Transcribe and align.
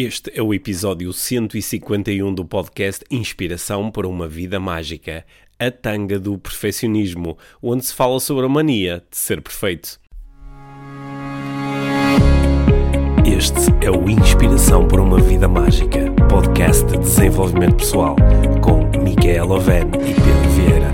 Este 0.00 0.30
é 0.32 0.40
o 0.40 0.54
episódio 0.54 1.12
151 1.12 2.32
do 2.32 2.44
podcast 2.44 3.04
Inspiração 3.10 3.90
para 3.90 4.06
uma 4.06 4.28
Vida 4.28 4.60
Mágica, 4.60 5.26
a 5.58 5.72
tanga 5.72 6.20
do 6.20 6.38
perfeccionismo, 6.38 7.36
onde 7.60 7.84
se 7.84 7.92
fala 7.92 8.20
sobre 8.20 8.46
a 8.46 8.48
mania 8.48 9.02
de 9.10 9.16
ser 9.16 9.42
perfeito. 9.42 9.98
Este 13.26 13.84
é 13.84 13.90
o 13.90 14.08
Inspiração 14.08 14.86
para 14.86 15.02
uma 15.02 15.18
Vida 15.18 15.48
Mágica, 15.48 16.12
podcast 16.28 16.86
de 16.86 16.98
desenvolvimento 16.98 17.78
pessoal, 17.78 18.14
com 18.62 18.84
Micaela 19.02 19.56
Oven 19.56 19.88
e 19.94 20.14
Pedro 20.14 20.50
Vieira. 20.54 20.92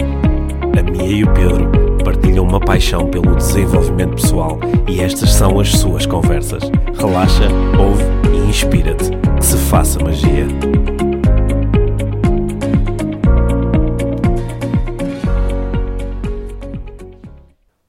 A 0.81 0.83
Mia 0.83 1.19
e 1.19 1.25
o 1.25 1.35
Pedro 1.35 1.71
partilham 2.03 2.47
uma 2.47 2.59
paixão 2.59 3.11
pelo 3.11 3.37
desenvolvimento 3.37 4.15
pessoal 4.15 4.59
e 4.89 5.01
estas 5.01 5.31
são 5.35 5.61
as 5.61 5.73
suas 5.73 6.07
conversas. 6.07 6.63
Relaxa, 6.99 7.51
ouve 7.79 8.34
inspira-te. 8.59 9.11
Que 9.37 9.45
se 9.45 9.57
faça 9.69 9.99
magia. 10.01 10.47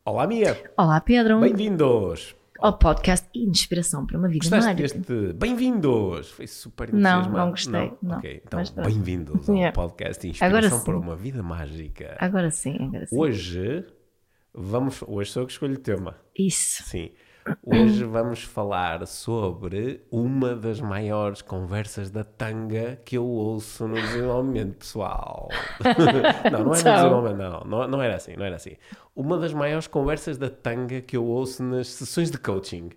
Olá, 0.04 0.28
Mia. 0.28 0.72
Olá, 0.78 1.02
Pedro. 1.02 1.40
Bem-vindos. 1.40 2.36
Ao 2.60 2.78
podcast 2.78 3.28
Inspiração 3.36 4.06
para 4.06 4.18
uma 4.18 4.28
Vida 4.30 4.46
Gostaste 4.46 4.66
Mágica. 4.82 5.00
deste 5.00 5.34
bem-vindos? 5.34 6.32
Foi 6.32 6.48
super 6.48 6.92
Não, 6.94 7.00
entusiasmado. 7.00 7.38
não 7.38 7.50
gostei, 7.50 7.94
não. 8.02 8.18
Ok, 8.18 8.42
então 8.46 8.60
Mas 8.60 8.70
pronto. 8.70 8.88
bem-vindos 8.90 9.50
ao 9.50 9.56
Yeah. 9.56 9.76
podcast 9.76 10.28
Inspiração 10.28 10.84
para 10.84 10.98
uma 10.98 11.16
Vida 11.16 11.44
Mágica. 11.44 12.16
Agora 12.20 12.50
sim, 12.52 12.78
agora 12.88 13.06
sim. 13.06 13.16
Hoje 13.18 13.86
vamos. 14.54 15.04
Hoje 15.06 15.32
sou 15.32 15.44
eu 15.44 15.48
que 15.48 15.52
escolho 15.54 15.74
o 15.76 15.80
tema. 15.80 16.16
Isso. 16.38 16.84
Sim. 16.84 17.12
Hoje 17.64 18.04
vamos 18.04 18.44
falar 18.44 19.06
sobre 19.06 20.02
uma 20.10 20.56
das 20.56 20.82
maiores 20.82 21.44
conversas 21.44 22.10
da 22.10 22.24
tanga 22.24 23.00
que 23.06 23.18
eu 23.18 23.26
ouço 23.26 23.88
no 23.88 23.96
desenvolvimento 23.96 24.78
pessoal. 24.78 25.50
não, 26.52 26.64
não 26.64 26.74
é 26.74 26.78
no 26.78 26.84
desenvolvimento, 26.84 27.38
não, 27.38 27.60
não. 27.64 27.88
Não 27.88 28.02
era 28.02 28.16
assim, 28.16 28.36
não 28.36 28.46
era 28.46 28.56
assim. 28.56 28.72
Uma 29.16 29.38
das 29.38 29.54
maiores 29.54 29.86
conversas 29.86 30.38
da 30.40 30.50
tanga 30.50 31.02
que 31.02 31.16
eu 31.16 31.24
ouço 31.24 31.62
nas 31.62 31.88
sessões 31.88 32.32
de 32.32 32.38
coaching. 32.40 32.90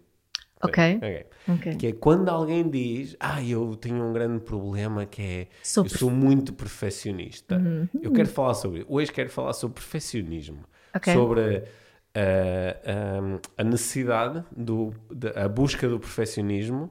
Ok. 0.62 0.96
Ok. 0.96 1.26
Ok. 1.48 1.76
Que 1.76 1.86
é 1.88 1.92
quando 1.92 2.30
alguém 2.30 2.68
diz, 2.68 3.16
ah, 3.20 3.42
eu 3.42 3.76
tenho 3.76 4.02
um 4.02 4.12
grande 4.12 4.40
problema 4.40 5.04
que 5.04 5.22
é, 5.22 5.46
Sou 5.62 5.84
eu 5.84 5.90
sou 5.90 6.10
muito 6.10 6.54
perfeccionista. 6.54 7.60
Eu 8.02 8.12
quero 8.12 8.28
falar 8.28 8.54
sobre, 8.54 8.84
hoje 8.88 9.12
quero 9.12 9.28
falar 9.28 9.52
sobre 9.52 9.74
perfeccionismo. 9.74 10.64
Ok. 10.94 11.12
Sobre 11.12 11.64
ah, 12.14 13.40
a 13.56 13.64
necessidade, 13.64 14.44
do, 14.56 14.92
da- 15.10 15.44
a 15.44 15.48
busca 15.48 15.88
do 15.88 15.98
perfeccionismo, 15.98 16.90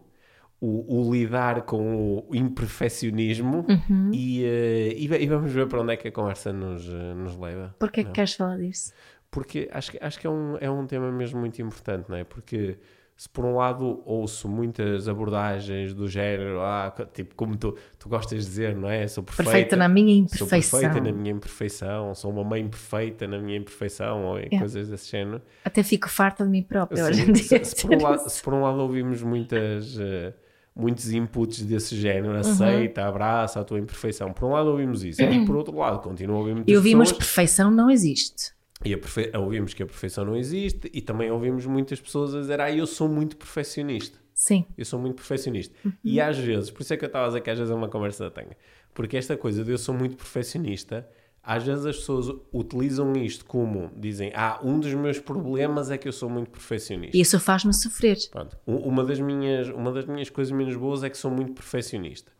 o, 0.59 1.01
o 1.07 1.13
lidar 1.13 1.61
com 1.63 2.25
o 2.27 2.35
imperfeccionismo 2.35 3.65
Uhum. 3.69 4.11
e, 4.13 4.43
ah, 4.45 4.93
e, 4.95 5.23
e 5.23 5.27
vamos 5.27 5.51
ver 5.51 5.67
para 5.67 5.81
onde 5.81 5.93
é 5.93 5.97
que 5.97 6.07
a 6.07 6.11
conversa 6.11 6.51
nos, 6.53 6.87
ah, 6.89 7.13
nos 7.15 7.37
leva. 7.37 7.75
Porquê 7.79 8.03
que 8.03 8.11
queres 8.11 8.33
falar 8.33 8.57
disso? 8.57 8.93
Porque 9.29 9.67
acho 9.71 9.91
que, 9.91 9.97
acho 10.01 10.19
que 10.19 10.25
é, 10.25 10.29
um, 10.29 10.57
é 10.59 10.69
um 10.69 10.85
tema 10.87 11.11
mesmo 11.11 11.39
muito 11.39 11.61
importante, 11.61 12.09
não 12.09 12.15
é? 12.17 12.23
Porque 12.23 12.77
se 13.17 13.27
por 13.27 13.43
um 13.43 13.55
lado 13.55 14.01
ouço 14.05 14.47
muitas 14.47 15.07
abordagens 15.09 15.91
do 15.93 16.07
género, 16.07 16.61
ah, 16.61 16.93
tipo, 17.11 17.33
como 17.33 17.57
tu, 17.57 17.75
tu 17.97 18.07
gostas 18.07 18.43
de 18.43 18.45
dizer, 18.49 18.75
não 18.75 18.87
é? 18.89 19.07
Sou 19.07 19.23
perfeita, 19.23 19.51
Perfeita 19.51 19.75
na 19.75 19.89
minha 19.89 20.13
Sou 20.27 20.45
imperfeição. 20.45 20.79
perfeita 20.79 21.01
na 21.03 21.11
minha 21.17 21.31
imperfeição, 21.33 22.13
sou 22.13 22.31
uma 22.31 22.43
mãe 22.43 22.67
perfeita 22.67 23.27
na 23.27 23.39
minha 23.39 23.57
imperfeição, 23.57 24.23
ou 24.23 24.39
em 24.39 24.49
coisas 24.59 24.87
desse 24.87 25.09
género. 25.09 25.41
Até 25.65 25.81
fico 25.81 26.07
farta 26.07 26.43
de 26.43 26.49
mim 26.51 26.61
própria 26.61 27.03
hoje 27.05 27.23
em 27.29 27.33
se, 27.35 27.49
dia. 27.49 27.65
se 27.65 27.75
por 27.87 27.95
um 27.95 28.01
lado, 28.03 28.19
se 28.29 28.43
por 28.43 28.53
um 28.53 28.61
lado 28.61 28.77
ouvimos 28.79 29.23
muitas, 29.23 29.97
eh, 29.99 30.33
muitos 30.75 31.11
inputs 31.11 31.63
desse 31.65 31.95
género, 31.95 32.33
Uhum. 32.35 32.39
aceita, 32.39 33.03
abraça 33.07 33.59
a 33.59 33.63
tua 33.63 33.79
imperfeição, 33.79 34.31
por 34.31 34.45
um 34.47 34.51
lado 34.51 34.69
ouvimos 34.69 35.03
isso, 35.03 35.23
e 35.23 35.43
por 35.43 35.55
outro 35.55 35.75
lado 35.75 35.99
continua 36.03 36.35
a 36.35 36.39
ouvir 36.39 36.53
muitas 36.53 36.71
E 36.71 36.77
ouvimos 36.77 37.11
pessoas 37.11 37.25
perfeição 37.25 37.71
não 37.71 37.89
existe. 37.89 38.55
E 38.83 38.95
perfe... 38.95 39.31
ouvimos 39.35 39.73
que 39.73 39.83
a 39.83 39.85
perfeição 39.85 40.25
não 40.25 40.35
existe 40.35 40.89
e 40.93 41.01
também 41.01 41.31
ouvimos 41.31 41.65
muitas 41.65 41.99
pessoas 41.99 42.35
a 42.35 42.39
dizer, 42.41 42.61
ah, 42.61 42.71
eu 42.71 42.85
sou 42.85 43.09
muito 43.09 43.35
perfeccionista. 43.37 44.19
Sim. 44.33 44.65
Eu 44.77 44.85
sou 44.85 44.99
muito 44.99 45.15
perfeccionista. 45.15 45.73
E 46.03 46.21
às 46.21 46.37
vezes, 46.37 46.69
por 46.69 46.81
isso 46.81 46.93
é 46.93 46.97
que 46.97 47.03
eu 47.03 47.07
estava 47.07 47.25
a 47.25 47.27
dizer 47.29 47.41
que 47.41 47.49
às 47.49 47.57
vezes 47.57 47.71
é 47.71 47.75
uma 47.75 47.89
conversa 47.89 48.25
da 48.25 48.29
tanga. 48.29 48.55
Porque 48.93 49.17
esta 49.17 49.35
coisa 49.35 49.63
de 49.63 49.71
eu 49.71 49.79
sou 49.79 49.95
muito 49.95 50.15
perfeccionista, 50.15 51.07
às 51.41 51.63
vezes 51.63 51.85
as 51.85 51.97
pessoas 51.97 52.27
utilizam 52.53 53.13
isto 53.13 53.45
como, 53.45 53.89
dizem, 53.95 54.31
ah, 54.35 54.59
um 54.61 54.79
dos 54.79 54.93
meus 54.93 55.17
problemas 55.17 55.89
é 55.89 55.97
que 55.97 56.07
eu 56.07 56.11
sou 56.11 56.29
muito 56.29 56.51
perfeccionista. 56.51 57.17
E 57.17 57.21
isso 57.21 57.39
faz-me 57.39 57.73
sofrer. 57.73 58.17
Pronto. 58.29 58.55
Uma 58.65 59.03
das, 59.03 59.19
minhas, 59.19 59.69
uma 59.69 59.91
das 59.91 60.05
minhas 60.05 60.29
coisas 60.29 60.51
menos 60.51 60.75
boas 60.75 61.03
é 61.03 61.09
que 61.09 61.17
sou 61.17 61.31
muito 61.31 61.53
perfeccionista. 61.53 62.31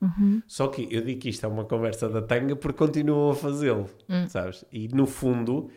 Só 0.46 0.68
que 0.68 0.88
eu 0.92 1.02
digo 1.02 1.20
que 1.22 1.30
isto 1.30 1.46
é 1.46 1.50
uma 1.50 1.66
conversa 1.66 2.08
da 2.08 2.22
tanga 2.22 2.56
porque 2.56 2.78
continuam 2.78 3.32
a 3.32 3.36
fazê-lo, 3.36 3.90
sabes? 4.28 4.66
E 4.72 4.88
no 4.90 5.08
fundo 5.08 5.70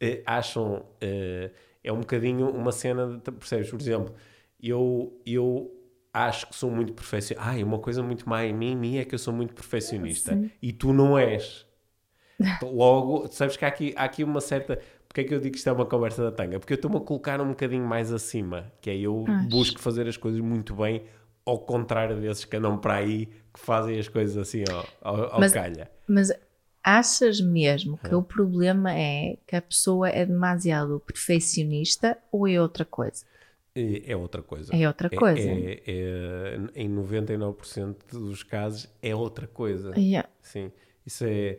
eh, 0.00 0.22
acham. 0.26 0.84
eh, 1.00 1.50
é 1.84 1.92
um 1.92 2.00
bocadinho 2.00 2.48
uma 2.50 2.72
cena, 2.72 3.20
de, 3.24 3.30
percebes? 3.30 3.70
Por 3.70 3.80
exemplo, 3.80 4.12
eu, 4.60 5.20
eu 5.24 5.72
acho 6.12 6.48
que 6.48 6.56
sou 6.56 6.68
muito 6.70 6.92
perfeccionista. 6.92 7.48
Ai, 7.48 7.62
uma 7.62 7.78
coisa 7.78 8.02
muito 8.02 8.28
má 8.28 8.44
em 8.44 8.52
mim, 8.52 8.72
em 8.72 8.76
mim 8.76 8.96
é 8.98 9.04
que 9.04 9.14
eu 9.14 9.18
sou 9.20 9.32
muito 9.32 9.54
perfeccionista. 9.54 10.36
E 10.60 10.72
tu 10.72 10.92
não 10.92 11.16
és. 11.16 11.64
Logo, 12.62 13.28
sabes 13.28 13.56
que 13.56 13.64
há 13.64 13.68
aqui, 13.68 13.94
há 13.96 14.04
aqui 14.04 14.24
uma 14.24 14.40
certa. 14.40 14.80
Porque 15.08 15.20
é 15.20 15.24
que 15.24 15.34
eu 15.34 15.38
digo 15.40 15.52
que 15.52 15.58
isto 15.58 15.68
é 15.68 15.72
uma 15.72 15.86
conversa 15.86 16.22
da 16.24 16.32
tanga? 16.32 16.58
Porque 16.58 16.72
eu 16.72 16.76
estou-me 16.76 16.96
a 16.96 17.00
colocar 17.00 17.40
um 17.40 17.48
bocadinho 17.50 17.84
mais 17.86 18.12
acima, 18.12 18.70
que 18.80 18.90
é 18.90 18.98
eu 18.98 19.24
busco 19.48 19.80
fazer 19.80 20.06
as 20.08 20.16
coisas 20.16 20.40
muito 20.40 20.74
bem, 20.74 21.04
ao 21.44 21.58
contrário 21.60 22.20
desses 22.20 22.44
que 22.44 22.56
andam 22.56 22.76
para 22.76 22.96
aí 22.96 23.26
que 23.54 23.60
fazem 23.60 23.98
as 23.98 24.08
coisas 24.08 24.36
assim 24.36 24.64
ao, 24.68 24.84
ao, 25.00 25.32
ao 25.34 25.40
Mas- 25.40 25.52
calha. 25.52 25.90
Mas 26.06 26.30
achas 26.86 27.40
mesmo 27.40 27.98
É. 28.04 28.08
que 28.08 28.14
o 28.14 28.22
problema 28.22 28.94
é 28.94 29.38
que 29.44 29.56
a 29.56 29.60
pessoa 29.60 30.08
é 30.08 30.24
demasiado 30.24 31.00
perfeccionista 31.04 32.16
ou 32.30 32.46
é 32.46 32.60
outra 32.62 32.84
coisa? 32.84 33.24
É 33.74 34.12
é 34.12 34.16
outra 34.16 34.40
coisa. 34.40 34.74
É 34.74 34.86
outra 34.86 35.10
coisa. 35.10 35.40
É, 35.50 35.82
é- 35.84 36.58
em 36.76 36.88
99% 36.88 37.96
dos 38.12 38.44
casos 38.44 38.88
é 39.02 39.14
outra 39.14 39.48
coisa. 39.48 39.92
Yeah. 39.98 40.28
Sim, 40.40 40.70
isso 41.04 41.24
é. 41.26 41.58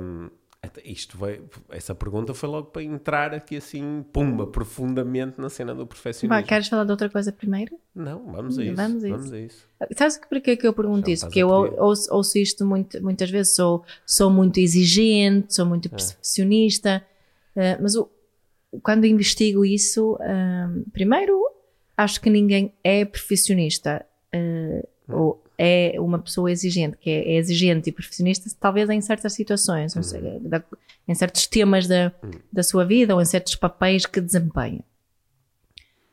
hum, 0.00 0.24
até 0.26 0.39
isto 0.84 1.16
vai, 1.16 1.40
essa 1.70 1.94
pergunta 1.94 2.34
foi 2.34 2.48
logo 2.48 2.68
para 2.68 2.82
entrar 2.82 3.32
aqui 3.32 3.56
assim, 3.56 4.04
pumba, 4.12 4.46
profundamente 4.46 5.40
na 5.40 5.48
cena 5.48 5.74
do. 5.74 5.88
Vai, 6.28 6.42
queres 6.42 6.68
falar 6.68 6.84
de 6.84 6.90
outra 6.90 7.08
coisa 7.08 7.32
primeiro? 7.32 7.78
Não, 7.94 8.30
vamos 8.30 8.58
a 8.58 8.64
isso. 8.64 8.76
Vamos 8.76 9.04
a 9.04 9.08
Vamos 9.08 9.26
isso. 9.26 9.34
a 9.34 9.38
isso. 9.40 9.68
Sabes 9.96 10.16
que 10.18 10.28
porquê 10.28 10.56
que 10.56 10.66
eu 10.66 10.74
pergunto 10.74 11.06
Já 11.08 11.12
isso? 11.14 11.26
Porque 11.26 11.38
eu 11.40 11.48
ouço, 11.48 12.12
ouço 12.14 12.38
isto 12.38 12.66
muito, 12.66 13.02
muitas 13.02 13.30
vezes, 13.30 13.54
sou, 13.54 13.82
sou 14.04 14.30
muito 14.30 14.58
exigente, 14.60 15.54
sou 15.54 15.64
É. 15.64 15.68
muito 15.68 15.88
perfeccionista, 15.88 17.04
eh, 17.56 17.78
mas 17.80 17.96
o- 17.96 18.08
quando 18.82 19.06
investigo 19.06 19.64
isso, 19.64 20.18
ahm, 20.20 20.82
primeiro, 20.92 21.40
acho 21.96 22.20
que 22.20 22.28
ninguém 22.28 22.72
é 22.84 23.04
perfeccionista, 23.06 24.04
Hum. 24.34 24.82
ou 25.08 25.39
é 25.62 26.00
uma 26.00 26.18
pessoa 26.18 26.50
exigente, 26.50 26.96
que 26.96 27.10
é, 27.10 27.32
é 27.32 27.36
exigente 27.36 27.88
e 27.88 27.92
perfeccionista, 27.92 28.48
talvez 28.58 28.88
em 28.88 29.00
certas 29.00 29.32
situações, 29.34 29.94
ou 29.94 30.02
seja, 30.02 30.26
Hum. 30.42 30.48
da- 30.48 30.64
em 31.06 31.14
certos 31.14 31.46
temas 31.46 31.86
da, 31.86 32.12
da 32.52 32.62
sua 32.62 32.84
vida 32.84 33.14
ou 33.14 33.20
em 33.20 33.24
certos 33.24 33.54
papéis 33.56 34.06
que 34.06 34.20
desempenha. 34.20 34.82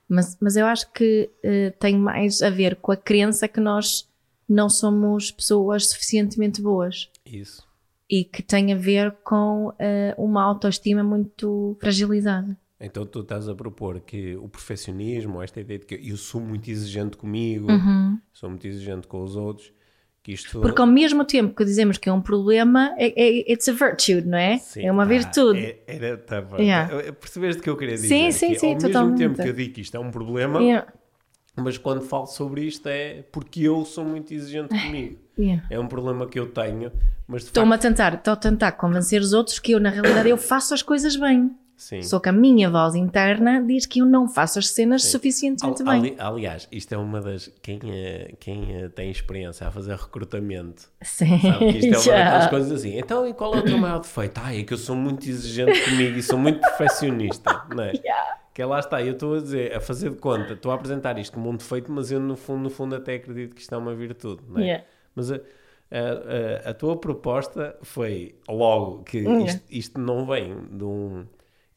Mas, 0.09 0.37
mas 0.41 0.55
eu 0.55 0.65
acho 0.65 0.91
que 0.93 1.29
eh, 1.43 1.71
tem 1.79 1.97
mais 1.97 2.41
a 2.41 2.49
ver 2.49 2.77
com 2.77 2.91
a 2.91 2.97
crença 2.97 3.47
que 3.47 3.59
nós 3.59 4.07
não 4.47 4.69
somos 4.69 5.29
pessoas 5.31 5.89
suficientemente 5.89 6.61
boas 6.61 7.09
Isso. 7.25 7.67
e 8.09 8.23
que 8.23 8.41
tem 8.41 8.71
a 8.71 8.75
ver 8.77 9.11
com 9.23 9.73
eh, 9.77 10.15
uma 10.17 10.41
autoestima 10.43 11.03
muito 11.03 11.75
fragilizada. 11.81 12.57
Então 12.79 13.05
tu 13.05 13.21
estás 13.21 13.49
a 13.49 13.55
propor 13.55 13.99
que 14.01 14.35
o 14.35 14.47
perfeccionismo, 14.47 15.41
esta 15.41 15.59
ideia 15.59 15.79
de 15.79 15.85
que 15.85 15.95
eu 16.09 16.15
sou 16.15 16.39
muito 16.39 16.69
exigente 16.69 17.17
comigo, 17.17 17.67
sou 18.31 18.49
muito 18.49 18.67
exigente 18.67 19.07
com 19.07 19.23
os 19.23 19.35
outros, 19.35 19.73
que 20.21 20.31
isto... 20.31 20.57
Uhum. 20.57 20.61
Porque 20.61 20.79
ao 20.81 20.85
mesmo 20.87 21.25
tempo 21.25 21.55
que 21.55 21.65
dizemos 21.65 21.97
que 21.97 22.07
é 22.07 22.13
um 22.13 22.21
problema, 22.21 22.93
é, 22.97 23.07
é, 23.19 23.51
it's 23.51 23.67
a 23.67 23.71
virtue, 23.71 24.21
não 24.21 24.37
é? 24.37 24.57
Sim, 24.59 24.85
é 24.85 24.91
uma 24.91 25.03
pá, 25.03 25.09
virtude. 25.09 25.59
é- 25.59 25.83
Era, 25.87 26.17
tá. 26.17 26.45
Yeah. 26.59 27.13
Percebeste 27.13 27.61
o 27.61 27.63
que 27.63 27.69
eu 27.71 27.77
queria 27.77 27.95
dizer? 27.95 28.09
Sim, 28.09 28.31
sim, 28.31 28.49
Que 28.53 28.59
sim, 28.59 28.67
Ao 28.67 28.73
mesmo 28.75 28.87
totalmente. 28.89 29.17
tempo 29.17 29.41
que 29.41 29.49
eu 29.49 29.53
digo 29.53 29.73
que 29.73 29.81
isto 29.81 29.97
é 29.97 29.99
um 29.99 30.11
problema, 30.11 30.61
Yeah, 30.61 30.87
mas 31.55 31.79
quando 31.79 32.01
falo 32.03 32.27
sobre 32.27 32.61
isto 32.61 32.87
é 32.87 33.23
porque 33.31 33.61
eu 33.63 33.83
sou 33.85 34.05
muito 34.05 34.31
exigente 34.31 34.69
comigo. 34.85 35.17
yeah. 35.39 35.65
É 35.71 35.79
um 35.79 35.87
problema 35.87 36.27
que 36.27 36.37
eu 36.39 36.45
tenho, 36.51 36.91
mas 37.27 37.41
Estou-me 37.45 37.71
facto... 37.71 37.85
a 37.85 37.89
tentar, 37.89 38.13
estou 38.13 38.33
a 38.33 38.37
tentar 38.37 38.71
convencer 38.73 39.19
os 39.19 39.33
outros 39.33 39.57
que 39.57 39.71
eu, 39.71 39.79
na 39.79 39.89
realidade, 39.89 40.29
eu 40.29 40.37
faço 40.37 40.75
as 40.75 40.83
coisas 40.83 41.15
bem. 41.15 41.49
Sim. 41.77 42.01
Só 42.01 42.19
que 42.19 42.27
a 42.27 42.31
minha 42.31 42.69
voz 42.71 42.95
interna 42.95 43.61
diz 43.61 43.85
que 43.85 43.99
eu 43.99 44.05
não 44.05 44.27
faço 44.27 44.57
as 44.57 44.67
cenas 44.69 45.03
Sim. 45.03 45.11
suficientemente 45.11 45.83
bem. 45.83 45.93
ali- 45.93 46.15
aliás, 46.17 46.67
isto 46.71 46.91
é 46.93 46.97
uma 46.97 47.21
das. 47.21 47.51
Quem, 47.61 47.79
eh, 47.85 48.33
quem 48.39 48.75
eh, 48.75 48.89
tem 48.89 49.11
experiência 49.11 49.67
a 49.67 49.71
fazer 49.71 49.95
recrutamento 49.95 50.89
Sim. 51.03 51.39
sabe 51.39 51.71
que 51.71 51.77
isto 51.77 51.93
é 51.93 51.97
uma 51.97 52.01
Já. 52.01 52.23
daquelas 52.23 52.47
coisas 52.49 52.71
assim. 52.71 52.97
Então, 52.97 53.27
e 53.27 53.33
qual 53.33 53.53
é 53.53 53.59
o 53.59 53.63
teu 53.63 53.77
maior 53.77 53.99
defeito? 53.99 54.41
Ah, 54.43 54.55
é 54.55 54.63
que 54.63 54.73
eu 54.73 54.77
sou 54.77 54.95
muito 54.95 55.29
exigente 55.29 55.79
comigo 55.87 56.17
e 56.17 56.23
sou 56.23 56.39
muito 56.39 56.59
perfeccionista, 56.61 57.63
não 57.73 57.83
é? 57.83 57.91
Yeah. 57.93 58.37
Que 58.53 58.63
é 58.63 58.65
lá 58.65 58.79
está, 58.79 58.99
eu 59.03 59.13
estou 59.13 59.35
a 59.35 59.39
dizer, 59.39 59.75
a 59.75 59.79
fazer 59.79 60.09
de 60.09 60.15
conta, 60.17 60.53
estou 60.53 60.71
a 60.71 60.75
apresentar 60.75 61.19
isto 61.19 61.33
como 61.33 61.51
um 61.51 61.55
defeito, 61.55 61.91
mas 61.91 62.11
eu 62.11 62.19
no 62.19 62.35
fundo, 62.35 62.63
no 62.63 62.69
fundo 62.71 62.95
até 62.95 63.13
acredito 63.13 63.53
que 63.55 63.61
isto 63.61 63.75
é 63.75 63.77
uma 63.77 63.93
virtude, 63.93 64.41
não 64.49 64.59
é? 64.59 64.63
Yeah. 64.63 64.83
Mas 65.15 65.31
a, 65.31 65.35
a, 65.35 65.39
a, 66.67 66.69
a 66.71 66.73
tua 66.73 66.97
proposta 66.97 67.75
foi 67.83 68.35
logo 68.49 69.03
que 69.03 69.19
Yeah. 69.19 69.45
isto, 69.45 69.63
isto 69.69 69.99
não 70.01 70.25
vem 70.25 70.55
de 70.71 70.83
um. 70.83 71.25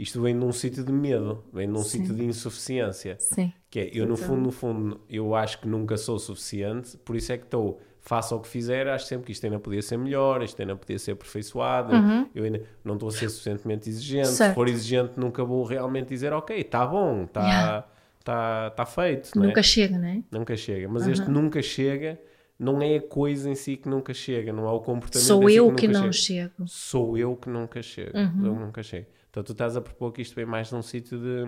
Isto 0.01 0.23
vem 0.23 0.39
de 0.39 0.45
um 0.45 0.51
sítio 0.53 0.83
de 0.83 0.91
medo, 0.93 1.45
vem 1.53 1.67
de 1.71 1.79
um 1.79 1.83
Sim. 1.83 1.99
sítio 1.99 2.15
de 2.15 2.25
insuficiência. 2.25 3.17
Sim. 3.21 3.53
Que 3.69 3.81
é, 3.81 3.91
eu 3.93 4.07
no 4.07 4.15
Então- 4.15 4.27
fundo, 4.29 4.41
no 4.41 4.51
fundo, 4.51 5.01
eu 5.11 5.35
acho 5.35 5.61
que 5.61 5.69
nunca 5.69 5.97
sou 5.99 6.19
suficiente, 6.19 6.97
por 6.99 7.15
isso 7.17 7.31
é 7.33 7.37
que 7.37 7.45
estou, 7.45 7.79
faça 8.01 8.35
o 8.35 8.41
que 8.41 8.49
fizer, 8.49 8.89
acho 8.89 9.05
sempre 9.07 9.27
que 9.27 9.33
isto 9.33 9.45
ainda 9.45 9.59
podia 9.61 9.83
ser 9.83 9.99
melhor, 9.99 10.43
isto 10.43 10.59
ainda 10.59 10.75
podia 10.75 10.99
ser 10.99 11.13
aperfeiçoado, 11.13 11.93
eu 12.35 12.45
ainda 12.45 12.63
não 12.83 12.95
estou 12.95 13.11
a 13.11 13.13
ser 13.13 13.29
suficientemente 13.29 13.91
exigente, 13.91 14.29
se 14.29 14.33
Uhum. 14.33 14.37
Certo. 14.39 14.55
for 14.55 14.69
exigente 14.69 15.13
nunca 15.19 15.45
vou 15.45 15.63
realmente 15.65 16.09
dizer, 16.09 16.33
ok, 16.33 16.57
está 16.59 16.87
bom, 16.87 17.25
está 17.25 17.43
Yeah. 17.43 17.87
tá, 18.25 18.71
tá 18.71 18.87
feito, 18.87 19.31
não 19.37 19.45
é? 19.45 19.47
Nunca 19.49 19.63
chega, 19.63 19.99
não 19.99 20.09
é? 20.09 20.23
Nunca 20.31 20.57
chega. 20.57 20.89
Mas 20.89 21.07
este 21.07 21.31
nunca 21.31 21.61
chega 21.61 22.19
não 22.59 22.81
é 22.83 22.97
a 22.97 23.03
coisa 23.03 23.49
em 23.51 23.55
si 23.55 23.77
que 23.77 23.89
nunca 23.89 24.13
chega, 24.15 24.51
não 24.53 24.67
é 24.67 24.71
o 24.73 24.81
comportamento 24.81 25.27
Sou 25.27 25.43
em 25.45 25.53
si 25.53 25.57
eu 25.57 25.75
que 25.75 25.87
nunca 25.87 26.01
não 26.01 26.13
chega. 26.13 26.51
chego. 26.57 26.69
Sou 26.69 27.19
eu 27.19 27.37
que 27.37 27.49
nunca 27.51 27.83
chego. 27.83 28.17
Uhum. 28.19 28.33
Sou 28.41 28.47
eu 28.47 28.55
que 28.55 28.61
nunca 28.65 28.83
chego. 28.83 29.07
Então 29.31 29.43
tu 29.43 29.53
estás 29.53 29.77
a 29.77 29.81
propor 29.81 30.13
que 30.13 30.21
isto 30.23 30.35
vem 30.35 30.45
mais 30.45 30.71
num 30.73 30.83
sítio 30.83 31.19
de, 31.19 31.45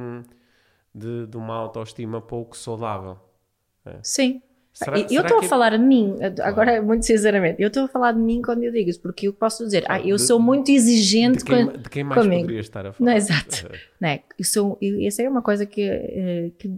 de, 0.94 1.26
de 1.26 1.36
uma 1.36 1.54
autoestima 1.54 2.20
pouco 2.20 2.56
saudável. 2.56 3.18
Sim. 4.02 4.40
Será- 4.72 4.98
E- 4.98 5.02
eu 5.14 5.20
estou 5.22 5.38
que 5.38 5.44
a 5.44 5.46
é- 5.46 5.48
falar 5.50 5.76
de 5.76 5.84
mim, 5.84 6.16
agora 6.42 6.80
muito 6.80 7.04
sinceramente, 7.04 7.60
eu 7.60 7.68
estou 7.68 7.84
a 7.84 7.88
falar 7.88 8.12
de 8.12 8.18
mim 8.20 8.40
quando 8.40 8.62
eu 8.62 8.72
digo 8.72 8.88
isso, 8.88 9.00
porque 9.02 9.28
eu 9.28 9.32
posso 9.34 9.64
dizer, 9.64 9.84
ah, 9.86 10.00
eu 10.00 10.16
de- 10.16 10.22
sou 10.22 10.40
muito 10.40 10.70
exigente 10.70 11.38
de 11.38 11.44
quem, 11.44 11.66
com- 11.66 11.72
de 11.76 11.90
quem 11.90 12.04
mais 12.04 12.22
comigo. 12.22 12.40
poderias 12.42 12.64
estar 12.66 12.86
a 12.86 12.92
falar? 12.92 13.10
Não, 13.10 13.16
exato. 13.16 13.68
Não 14.00 14.08
é? 14.08 14.22
Eu 14.38 14.44
sou, 14.46 14.78
eu, 14.80 15.06
essa 15.06 15.22
é 15.22 15.28
uma 15.28 15.42
coisa 15.42 15.66
que, 15.66 15.82
eh, 15.82 16.50
que, 16.58 16.72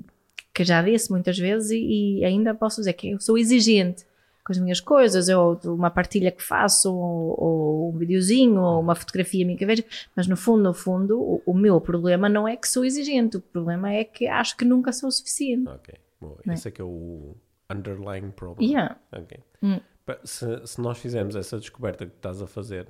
que 0.52 0.64
já 0.64 0.82
disse 0.82 1.08
muitas 1.10 1.38
vezes 1.38 1.70
e, 1.70 2.18
e 2.20 2.24
ainda 2.24 2.52
posso 2.52 2.80
dizer 2.80 2.94
que 2.94 3.10
eu 3.10 3.20
sou 3.20 3.38
exigente 3.38 4.04
com 4.44 4.52
as 4.52 4.58
minhas 4.58 4.78
coisas, 4.78 5.28
ou 5.28 5.58
uma 5.64 5.90
partilha 5.90 6.30
que 6.30 6.42
faço, 6.42 6.94
ou, 6.94 7.42
ou 7.42 7.94
um 7.94 7.98
videozinho, 7.98 8.60
ou 8.60 8.80
uma 8.80 8.94
fotografia 8.94 9.44
minha 9.44 9.56
que 9.56 9.64
vejo, 9.64 9.82
mas 10.14 10.26
no 10.26 10.36
fundo, 10.36 10.62
no 10.62 10.74
fundo, 10.74 11.18
o, 11.18 11.42
o 11.46 11.54
meu 11.54 11.80
problema 11.80 12.28
não 12.28 12.46
é 12.46 12.54
que 12.56 12.68
sou 12.68 12.84
exigente, 12.84 13.38
o 13.38 13.40
problema 13.40 13.90
é 13.90 14.04
que 14.04 14.26
acho 14.26 14.56
que 14.56 14.64
nunca 14.64 14.92
sou 14.92 15.08
o 15.08 15.12
suficiente. 15.12 15.68
Ok. 15.68 15.94
Não 16.20 16.36
é? 16.46 16.54
Esse 16.54 16.68
é 16.68 16.70
que 16.70 16.80
é 16.80 16.84
o 16.84 17.34
underlying 17.70 18.30
problem. 18.30 18.68
Yeah. 18.68 18.98
Ok. 19.12 19.38
Hum. 19.62 19.80
Se, 20.24 20.66
se 20.66 20.80
nós 20.80 20.98
fizermos 20.98 21.34
essa 21.34 21.58
descoberta 21.58 22.04
que 22.04 22.14
estás 22.14 22.42
a 22.42 22.46
fazer, 22.46 22.86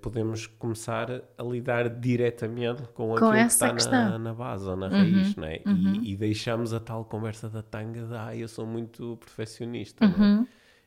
podemos 0.00 0.46
começar 0.46 1.10
a 1.38 1.42
lidar 1.42 1.88
diretamente 1.88 2.82
com, 2.94 3.14
aquilo 3.14 3.32
essa 3.32 3.70
que 3.72 3.80
está 3.80 3.90
na, 3.90 4.18
na 4.18 4.34
base 4.34 4.68
ou 4.68 4.76
na 4.76 4.86
Uhum, 4.88 4.92
raiz, 4.92 5.36
não 5.36 5.44
é? 5.46 5.62
E, 5.66 6.12
e 6.12 6.16
deixamos 6.16 6.74
a 6.74 6.80
tal 6.80 7.04
conversa 7.04 7.48
da 7.48 7.62
tanga 7.62 8.04
de 8.06 8.14
ah, 8.14 8.36
eu 8.36 8.48
sou 8.48 8.66
muito 8.66 9.16
perfeccionista, 9.18 10.04
é? 10.04 10.08
Uhum. 10.08 10.46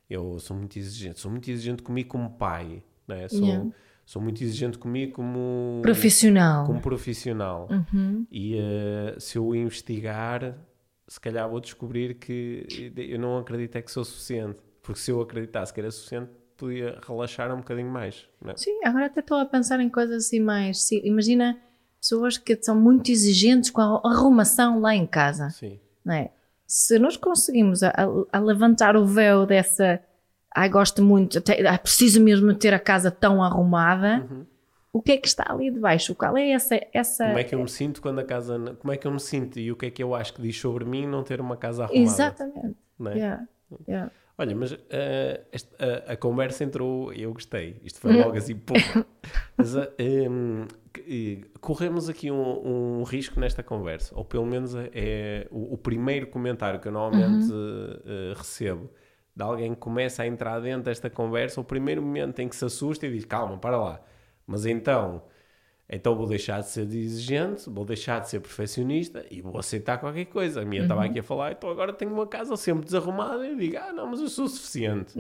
eu 0.10 0.40
sou 0.40 0.56
muito 0.56 0.78
exigente, 0.78 1.20
sou 1.20 1.32
muito 1.32 1.50
exigente 1.50 1.82
comigo 1.82 2.10
como 2.10 2.30
pai, 2.38 2.84
não 3.08 3.16
é? 3.16 3.28
Sou, 3.28 3.48
Yeah. 3.48 3.70
sou 4.06 4.22
muito 4.22 4.44
exigente 4.44 4.78
comigo 4.78 5.14
como 5.14 5.80
Profissional. 5.82 6.66
como 6.68 6.80
profissional. 6.80 7.68
Uhum. 7.72 8.28
E 8.32 8.56
eh, 8.58 9.16
se 9.20 9.38
eu 9.38 9.56
investigar, 9.56 10.56
se 11.08 11.20
calhar 11.20 11.50
vou 11.50 11.60
descobrir 11.60 12.16
que 12.16 12.68
eu 12.96 13.20
não 13.20 13.38
acredito 13.40 13.76
é 13.78 13.82
que 13.82 13.92
sou 13.92 14.06
suficiente. 14.06 14.62
Porque 14.84 15.00
se 15.00 15.10
eu 15.10 15.20
acreditasse 15.22 15.74
que 15.74 15.80
era 15.80 15.90
suficiente, 15.90 16.30
podia 16.58 17.00
relaxar 17.08 17.54
um 17.54 17.58
bocadinho 17.58 17.90
mais. 17.92 18.28
Não 18.42 18.52
é? 18.52 18.58
Sim, 18.58 18.80
agora 18.84 19.06
até 19.08 19.20
estou 19.20 19.38
a 19.38 19.46
pensar 19.46 19.80
em 19.80 19.90
coisas 19.90 20.26
assim 20.26 20.40
mais. 20.40 20.82
sim, 20.84 21.02
imagina 21.04 21.58
pessoas 22.00 22.38
que 22.38 22.56
são 22.62 22.80
muito 22.80 23.10
exigentes 23.12 23.70
com 23.72 23.82
a 23.82 24.02
arrumação 24.06 24.80
lá 24.80 24.94
em 24.96 25.08
casa, 25.08 25.50
Sim. 25.50 25.80
não 26.04 26.14
é? 26.14 26.32
Se 26.68 26.98
nós 27.00 27.18
conseguimos 27.18 27.82
a, 27.84 27.94
a- 28.32 28.40
levantar 28.40 28.96
o 28.96 29.06
véu 29.06 29.46
dessa. 29.46 30.00
Ai, 30.56 30.70
gosto 30.70 31.02
muito, 31.04 31.38
até, 31.40 31.68
ai, 31.68 31.78
preciso 31.78 32.22
mesmo 32.22 32.54
ter 32.56 32.74
a 32.74 32.80
casa 32.80 33.12
tão 33.12 33.44
arrumada. 33.44 34.26
O 34.94 35.02
que 35.02 35.12
é 35.12 35.18
que 35.18 35.28
está 35.28 35.52
ali 35.52 35.70
debaixo? 35.70 36.16
Qual 36.16 36.38
é 36.38 36.52
essa. 36.52 36.80
essa... 36.94 37.26
Como 37.26 37.38
é 37.40 37.44
que 37.44 37.54
eu 37.54 37.60
me 37.60 37.68
sinto 37.70 38.02
quando 38.02 38.20
a 38.20 38.24
casa. 38.24 38.58
Como 38.80 38.94
é 38.94 38.98
que 38.98 39.06
eu 39.06 39.12
me 39.12 39.20
sinto 39.20 39.60
e 39.60 39.70
o 39.72 39.76
que 39.76 39.88
é 39.88 39.92
que 39.92 40.02
eu 40.02 40.16
acho 40.16 40.34
que 40.34 40.42
diz 40.42 40.58
sobre 40.58 40.86
mim 40.86 41.06
não 41.06 41.24
ter 41.24 41.42
uma 41.42 41.58
casa 41.58 41.84
arrumada? 41.84 42.02
Exatamente. 42.02 42.78
Não 42.98 43.12
é? 43.12 43.16
Yeah, 43.18 43.48
yeah. 43.90 44.12
Olha, 44.38 44.56
mas 44.56 44.74
eh, 44.90 45.46
este- 45.52 45.76
a, 45.82 46.14
a 46.14 46.18
conversa 46.18 46.64
entrou, 46.64 47.14
eu 47.14 47.34
gostei. 47.34 47.80
Isto 47.84 48.00
foi 48.00 48.12
logo 48.12 48.38
assim, 48.38 48.56
pum. 48.56 48.76
Mas, 49.58 49.74
que- 50.94 51.44
eh, 51.46 51.58
corremos 51.62 52.10
aqui 52.10 52.30
um, 52.32 53.00
um 53.00 53.04
risco 53.04 53.40
nesta 53.40 53.64
conversa, 53.64 54.14
ou 54.18 54.26
pelo 54.26 54.46
menos 54.46 54.76
é, 54.76 54.90
é 54.94 55.48
o, 55.52 55.74
o 55.74 55.78
primeiro 55.78 56.28
comentário 56.28 56.80
que 56.80 56.88
eu 56.88 56.92
normalmente 56.92 57.52
Uhum. 57.52 57.92
eh, 58.06 58.34
recebo 58.36 58.90
de 59.36 59.44
alguém 59.44 59.74
que 59.74 59.80
começa 59.80 60.24
a 60.24 60.28
entrar 60.28 60.60
dentro 60.62 60.84
desta 60.84 61.10
conversa, 61.10 61.60
o 61.62 61.64
primeiro 61.64 62.02
momento 62.02 62.40
em 62.40 62.48
que 62.50 62.56
se 62.56 62.66
assusta 62.66 63.08
e 63.08 63.12
diz: 63.12 63.26
Calma, 63.26 63.58
para 63.58 63.78
lá. 63.78 64.02
Mas 64.48 64.66
então. 64.66 65.24
Então 65.88 66.16
vou 66.16 66.26
deixar 66.26 66.62
de 66.62 66.70
ser 66.70 66.82
exigente, 66.82 67.70
vou 67.70 67.86
deixar 67.86 68.20
de 68.20 68.28
ser 68.28 68.40
perfeccionista 68.40 69.24
e 69.30 69.40
vou 69.40 69.60
aceitar 69.60 70.00
qualquer 70.00 70.26
coisa. 70.26 70.62
A 70.62 70.66
minha 70.66 70.82
estava 70.82 71.02
Uhum. 71.02 71.08
aqui 71.08 71.20
a 71.20 71.24
falar, 71.24 71.52
então 71.52 71.70
agora 71.70 71.94
tenho 71.94 72.12
uma 72.12 72.26
casa 72.26 72.56
sempre 72.58 72.86
desarrumada 72.86 73.48
e 73.48 73.56
digo, 73.56 73.78
ah 73.78 73.94
não, 73.94 74.08
mas 74.08 74.20
eu 74.20 74.28
sou 74.28 74.48
suficiente. 74.48 75.14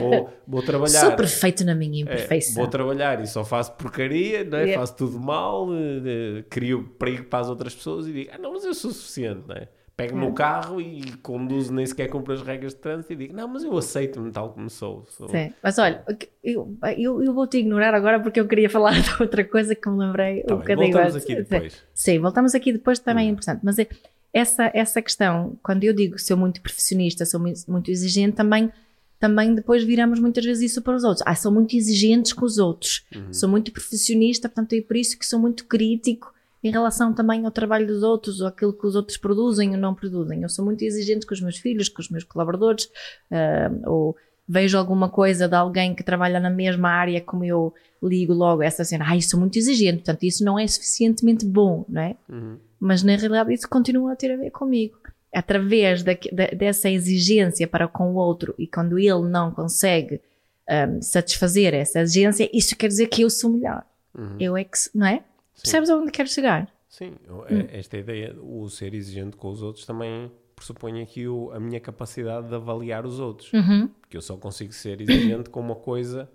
vou, 0.00 0.28
vou 0.46 0.62
trabalhar. 0.62 1.00
Sou 1.00 1.12
perfeito 1.12 1.64
na 1.64 1.76
minha 1.76 2.00
é, 2.00 2.02
imperfeição. 2.02 2.54
vou 2.56 2.66
trabalhar 2.66 3.22
e 3.22 3.26
só 3.28 3.44
faço 3.44 3.72
porcaria, 3.74 4.42
não 4.42 4.58
é? 4.58 4.62
Yeah. 4.62 4.80
faço 4.80 4.96
tudo 4.96 5.18
mal, 5.20 5.68
eh, 5.72 6.38
eh, 6.40 6.44
crio 6.50 6.82
perigo 6.98 7.24
para 7.26 7.38
as 7.38 7.48
outras 7.48 7.72
pessoas 7.72 8.08
e 8.08 8.12
digo, 8.12 8.30
ah 8.34 8.38
não, 8.38 8.52
mas 8.52 8.64
eu 8.64 8.74
sou 8.74 8.90
suficiente, 8.90 9.42
não 9.46 9.54
é? 9.54 9.68
Pego 10.06 10.18
no 10.18 10.32
carro 10.32 10.80
e 10.80 11.02
conduzo, 11.22 11.72
nem 11.72 11.84
sequer 11.86 12.08
cumpro 12.08 12.32
as 12.32 12.42
regras 12.42 12.72
de 12.74 12.80
trânsito 12.80 13.12
e 13.12 13.16
digo, 13.16 13.34
não, 13.34 13.46
mas 13.48 13.62
eu 13.64 13.76
aceito-me 13.76 14.30
tal 14.30 14.50
como 14.52 14.68
sou. 14.70 15.06
sou- 15.10 15.28
Sim. 15.28 15.52
Mas 15.62 15.78
olha, 15.78 16.04
eu, 16.42 16.76
eu, 16.96 17.22
eu 17.22 17.32
vou-te 17.34 17.58
ignorar 17.58 17.94
agora 17.94 18.20
porque 18.20 18.40
eu 18.40 18.46
queria 18.48 18.68
falar 18.70 18.92
de 19.00 19.10
outra 19.20 19.44
coisa 19.44 19.74
que 19.74 19.88
me 19.88 19.98
lembrei 19.98 20.42
Tá 20.42 20.54
um 20.54 20.58
bem, 20.58 20.66
bocadinho 20.66 20.92
voltamos 20.92 21.14
antes. 21.16 21.24
aqui 21.30 21.34
depois. 21.36 21.82
Sim, 21.94 22.18
voltamos 22.18 22.54
aqui 22.54 22.72
depois 22.72 22.98
também 22.98 23.26
é 23.26 23.30
Hum. 23.30 23.32
importante. 23.32 23.60
Mas 23.62 23.78
é- 23.78 23.88
essa, 24.32 24.70
essa 24.74 25.02
questão, 25.02 25.58
quando 25.62 25.82
eu 25.84 25.92
digo 25.92 26.18
sou 26.18 26.36
muito 26.36 26.60
perfeccionista, 26.60 27.24
sou 27.26 27.40
muito, 27.40 27.60
muito 27.68 27.90
exigente, 27.90 28.36
também, 28.36 28.70
também 29.18 29.54
depois 29.54 29.82
viramos 29.82 30.20
muitas 30.20 30.44
vezes 30.44 30.70
isso 30.70 30.82
para 30.82 30.94
os 30.94 31.02
outros. 31.04 31.22
Ah, 31.26 31.34
sou 31.34 31.50
muito 31.50 31.76
exigentes 31.76 32.32
com 32.32 32.44
os 32.44 32.56
outros. 32.58 33.04
Uhum. 33.14 33.32
Sou 33.32 33.48
muito 33.48 33.72
profissionista, 33.72 34.48
portanto 34.48 34.72
é 34.74 34.80
por 34.80 34.96
isso 34.96 35.18
que 35.18 35.26
sou 35.26 35.38
muito 35.40 35.64
crítico 35.66 36.32
em 36.62 36.70
relação 36.70 37.12
também 37.14 37.44
ao 37.44 37.50
trabalho 37.50 37.86
dos 37.86 38.02
outros, 38.02 38.40
ou 38.40 38.46
aquilo 38.48 38.72
que 38.72 38.86
os 38.86 38.94
outros 38.94 39.16
produzem 39.16 39.70
ou 39.70 39.76
não 39.78 39.94
produzem. 39.94 40.42
Eu 40.42 40.48
sou 40.48 40.64
muito 40.64 40.82
exigente 40.82 41.26
com 41.26 41.34
os 41.34 41.40
meus 41.40 41.56
filhos, 41.58 41.88
com 41.88 42.02
os 42.02 42.10
meus 42.10 42.24
colaboradores, 42.24 42.88
ah, 43.30 43.70
ou 43.86 44.16
vejo 44.46 44.76
alguma 44.76 45.08
coisa 45.08 45.48
de 45.48 45.54
alguém 45.54 45.94
que 45.94 46.02
trabalha 46.02 46.40
na 46.40 46.50
mesma 46.50 46.90
área 46.90 47.20
como 47.20 47.44
eu, 47.44 47.72
ligo 48.02 48.32
logo 48.32 48.62
essa 48.62 48.84
cena, 48.84 49.04
ai, 49.06 49.20
sou 49.20 49.38
muito 49.38 49.56
exigente, 49.58 49.98
portanto 49.98 50.22
isso 50.24 50.44
não 50.44 50.58
é 50.58 50.66
suficientemente 50.66 51.44
bom, 51.46 51.84
não 51.88 52.02
é? 52.02 52.16
Uhum. 52.28 52.56
Mas 52.80 53.02
na 53.02 53.14
realidade 53.14 53.52
isso 53.52 53.68
continua 53.68 54.12
a 54.12 54.16
ter 54.16 54.32
a 54.32 54.36
ver 54.36 54.50
comigo. 54.50 54.96
Através 55.32 56.02
da, 56.02 56.12
da- 56.32 56.46
dessa 56.56 56.90
exigência 56.90 57.68
para 57.68 57.86
com 57.86 58.12
o 58.12 58.16
outro 58.16 58.54
e 58.58 58.66
quando 58.66 58.98
ele 58.98 59.28
não 59.28 59.50
consegue 59.52 60.20
ah, 60.68 60.88
satisfazer 61.00 61.72
essa 61.74 62.00
exigência, 62.00 62.50
isso 62.52 62.74
quer 62.76 62.88
dizer 62.88 63.06
que 63.06 63.22
eu 63.22 63.30
sou 63.30 63.50
melhor. 63.50 63.84
Uhum. 64.18 64.36
Eu 64.40 64.56
é 64.56 64.64
que, 64.64 64.76
não 64.94 65.06
é? 65.06 65.22
Percebes 65.62 65.90
aonde 65.90 66.10
quero 66.10 66.28
chegar? 66.28 66.68
Sim, 66.88 67.14
eu- 67.26 67.40
Hum. 67.50 67.66
é- 67.70 67.78
esta 67.78 67.96
ideia, 67.96 68.34
o 68.40 68.68
ser 68.68 68.94
exigente 68.94 69.36
com 69.36 69.48
os 69.50 69.62
outros 69.62 69.86
também 69.86 70.30
pressupõe 70.56 71.00
aqui 71.02 71.26
o- 71.28 71.50
a 71.52 71.60
minha 71.60 71.80
capacidade 71.80 72.48
de 72.48 72.54
avaliar 72.54 73.06
os 73.06 73.18
outros. 73.20 73.52
Uhum. 73.52 73.88
Porque 74.00 74.16
eu 74.16 74.20
só 74.20 74.36
consigo 74.36 74.72
ser 74.72 75.00
exigente 75.00 75.48
com 75.50 75.60
uma 75.60 75.76
coisa 75.76 76.28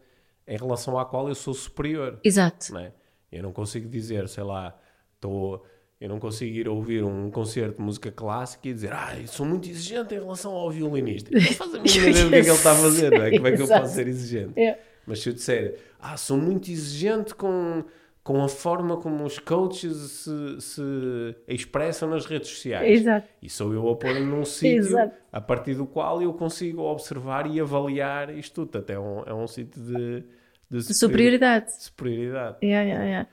em 0.47 0.57
relação 0.57 0.97
à 0.97 1.05
qual 1.05 1.27
eu 1.29 1.35
sou 1.35 1.53
superior. 1.53 2.19
Exato. 2.23 2.73
não 2.73 2.79
é? 2.79 2.91
Eu 3.31 3.43
não 3.43 3.51
consigo 3.51 3.87
dizer, 3.89 4.27
sei 4.29 4.43
lá, 4.43 4.77
estou. 5.15 5.65
Eu 5.99 6.09
não 6.09 6.19
consigo 6.19 6.55
ir 6.55 6.67
ouvir 6.67 7.03
um 7.03 7.29
concerto 7.31 7.77
de 7.77 7.81
música 7.81 8.11
clássica 8.11 8.67
e 8.67 8.73
dizer, 8.73 8.91
ah, 8.93 9.15
sou 9.27 9.45
muito 9.45 9.69
exigente 9.69 10.13
em 10.13 10.19
relação 10.19 10.53
ao 10.53 10.69
violinista. 10.69 11.31
Não 11.31 11.41
faz 11.41 11.73
a 11.75 11.79
mínima 11.79 12.09
ideia 12.09 12.23
do 12.25 12.29
que 12.29 12.35
é 12.35 12.41
que 12.41 12.47
ele 12.49 12.55
está 12.57 12.71
a 12.71 12.75
fazer, 12.75 13.11
não 13.11 13.23
é? 13.23 13.31
Como 13.31 13.47
é 13.47 13.51
que 13.55 13.61
eu 13.61 13.67
posso 13.67 13.93
ser 13.95 14.07
exigente? 14.07 14.59
É. 14.59 14.79
Mas 15.07 15.19
se 15.21 15.29
eu 15.29 15.33
disser, 15.33 15.79
ah, 15.99 16.17
sou 16.17 16.37
muito 16.37 16.69
exigente 16.69 17.33
com, 17.35 17.83
com 18.25 18.43
a 18.43 18.49
forma 18.49 18.97
como 18.97 19.23
os 19.23 19.37
coaches 19.37 19.95
se, 19.95 20.59
se 20.59 21.35
expressam 21.47 22.09
nas 22.09 22.25
redes 22.25 22.49
sociais. 22.49 23.01
Exato. 23.01 23.27
E 23.39 23.47
sou 23.47 23.71
eu 23.71 23.87
a 23.87 23.95
pôr-me 23.95 24.21
num 24.21 24.43
sítio 24.43 24.97
a 25.31 25.39
partir 25.39 25.75
do 25.75 25.85
qual 25.85 26.23
eu 26.23 26.33
consigo 26.33 26.81
observar 26.81 27.45
e 27.45 27.61
avaliar 27.61 28.35
isto 28.35 28.65
tudo. 28.65 28.79
Até 28.79 28.93
é 28.93 28.99
um, 28.99 29.21
é 29.27 29.31
um 29.31 29.45
sítio 29.45 29.79
de, 29.79 30.23
de, 30.67 30.87
De 30.87 30.93
superioridade. 30.95 31.67
de 31.67 31.83
superioridade. 31.83 32.57
Yeah, 32.63 32.89
yeah, 32.89 33.05
yeah. 33.05 33.29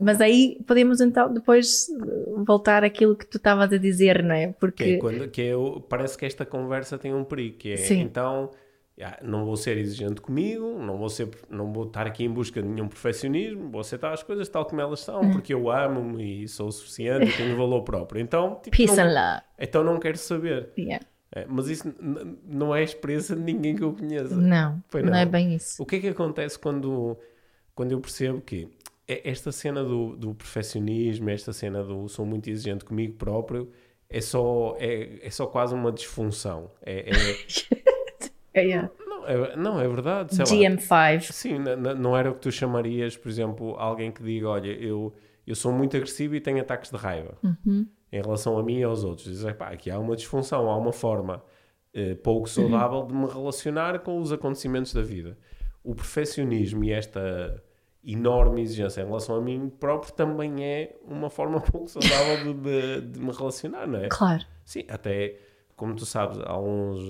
Mas 0.00 0.20
aí 0.20 0.64
podemos 0.66 1.00
então 1.00 1.32
depois 1.32 1.86
voltar 2.44 2.82
àquilo 2.82 3.14
que 3.14 3.24
tu 3.24 3.36
estavas 3.36 3.72
a 3.72 3.78
dizer, 3.78 4.24
não 4.24 4.34
é? 4.34 4.48
Porque 4.48 4.82
que 4.82 4.94
é 4.94 4.98
quando, 4.98 5.28
que 5.28 5.42
é, 5.42 5.52
parece 5.88 6.18
que 6.18 6.26
esta 6.26 6.44
conversa 6.44 6.98
tem 6.98 7.14
um 7.14 7.22
perigo, 7.22 7.58
que 7.58 7.70
é 7.70 7.76
Sim. 7.76 8.00
então 8.00 8.50
não 9.22 9.44
vou 9.44 9.56
ser 9.56 9.78
exigente 9.78 10.20
comigo, 10.20 10.78
não 10.78 10.98
vou, 10.98 11.08
ser, 11.08 11.28
não 11.48 11.72
vou 11.72 11.84
estar 11.84 12.06
aqui 12.06 12.24
em 12.24 12.30
busca 12.30 12.60
de 12.60 12.68
nenhum 12.68 12.88
perfeccionismo, 12.88 13.70
vou 13.70 13.80
aceitar 13.80 14.12
as 14.12 14.22
coisas 14.22 14.48
tal 14.48 14.64
como 14.64 14.80
elas 14.80 15.00
são, 15.00 15.20
uhum. 15.20 15.32
porque 15.32 15.54
eu 15.54 15.70
amo-me 15.70 16.42
e 16.42 16.48
sou 16.48 16.70
suficiente 16.72 17.30
e 17.30 17.36
tenho 17.36 17.56
valor 17.56 17.82
próprio. 17.82 18.20
Então, 18.20 18.58
tipo, 18.62 18.76
Peace 18.76 18.96
não, 18.96 19.04
and 19.04 19.14
love. 19.14 19.42
Então 19.58 19.84
não 19.84 20.00
quero 20.00 20.18
saber. 20.18 20.70
Yeah. 20.76 21.04
É, 21.30 21.46
mas 21.46 21.68
isso 21.68 21.94
não 22.44 22.74
é 22.74 22.80
a 22.80 22.82
experiência 22.82 23.36
de 23.36 23.42
ninguém 23.42 23.76
que 23.76 23.84
eu 23.84 23.92
conheça. 23.92 24.34
Não, 24.34 24.82
não, 24.92 25.02
não, 25.02 25.14
é 25.14 25.26
bem 25.26 25.54
isso. 25.54 25.80
O 25.80 25.86
que 25.86 25.96
é 25.96 26.00
que 26.00 26.08
acontece 26.08 26.58
quando, 26.58 27.16
quando 27.74 27.92
eu 27.92 28.00
percebo 28.00 28.40
que 28.40 28.68
esta 29.06 29.52
cena 29.52 29.84
do, 29.84 30.16
do 30.16 30.34
perfeccionismo, 30.34 31.30
esta 31.30 31.52
cena 31.52 31.82
do 31.84 32.08
sou 32.08 32.26
muito 32.26 32.50
exigente 32.50 32.84
comigo 32.84 33.14
próprio, 33.14 33.70
é 34.10 34.20
só, 34.20 34.76
é, 34.78 35.20
é 35.22 35.30
só 35.30 35.46
quase 35.46 35.74
uma 35.74 35.92
disfunção. 35.92 36.70
É, 36.82 37.10
é... 37.10 37.84
yeah. 38.60 38.90
não, 39.06 39.26
é, 39.26 39.56
não, 39.56 39.80
é 39.80 39.88
verdade. 39.88 40.36
GM5. 40.36 40.90
Lá. 40.90 41.20
Sim, 41.20 41.58
não 41.98 42.16
era 42.16 42.30
o 42.30 42.34
que 42.34 42.40
tu 42.40 42.52
chamarias, 42.52 43.16
por 43.16 43.28
exemplo, 43.28 43.74
alguém 43.76 44.10
que 44.10 44.22
diga: 44.22 44.48
Olha, 44.48 44.70
eu, 44.70 45.14
eu 45.46 45.54
sou 45.54 45.72
muito 45.72 45.96
agressivo 45.96 46.34
e 46.34 46.40
tenho 46.40 46.60
ataques 46.60 46.90
de 46.90 46.96
raiva 46.96 47.36
uhum. 47.42 47.86
em 48.12 48.20
relação 48.20 48.58
a 48.58 48.62
mim 48.62 48.78
e 48.78 48.82
aos 48.82 49.04
outros. 49.04 49.26
Dizem, 49.26 49.54
pá, 49.54 49.68
aqui 49.68 49.90
há 49.90 49.98
uma 49.98 50.14
disfunção, 50.16 50.70
há 50.70 50.76
uma 50.76 50.92
forma 50.92 51.42
eh, 51.94 52.14
pouco 52.14 52.48
saudável 52.48 53.00
uhum. 53.00 53.06
de 53.06 53.14
me 53.14 53.26
relacionar 53.26 53.98
com 54.00 54.20
os 54.20 54.30
acontecimentos 54.30 54.92
da 54.92 55.02
vida. 55.02 55.38
O 55.82 55.94
perfeccionismo 55.94 56.84
e 56.84 56.92
esta 56.92 57.62
enorme 58.04 58.62
exigência 58.62 59.02
em 59.02 59.06
relação 59.06 59.36
a 59.36 59.40
mim 59.40 59.68
próprio 59.68 60.12
também 60.12 60.64
é 60.64 60.96
uma 61.04 61.30
forma 61.30 61.60
pouco 61.72 61.88
saudável 61.88 62.54
de, 62.54 62.60
de, 62.60 63.00
de, 63.12 63.20
me 63.20 63.32
relacionar, 63.32 63.86
não 63.86 63.98
é? 64.00 64.08
Claro. 64.08 64.44
Sim, 64.64 64.84
até, 64.88 65.38
como 65.76 65.94
tu 65.94 66.06
sabes, 66.06 66.38
alguns, 66.44 67.00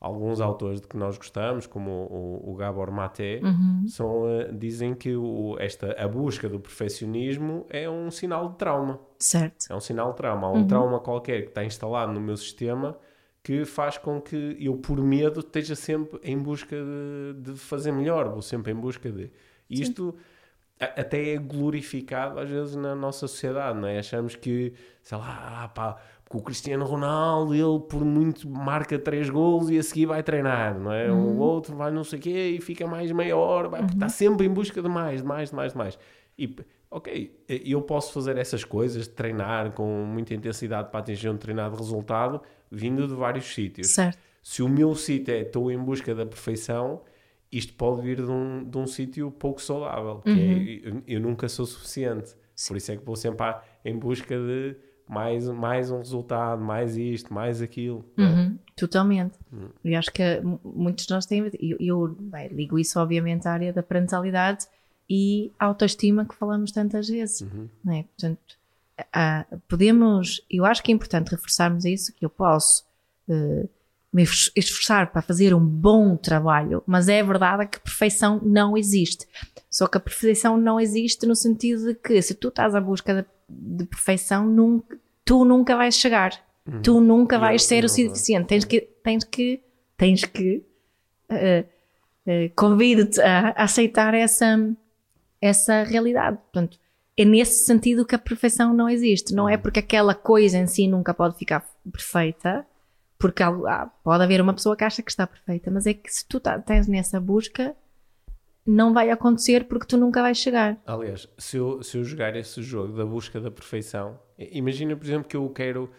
alguns 0.00 0.40
autores 0.40 0.80
de 0.80 0.86
que 0.86 0.96
nós 0.96 1.16
gostamos, 1.16 1.66
como 1.66 1.90
o, 1.90 2.52
o 2.52 2.54
Gabor 2.54 2.90
Maté, 2.90 3.40
uhum. 3.42 3.84
são, 3.88 4.22
uh, 4.24 4.52
dizem 4.52 4.94
que 4.94 5.16
o, 5.16 5.56
esta, 5.58 5.92
a 5.92 6.06
busca 6.06 6.48
do 6.48 6.60
perfeccionismo 6.60 7.66
é 7.70 7.88
um 7.88 8.10
sinal 8.10 8.50
de 8.50 8.56
trauma. 8.56 9.00
Certo. 9.18 9.66
É 9.70 9.74
um 9.74 9.80
sinal 9.80 10.10
de 10.10 10.16
trauma. 10.16 10.46
Há 10.46 10.50
um 10.50 10.56
uhum. 10.56 10.66
trauma 10.66 11.00
qualquer 11.00 11.42
que 11.42 11.48
está 11.48 11.64
instalado 11.64 12.12
no 12.12 12.20
meu 12.20 12.36
sistema 12.36 12.96
que 13.42 13.64
faz 13.64 13.96
com 13.96 14.20
que 14.20 14.56
eu, 14.58 14.76
por 14.76 15.00
medo, 15.00 15.38
esteja 15.38 15.76
sempre 15.76 16.18
em 16.24 16.36
busca 16.36 16.76
de, 16.76 17.52
de 17.52 17.56
fazer 17.56 17.92
melhor, 17.92 18.28
vou 18.28 18.42
sempre 18.42 18.72
em 18.72 18.74
busca 18.74 19.08
de 19.08 19.30
isto 19.70 20.16
até 20.78 21.34
é 21.34 21.38
glorificado 21.38 22.38
às 22.38 22.48
vezes 22.48 22.76
na 22.76 22.94
nossa 22.94 23.26
sociedade, 23.26 23.78
não 23.78 23.88
é? 23.88 23.98
Achamos 23.98 24.36
que, 24.36 24.74
sei 25.02 25.16
lá, 25.16 25.62
ah, 25.62 25.68
pá, 25.68 25.96
porque 26.28 26.38
o 26.38 26.40
Cristiano 26.42 26.84
Ronaldo, 26.84 27.54
ele 27.54 27.80
por 27.88 28.04
muito 28.04 28.48
marca 28.50 28.98
três 28.98 29.30
gols 29.30 29.70
e 29.70 29.78
a 29.78 29.82
seguir 29.82 30.06
vai 30.06 30.24
treinar, 30.24 30.76
não 30.76 30.92
é? 30.92 31.10
Uhum. 31.10 31.36
O 31.36 31.38
outro 31.38 31.76
vai 31.76 31.92
não 31.92 32.02
sei 32.02 32.18
o 32.18 32.22
quê 32.22 32.56
e 32.58 32.60
fica 32.60 32.84
mais 32.84 33.12
meia 33.12 33.36
hora, 33.36 33.68
vai, 33.68 33.80
uhum. 33.80 33.86
está 33.86 34.08
sempre 34.08 34.44
em 34.44 34.50
busca 34.50 34.82
de 34.82 34.88
mais, 34.88 35.22
de 35.22 35.26
mais, 35.26 35.50
de 35.50 35.56
mais, 35.56 35.72
de 35.72 35.78
mais. 35.78 35.98
E, 36.36 36.56
ok, 36.90 37.44
eu 37.48 37.80
posso 37.80 38.12
fazer 38.12 38.36
essas 38.38 38.64
coisas, 38.64 39.06
treinar 39.06 39.70
com 39.70 40.04
muita 40.04 40.34
intensidade 40.34 40.90
para 40.90 40.98
atingir 40.98 41.28
um 41.28 41.34
determinado 41.34 41.76
resultado, 41.76 42.42
vindo 42.70 43.06
de 43.06 43.14
vários 43.14 43.46
sítios. 43.46 43.94
Certo. 43.94 44.18
Se 44.42 44.64
o 44.64 44.68
meu 44.68 44.96
sítio 44.96 45.32
é 45.32 45.42
estou 45.42 45.70
em 45.70 45.78
busca 45.78 46.12
da 46.12 46.26
perfeição, 46.26 47.02
isto 47.52 47.72
pode 47.74 48.02
vir 48.02 48.16
de 48.16 48.30
um, 48.30 48.64
de 48.64 48.76
um 48.76 48.86
sítio 48.86 49.30
pouco 49.30 49.62
saudável, 49.62 50.22
que 50.22 50.30
é, 50.30 50.32
uhum. 50.32 51.02
eu, 51.06 51.14
eu, 51.16 51.20
nunca 51.20 51.48
sou 51.48 51.64
suficiente. 51.64 52.34
Sim. 52.52 52.68
Por 52.68 52.76
isso 52.76 52.90
é 52.90 52.96
que 52.96 53.04
vou 53.04 53.14
sempre 53.14 53.46
em 53.84 53.96
busca 53.96 54.36
de 54.36 54.76
mais, 55.08 55.48
mais 55.48 55.90
um 55.90 55.98
resultado, 55.98 56.62
mais 56.62 56.96
isto, 56.96 57.32
mais 57.32 57.62
aquilo. 57.62 58.04
É? 58.16 58.22
Uhum. 58.22 58.58
Totalmente. 58.76 59.38
Uhum. 59.52 59.68
E 59.84 59.94
acho 59.94 60.12
que 60.12 60.22
muitos 60.64 61.06
de 61.06 61.12
nós 61.12 61.26
têm. 61.26 61.50
Eu, 61.60 61.76
eu 61.78 62.16
bem, 62.18 62.48
ligo 62.48 62.78
isso, 62.78 62.98
obviamente, 62.98 63.46
à 63.46 63.52
área 63.52 63.72
da 63.72 63.82
parentalidade 63.82 64.66
e 65.08 65.52
autoestima 65.58 66.24
que 66.24 66.34
falamos 66.34 66.72
tantas 66.72 67.08
vezes. 67.08 67.42
Uhum. 67.42 67.68
Não 67.84 67.94
é? 67.94 68.02
Portanto, 68.02 68.56
podemos. 69.68 70.40
Eu 70.50 70.64
acho 70.64 70.82
que 70.82 70.90
é 70.90 70.94
importante 70.94 71.30
reforçarmos 71.30 71.84
isso, 71.84 72.12
que 72.12 72.24
eu 72.24 72.30
posso. 72.30 72.84
Uh, 73.28 73.68
me 74.12 74.22
esforçar 74.22 75.12
para 75.12 75.20
fazer 75.20 75.52
um 75.52 75.60
bom 75.60 76.16
trabalho, 76.16 76.82
mas 76.86 77.06
é 77.06 77.22
verdade 77.22 77.66
que 77.66 77.78
perfeição 77.80 78.40
não 78.42 78.74
existe. 78.74 79.28
Só 79.76 79.86
que 79.86 79.98
a 79.98 80.00
perfeição 80.00 80.56
não 80.56 80.80
existe 80.80 81.26
no 81.26 81.36
sentido 81.36 81.88
de 81.88 81.94
que 81.96 82.22
se 82.22 82.34
tu 82.34 82.48
estás 82.48 82.74
à 82.74 82.80
busca 82.80 83.12
de, 83.12 83.26
de 83.78 83.84
perfeição, 83.84 84.46
nunca, 84.46 84.98
tu 85.22 85.44
nunca 85.44 85.76
vais 85.76 85.94
chegar. 85.94 86.32
Uhum. 86.66 86.80
Tu 86.80 86.98
nunca 86.98 87.38
vais 87.38 87.62
ser 87.62 87.84
o 87.84 87.88
suficiente. 87.90 88.46
Tens 88.46 88.64
que, 88.64 88.80
tens 88.80 89.22
que, 89.24 89.60
tens 89.94 90.24
que, 90.24 90.64
uh, 91.30 91.66
uh, 92.26 92.50
convido-te 92.56 93.20
a, 93.20 93.48
a 93.50 93.64
aceitar 93.64 94.14
essa, 94.14 94.58
essa 95.42 95.82
realidade. 95.82 96.38
Portanto, 96.38 96.78
é 97.14 97.26
nesse 97.26 97.66
sentido 97.66 98.06
que 98.06 98.14
a 98.14 98.18
perfeição 98.18 98.72
não 98.72 98.88
existe. 98.88 99.34
Não 99.34 99.46
é 99.46 99.56
uhum. 99.56 99.60
porque 99.60 99.80
aquela 99.80 100.14
coisa 100.14 100.56
em 100.56 100.66
si 100.66 100.88
nunca 100.88 101.12
pode 101.12 101.36
ficar 101.36 101.62
perfeita, 101.92 102.66
porque 103.18 103.42
há, 103.42 103.90
pode 104.02 104.24
haver 104.24 104.40
uma 104.40 104.54
pessoa 104.54 104.74
que 104.74 104.84
acha 104.84 105.02
que 105.02 105.10
está 105.10 105.26
perfeita, 105.26 105.70
mas 105.70 105.86
é 105.86 105.92
que 105.92 106.10
se 106.10 106.26
tu 106.26 106.40
tá, 106.40 106.58
tens 106.58 106.88
nessa 106.88 107.20
busca, 107.20 107.76
não 108.66 108.92
vai 108.92 109.10
acontecer 109.10 109.64
porque 109.64 109.86
tu 109.86 109.96
nunca 109.96 110.20
vais 110.20 110.36
chegar. 110.36 110.76
Aliás, 110.84 111.28
se 111.38 111.56
eu, 111.56 111.82
se 111.82 111.96
eu 111.96 112.04
jogar 112.04 112.34
esse 112.34 112.62
jogo 112.62 112.96
da 112.96 113.04
busca 113.04 113.40
da 113.40 113.50
perfeição, 113.50 114.18
imagina, 114.36 114.96
por 114.96 115.04
exemplo, 115.04 115.28
que 115.28 115.36
eu 115.36 115.48
quero. 115.50 115.90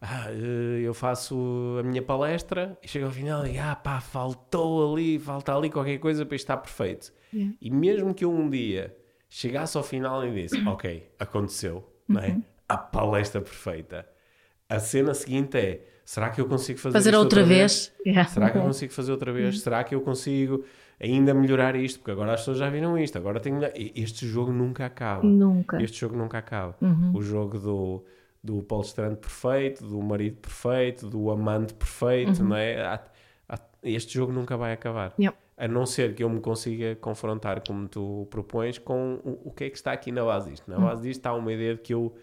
Ah, 0.00 0.26
eh, 0.30 0.80
eu 0.82 0.92
faço 0.92 1.76
a 1.78 1.82
minha 1.84 2.02
palestra 2.02 2.76
e 2.82 2.88
chego 2.88 3.06
ao 3.06 3.12
final 3.12 3.46
e 3.46 3.56
ah 3.56 3.76
pá, 3.76 4.00
faltou 4.00 4.92
ali, 4.92 5.16
falta 5.16 5.54
ali 5.54 5.70
qualquer 5.70 5.98
coisa 5.98 6.26
para 6.26 6.34
estar 6.34 6.56
perfeito. 6.56 7.12
Yeah. 7.32 7.54
E 7.60 7.70
mesmo 7.70 8.12
que 8.12 8.24
eu 8.24 8.32
um 8.32 8.50
dia 8.50 8.96
chegasse 9.28 9.76
ao 9.76 9.82
final 9.84 10.26
e 10.26 10.42
disse, 10.42 10.60
ok, 10.66 11.08
aconteceu, 11.20 11.88
não 12.08 12.20
é? 12.20 12.28
Uhum. 12.30 12.42
A 12.68 12.76
palestra 12.76 13.40
perfeita. 13.40 14.04
A 14.68 14.80
cena 14.80 15.14
seguinte 15.14 15.56
é, 15.56 15.84
será 16.04 16.30
que 16.30 16.40
eu 16.40 16.48
consigo 16.48 16.80
fazer, 16.80 16.94
fazer 16.94 17.14
outra, 17.14 17.40
outra, 17.40 17.44
vez? 17.44 17.92
vez? 17.94 18.06
Yeah. 18.06 18.28
Será 18.28 18.50
que 18.50 18.58
eu 18.58 18.62
consigo 18.62 18.92
fazer 18.92 19.12
outra 19.12 19.32
vez? 19.32 19.54
Uhum. 19.54 19.60
Será 19.60 19.84
que 19.84 19.94
eu 19.94 20.00
consigo 20.00 20.64
ainda 21.02 21.34
melhorar 21.34 21.74
isto? 21.74 21.98
Porque 21.98 22.12
agora 22.12 22.32
as 22.32 22.40
pessoas 22.40 22.58
já 22.58 22.70
viram 22.70 22.96
isto, 22.96 23.18
agora 23.18 23.40
tenho... 23.40 23.60
Este 23.74 24.26
jogo 24.26 24.52
nunca 24.52 24.86
acaba. 24.86 25.26
Nunca. 25.26 25.82
Este 25.82 26.00
jogo 26.00 26.16
nunca 26.16 26.38
acaba. 26.38 26.76
Uhum. 26.80 27.12
O 27.14 27.22
jogo 27.22 27.58
do, 27.58 28.04
do 28.42 28.62
palestrante 28.62 29.16
perfeito, 29.16 29.84
do 29.84 30.00
marido 30.00 30.36
perfeito, 30.36 31.08
do 31.08 31.30
amante 31.30 31.74
perfeito, 31.74 32.42
uhum. 32.42 32.48
não 32.48 32.56
é? 32.56 33.00
Este 33.82 34.14
jogo 34.14 34.32
nunca 34.32 34.56
vai 34.56 34.72
acabar. 34.72 35.12
Yep. 35.18 35.36
A 35.56 35.68
não 35.68 35.84
ser 35.84 36.14
que 36.14 36.22
eu 36.22 36.30
me 36.30 36.40
consiga 36.40 36.96
confrontar, 36.96 37.62
como 37.66 37.88
tu 37.88 38.26
propões, 38.30 38.78
com 38.78 39.20
o, 39.24 39.48
o 39.48 39.50
que 39.50 39.64
é 39.64 39.70
que 39.70 39.76
está 39.76 39.92
aqui 39.92 40.10
na 40.12 40.24
base 40.24 40.50
disto. 40.50 40.70
Na 40.70 40.76
uhum. 40.76 40.84
base 40.84 41.02
disto 41.02 41.18
está 41.20 41.34
uma 41.34 41.52
ideia 41.52 41.74
de 41.74 41.80
que 41.80 41.92
eu 41.92 42.14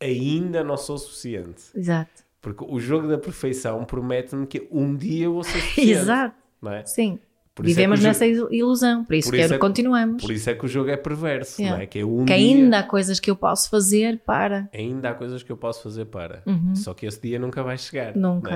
ainda 0.00 0.64
não 0.64 0.76
sou 0.76 0.96
suficiente. 0.98 1.64
Exato. 1.74 2.24
Porque 2.40 2.64
o 2.66 2.78
jogo 2.78 3.08
da 3.08 3.18
perfeição 3.18 3.84
promete-me 3.84 4.46
que 4.46 4.66
um 4.70 4.94
dia 4.96 5.26
eu 5.26 5.34
vou 5.34 5.44
ser 5.44 5.60
suficiente. 5.60 5.90
Exato. 5.90 6.36
Não 6.60 6.72
é? 6.72 6.84
Sim. 6.86 7.18
Por 7.58 7.64
é 7.64 7.68
Vivemos 7.70 7.98
é 7.98 8.02
nessa 8.04 8.32
jogo... 8.32 8.54
ilusão, 8.54 9.04
por 9.04 9.16
isso, 9.16 9.30
por 9.30 9.36
isso 9.36 9.48
que 9.48 9.54
é... 9.54 9.58
continuamos. 9.58 10.22
Por 10.22 10.30
isso 10.30 10.48
é 10.48 10.54
que 10.54 10.64
o 10.64 10.68
jogo 10.68 10.90
é 10.90 10.96
perverso, 10.96 11.60
yeah. 11.60 11.76
não 11.76 11.82
é? 11.82 11.86
Que, 11.88 11.98
é 11.98 12.06
um 12.06 12.24
que 12.24 12.32
ainda 12.32 12.78
há 12.78 12.82
coisas 12.84 13.18
que 13.18 13.28
eu 13.28 13.34
posso 13.34 13.68
fazer 13.68 14.20
para. 14.24 14.70
Ainda 14.72 15.10
há 15.10 15.14
coisas 15.14 15.42
que 15.42 15.50
eu 15.50 15.56
posso 15.56 15.82
fazer 15.82 16.04
para. 16.04 16.40
Uhum. 16.46 16.76
Só 16.76 16.94
que 16.94 17.04
esse 17.04 17.20
dia 17.20 17.36
nunca 17.36 17.60
vai 17.64 17.76
chegar. 17.76 18.14
Nunca. 18.14 18.54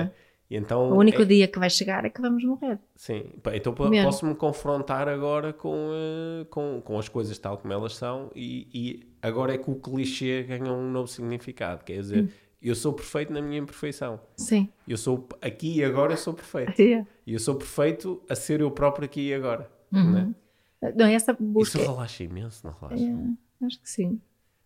É? 0.49 0.55
Então, 0.55 0.89
o 0.89 0.95
único 0.95 1.21
é... 1.21 1.25
dia 1.25 1.47
que 1.49 1.59
vai 1.59 1.69
chegar 1.69 2.05
é 2.05 2.09
que 2.09 2.21
vamos 2.21 2.45
morrer. 2.45 2.79
Sim, 2.95 3.25
então 3.53 3.73
posso-me 3.73 4.35
confrontar 4.35 5.09
agora 5.09 5.51
com, 5.51 5.89
uh, 5.89 6.45
com, 6.45 6.79
com 6.81 6.97
as 6.97 7.09
coisas 7.09 7.37
tal 7.37 7.57
como 7.57 7.73
elas 7.73 7.97
são 7.97 8.31
e, 8.33 8.69
e, 8.73 9.07
agora 9.21 9.53
é 9.53 9.57
que 9.57 9.69
o 9.69 9.75
clichê 9.75 10.43
ganha 10.43 10.71
um 10.71 10.89
novo 10.89 11.09
significado. 11.09 11.83
Quer 11.83 11.99
dizer, 11.99 12.23
hum 12.23 12.29
eu 12.69 12.75
sou 12.75 12.93
perfeito 12.93 13.33
na 13.33 13.41
minha 13.41 13.59
imperfeição. 13.59 14.19
Sim. 14.37 14.69
Eu 14.87 14.97
sou 14.97 15.27
aqui 15.41 15.79
e 15.79 15.83
agora 15.83 16.13
eu 16.13 16.17
sou 16.17 16.33
perfeito. 16.33 16.73
Yeah. 16.81 17.07
E 17.25 17.33
eu 17.33 17.39
sou 17.39 17.55
perfeito 17.55 18.21
a 18.29 18.35
ser 18.35 18.61
eu 18.61 18.71
próprio 18.71 19.05
aqui 19.05 19.29
e 19.29 19.33
agora. 19.33 19.69
Uhum. 19.91 20.11
Né? 20.11 20.35
Não, 20.95 21.05
essa 21.05 21.35
busca... 21.39 21.77
Isso 21.77 21.91
relaxa 21.91 22.23
imenso, 22.23 22.65
não 22.65 22.73
relaxa? 22.73 23.03
Yeah, 23.03 23.33
acho 23.65 23.81
que 23.81 23.89
sim. 23.89 24.21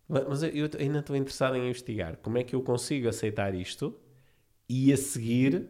Mas, 0.08 0.42
eu 0.42 0.68
ainda 0.78 1.00
estou 1.00 1.14
interessado 1.14 1.56
em 1.56 1.66
investigar 1.66 2.16
como 2.16 2.38
é 2.38 2.44
que 2.44 2.54
eu 2.54 2.62
consigo 2.62 3.08
aceitar 3.08 3.54
isto 3.54 3.94
e 4.68 4.92
a 4.92 4.96
seguir 4.96 5.68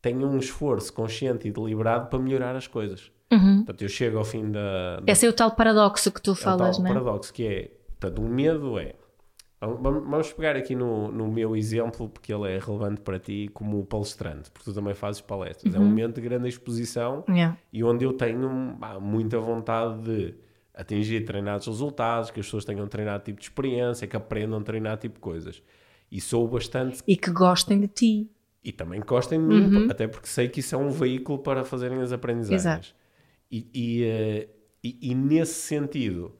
tenho 0.00 0.26
um 0.26 0.38
esforço 0.38 0.92
consciente 0.92 1.48
e 1.48 1.50
deliberado 1.50 2.08
para 2.08 2.18
melhorar 2.18 2.54
as 2.54 2.66
coisas. 2.66 3.10
Uhum. 3.32 3.56
Portanto, 3.56 3.82
eu 3.82 3.88
chego 3.88 4.18
ao 4.18 4.24
fim 4.24 4.50
da, 4.50 5.00
da... 5.00 5.12
Esse 5.12 5.26
é 5.26 5.28
o 5.28 5.32
tal 5.32 5.50
paradoxo 5.56 6.12
que 6.12 6.20
tu 6.20 6.32
é 6.32 6.34
falas, 6.34 6.78
não 6.78 6.86
é? 6.86 6.90
O 6.90 6.92
paradoxo 6.92 7.32
que 7.32 7.46
é, 7.46 7.70
portanto, 7.98 8.22
o 8.22 8.28
medo 8.28 8.78
é 8.78 8.94
Vamos 9.66 10.32
pegar 10.32 10.56
aqui 10.56 10.74
no, 10.74 11.10
no 11.10 11.28
meu 11.28 11.56
exemplo, 11.56 12.08
porque 12.08 12.32
ele 12.32 12.52
é 12.52 12.58
relevante 12.58 13.00
para 13.00 13.18
ti 13.18 13.50
como 13.52 13.84
palestrante, 13.84 14.50
porque 14.50 14.70
tu 14.70 14.74
também 14.74 14.94
fazes 14.94 15.20
palestras. 15.20 15.72
Uhum. 15.72 15.78
É 15.78 15.82
um 15.82 15.84
uhum. 15.84 15.90
momento 15.90 16.14
de 16.16 16.20
grande 16.20 16.48
exposição 16.48 17.24
yeah. 17.28 17.56
e 17.72 17.82
onde 17.84 18.04
eu 18.04 18.12
tenho 18.12 18.74
bah, 18.78 18.98
muita 19.00 19.38
vontade 19.38 20.02
de 20.02 20.34
atingir 20.74 21.20
determinados 21.20 21.66
resultados, 21.66 22.30
que 22.30 22.40
as 22.40 22.46
pessoas 22.46 22.64
tenham 22.64 22.86
treinado 22.88 23.24
tipo 23.24 23.38
de 23.38 23.46
experiência, 23.46 24.06
que 24.06 24.16
aprendam 24.16 24.58
a 24.58 24.62
treinar 24.62 24.98
tipo 24.98 25.14
de 25.14 25.20
coisas. 25.20 25.62
E 26.10 26.20
sou 26.20 26.46
bastante. 26.48 27.02
E 27.06 27.16
que 27.16 27.30
gostem 27.30 27.80
de 27.80 27.88
ti. 27.88 28.30
E 28.62 28.72
também 28.72 29.00
gostem 29.00 29.38
de 29.38 29.44
mim, 29.44 29.76
uhum. 29.76 29.88
até 29.90 30.08
porque 30.08 30.26
sei 30.26 30.48
que 30.48 30.60
isso 30.60 30.74
é 30.74 30.78
um 30.78 30.90
veículo 30.90 31.38
para 31.38 31.64
fazerem 31.64 32.00
as 32.00 32.12
aprendizagens. 32.12 32.64
Exato. 32.64 32.94
E, 33.50 33.68
e, 33.74 34.02
uh, 34.02 34.48
e, 34.82 35.10
e 35.10 35.14
nesse 35.14 35.54
sentido, 35.54 36.34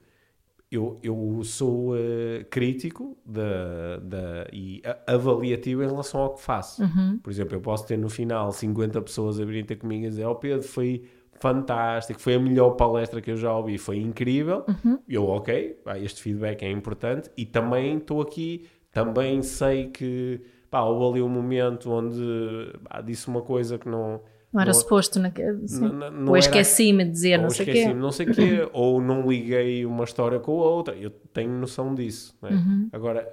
eu, 0.71 0.99
eu 1.03 1.41
sou 1.43 1.93
uh, 1.93 2.45
crítico 2.49 3.17
da, 3.25 3.97
da, 3.97 4.47
e 4.51 4.81
avaliativo 5.07 5.83
em 5.83 5.87
relação 5.87 6.21
ao 6.21 6.33
que 6.33 6.41
faço. 6.41 6.83
Uhum. 6.83 7.19
Por 7.21 7.29
exemplo, 7.29 7.55
eu 7.55 7.61
posso 7.61 7.85
ter 7.85 7.97
no 7.97 8.09
final 8.09 8.51
50 8.51 9.01
pessoas 9.01 9.39
a 9.39 9.45
virem 9.45 9.63
ter 9.63 9.75
comigo 9.75 10.05
e 10.05 10.09
dizer: 10.09 10.25
Oh 10.25 10.35
Pedro, 10.35 10.67
foi 10.67 11.03
fantástico, 11.39 12.19
foi 12.19 12.35
a 12.35 12.39
melhor 12.39 12.71
palestra 12.71 13.21
que 13.21 13.31
eu 13.31 13.37
já 13.37 13.55
ouvi, 13.55 13.77
foi 13.77 13.97
incrível. 13.97 14.65
Uhum. 14.67 14.99
Eu, 15.07 15.27
ok, 15.27 15.77
este 15.97 16.21
feedback 16.21 16.63
é 16.63 16.71
importante 16.71 17.29
e 17.37 17.45
também 17.45 17.97
estou 17.97 18.21
aqui, 18.21 18.67
também 18.91 19.41
sei 19.41 19.87
que 19.89 20.41
pá, 20.69 20.81
houve 20.81 21.19
ali 21.19 21.21
um 21.21 21.29
momento 21.29 21.91
onde 21.91 22.73
pá, 22.83 23.01
disse 23.01 23.27
uma 23.27 23.41
coisa 23.41 23.77
que 23.77 23.87
não 23.87 24.21
não 24.55 24.61
era 24.61 24.71
não, 24.71 24.79
suposto, 24.79 25.19
na, 25.19 25.29
não, 25.69 26.11
não 26.11 26.31
ou 26.31 26.37
esqueci-me 26.37 27.03
de 27.03 27.11
dizer 27.11 27.37
não 27.37 27.49
sei 27.49 27.65
o 27.65 27.71
quê. 27.73 27.93
não 27.93 28.11
sei 28.11 28.25
quê, 28.27 28.69
ou 28.71 29.01
não 29.01 29.29
liguei 29.29 29.85
uma 29.85 30.05
história 30.05 30.39
com 30.39 30.61
a 30.61 30.65
outra. 30.65 30.95
Eu 30.95 31.09
tenho 31.09 31.51
noção 31.51 31.93
disso. 31.93 32.33
É? 32.41 32.53
Uhum. 32.53 32.89
Agora, 32.93 33.27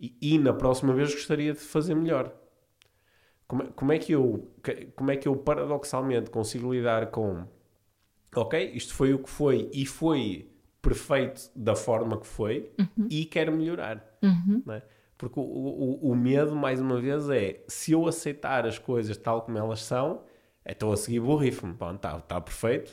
e, 0.00 0.16
e, 0.22 0.38
na 0.38 0.54
próxima 0.54 0.94
vez 0.94 1.12
gostaria 1.12 1.52
de 1.52 1.58
fazer 1.58 1.94
melhor. 1.94 2.32
Como, 3.46 3.64
como, 3.72 3.92
é 3.92 3.98
que 3.98 4.12
eu, 4.12 4.50
como 4.96 5.10
é 5.10 5.16
que 5.16 5.28
eu 5.28 5.36
paradoxalmente 5.36 6.30
consigo 6.30 6.72
lidar 6.72 7.10
com 7.10 7.46
ok, 8.34 8.72
isto 8.72 8.94
foi 8.94 9.12
o 9.12 9.18
que 9.18 9.28
foi 9.28 9.68
e 9.72 9.84
foi 9.84 10.50
perfeito 10.80 11.50
da 11.54 11.76
forma 11.76 12.18
que 12.18 12.26
foi 12.26 12.72
uhum. 12.78 13.06
e 13.10 13.26
quero 13.26 13.52
melhorar. 13.52 14.02
Uhum. 14.22 14.62
É? 14.70 14.82
Porque 15.18 15.38
o, 15.38 15.42
o, 15.42 16.10
o, 16.10 16.16
medo, 16.16 16.54
mais 16.54 16.80
uma 16.80 17.00
vez, 17.00 17.28
é 17.28 17.62
se 17.66 17.92
eu 17.92 18.06
aceitar 18.06 18.64
as 18.64 18.78
coisas 18.78 19.16
tal 19.16 19.42
como 19.42 19.58
elas 19.58 19.82
são, 19.82 20.22
estou 20.72 20.92
a 20.92 20.96
seguir 20.96 21.20
borrifo-me. 21.20 21.72
Está 21.72 22.20
tá 22.20 22.40
perfeito. 22.40 22.90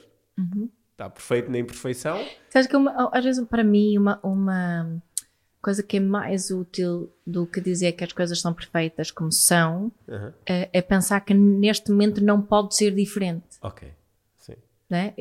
Está 0.92 1.06
uhum. 1.06 1.12
perfeito 1.12 1.52
na 1.52 1.60
imperfeição. 1.60 2.26
Sabes 2.50 2.68
que 2.68 2.76
uma, 2.76 3.10
às 3.12 3.24
vezes 3.24 3.46
para 3.48 3.64
mim 3.64 3.98
uma, 3.98 4.20
uma 4.24 5.02
coisa 5.62 5.84
que 5.84 5.98
é 5.98 6.00
mais 6.00 6.52
útil 6.52 7.12
do 7.26 7.46
que 7.46 7.60
dizer 7.60 7.94
que 7.94 8.04
as 8.04 8.14
coisas 8.14 8.40
são 8.40 8.54
perfeitas 8.54 9.12
como 9.12 9.32
são 9.32 9.92
uhum. 10.08 10.32
é, 10.46 10.70
é, 10.72 10.82
pensar 10.82 11.20
que 11.22 11.34
neste 11.34 11.92
momento 11.92 12.24
não 12.24 12.42
pode 12.42 12.76
ser 12.76 12.92
diferente. 12.92 13.58
Ok, 13.62 13.92
sim. 14.38 14.56
Né? 14.90 15.14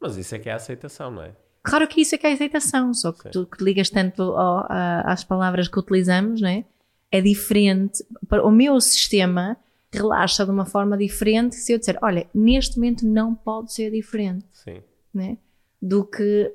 Mas 0.00 0.16
isso 0.16 0.34
é 0.34 0.38
que 0.38 0.48
é 0.48 0.52
a 0.52 0.56
aceitação, 0.56 1.10
não 1.10 1.22
é? 1.22 1.32
Claro 1.62 1.86
que 1.86 2.00
isso 2.00 2.14
é 2.14 2.18
que 2.18 2.26
é 2.26 2.30
a 2.30 2.34
aceitação, 2.34 2.92
só 2.92 3.12
que 3.12 3.22
sim. 3.22 3.30
tu 3.30 3.46
que 3.46 3.62
ligas 3.62 3.88
tanto 3.88 4.22
ao, 4.22 4.66
a, 4.68 5.12
às 5.12 5.22
palavras 5.22 5.68
que 5.68 5.78
utilizamos, 5.78 6.40
né? 6.40 6.64
é 7.12 7.20
diferente. 7.20 8.02
O 8.42 8.50
meu 8.50 8.80
sistema 8.80 9.58
relaxa 9.92 10.44
de 10.44 10.50
uma 10.50 10.64
forma 10.64 10.96
diferente 10.96 11.54
se 11.54 11.72
eu 11.72 11.78
disser, 11.78 11.98
olha, 12.02 12.26
neste 12.34 12.76
momento 12.76 13.06
não 13.06 13.34
pode 13.34 13.72
ser 13.72 13.90
diferente. 13.90 14.46
Sim. 14.52 14.82
Né? 15.12 15.36
Do 15.80 16.04
que 16.04 16.52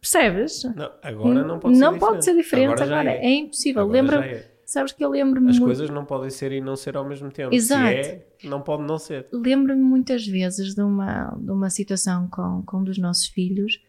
percebes? 0.00 0.64
Não, 0.64 0.90
agora 1.02 1.44
não 1.44 1.58
pode 1.58 1.78
não 1.78 1.92
ser 1.92 1.98
pode 1.98 2.18
diferente. 2.18 2.24
ser 2.24 2.36
diferente 2.36 2.82
agora, 2.82 3.00
agora 3.00 3.10
é. 3.10 3.24
é. 3.24 3.34
impossível. 3.36 3.86
Lembra, 3.86 4.26
é. 4.26 4.50
sabes 4.64 4.92
que 4.92 5.04
eu 5.04 5.08
lembro-me 5.08 5.50
As 5.50 5.58
muito... 5.58 5.68
coisas 5.68 5.90
não 5.90 6.04
podem 6.04 6.30
ser 6.30 6.50
e 6.50 6.60
não 6.60 6.74
ser 6.74 6.96
ao 6.96 7.08
mesmo 7.08 7.30
tempo. 7.30 7.54
Exato. 7.54 8.04
Se 8.04 8.10
é, 8.10 8.26
não 8.44 8.60
pode 8.60 8.82
não 8.82 8.98
ser. 8.98 9.26
Lembro-me 9.32 9.82
muitas 9.82 10.26
vezes 10.26 10.74
de 10.74 10.82
uma, 10.82 11.36
de 11.38 11.50
uma 11.50 11.70
situação 11.70 12.26
com, 12.28 12.62
com 12.66 12.78
um 12.78 12.84
dos 12.84 12.98
nossos 12.98 13.26
filhos 13.26 13.80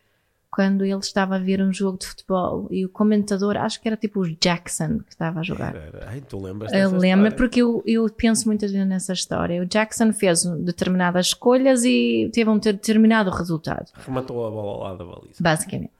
quando 0.53 0.85
ele 0.85 0.99
estava 0.99 1.37
a 1.37 1.39
ver 1.39 1.63
um 1.63 1.73
jogo 1.73 1.97
de 1.97 2.05
futebol 2.05 2.67
e 2.69 2.85
o 2.85 2.89
comentador, 2.89 3.57
acho 3.57 3.81
que 3.81 3.87
era 3.87 3.97
tipo 3.97 4.19
o 4.19 4.35
Jackson 4.35 4.99
que 4.99 5.09
estava 5.09 5.39
a 5.39 5.43
jogar. 5.43 5.75
Ai, 6.05 6.21
tu 6.21 6.39
lembras 6.39 6.71
Eu 6.71 6.95
lembro 6.95 7.33
porque 7.33 7.63
eu, 7.63 7.81
eu 7.87 8.07
penso 8.15 8.47
muitas 8.47 8.71
vezes 8.71 8.87
nessa 8.87 9.13
história. 9.13 9.63
O 9.63 9.65
Jackson 9.65 10.13
fez 10.13 10.45
determinadas 10.59 11.27
escolhas 11.27 11.83
e 11.83 12.29
teve 12.31 12.51
um 12.51 12.59
determinado 12.59 13.31
resultado. 13.31 13.91
Rematou 14.05 14.45
a 14.45 14.51
bola 14.51 14.89
lá 14.89 14.95
da 14.95 15.03
baliza. 15.03 15.37
Basicamente. 15.39 15.91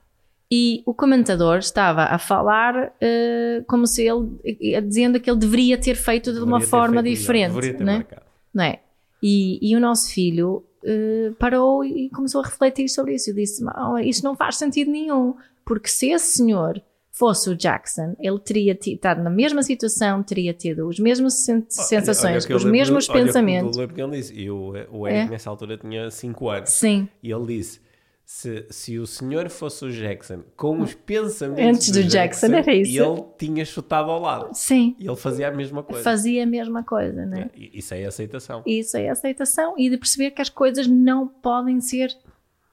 E 0.48 0.84
o 0.86 0.94
comentador 0.94 1.58
estava 1.58 2.04
a 2.04 2.18
falar 2.18 2.76
uh, 2.76 3.64
como 3.66 3.88
se 3.88 4.06
ele, 4.06 4.80
dizendo 4.82 5.18
que 5.18 5.28
ele 5.28 5.40
deveria 5.40 5.76
ter 5.76 5.96
feito 5.96 6.26
de 6.26 6.38
deveria 6.38 6.46
uma 6.46 6.60
forma 6.60 7.02
diferente. 7.02 7.54
Deveria 7.54 7.76
ter 7.76 7.84
né? 7.84 8.06
Não 8.54 8.62
é? 8.62 8.78
E, 9.20 9.58
e 9.60 9.74
o 9.74 9.80
nosso 9.80 10.12
filho 10.12 10.62
uh, 10.84 11.34
parou 11.34 11.84
e 11.84 12.10
começou 12.10 12.40
a 12.40 12.44
refletir 12.44 12.88
sobre 12.88 13.14
isso. 13.14 13.30
Eu 13.30 13.34
disse: 13.34 13.64
Isso 14.04 14.24
não 14.24 14.36
faz 14.36 14.56
sentido 14.56 14.90
nenhum, 14.90 15.34
porque 15.64 15.88
se 15.88 16.10
esse 16.10 16.38
senhor 16.38 16.80
fosse 17.10 17.48
o 17.48 17.56
Jackson, 17.56 18.16
ele 18.18 18.38
teria 18.40 18.76
estado 18.80 19.22
na 19.22 19.30
mesma 19.30 19.62
situação, 19.62 20.22
teria 20.22 20.52
tido 20.52 20.88
as 20.88 20.98
mesmas 20.98 21.34
sen 21.34 21.64
sensações, 21.68 22.44
olha, 22.44 22.56
os 22.56 22.64
mesmos 22.64 23.06
pensamentos. 23.06 23.78
Olha, 23.78 23.86
porque 23.86 24.02
ele 24.02 24.16
disse, 24.16 24.34
e 24.34 24.50
o, 24.50 24.72
o 24.90 25.06
Eric 25.06 25.28
é? 25.28 25.30
nessa 25.30 25.48
altura 25.48 25.78
tinha 25.78 26.10
5 26.10 26.48
anos. 26.48 26.70
Sim. 26.70 27.08
E 27.22 27.30
ele 27.30 27.46
disse: 27.46 27.80
se, 28.24 28.66
se 28.70 28.98
o 28.98 29.06
senhor 29.06 29.50
fosse 29.50 29.84
o 29.84 29.92
Jackson 29.92 30.42
com 30.56 30.80
os 30.80 30.94
pensamentos 30.94 31.76
antes 31.76 31.90
do, 31.90 32.02
do 32.02 32.08
Jackson, 32.08 32.48
Jackson, 32.48 32.70
era 32.70 32.74
isso. 32.74 33.02
ele 33.02 33.24
tinha 33.38 33.64
chutado 33.64 34.10
ao 34.10 34.20
lado. 34.20 34.50
Sim. 34.54 34.96
E 34.98 35.06
ele 35.06 35.16
fazia 35.16 35.48
a 35.48 35.50
mesma 35.50 35.82
coisa. 35.82 36.02
Fazia 36.02 36.42
a 36.42 36.46
mesma 36.46 36.82
coisa, 36.82 37.26
né? 37.26 37.50
É, 37.54 37.70
isso 37.74 37.92
é 37.92 38.04
aceitação. 38.04 38.62
Isso 38.64 38.96
é 38.96 39.10
aceitação 39.10 39.74
e 39.76 39.90
de 39.90 39.98
perceber 39.98 40.30
que 40.30 40.40
as 40.40 40.48
coisas 40.48 40.86
não 40.86 41.28
podem 41.28 41.80
ser 41.80 42.16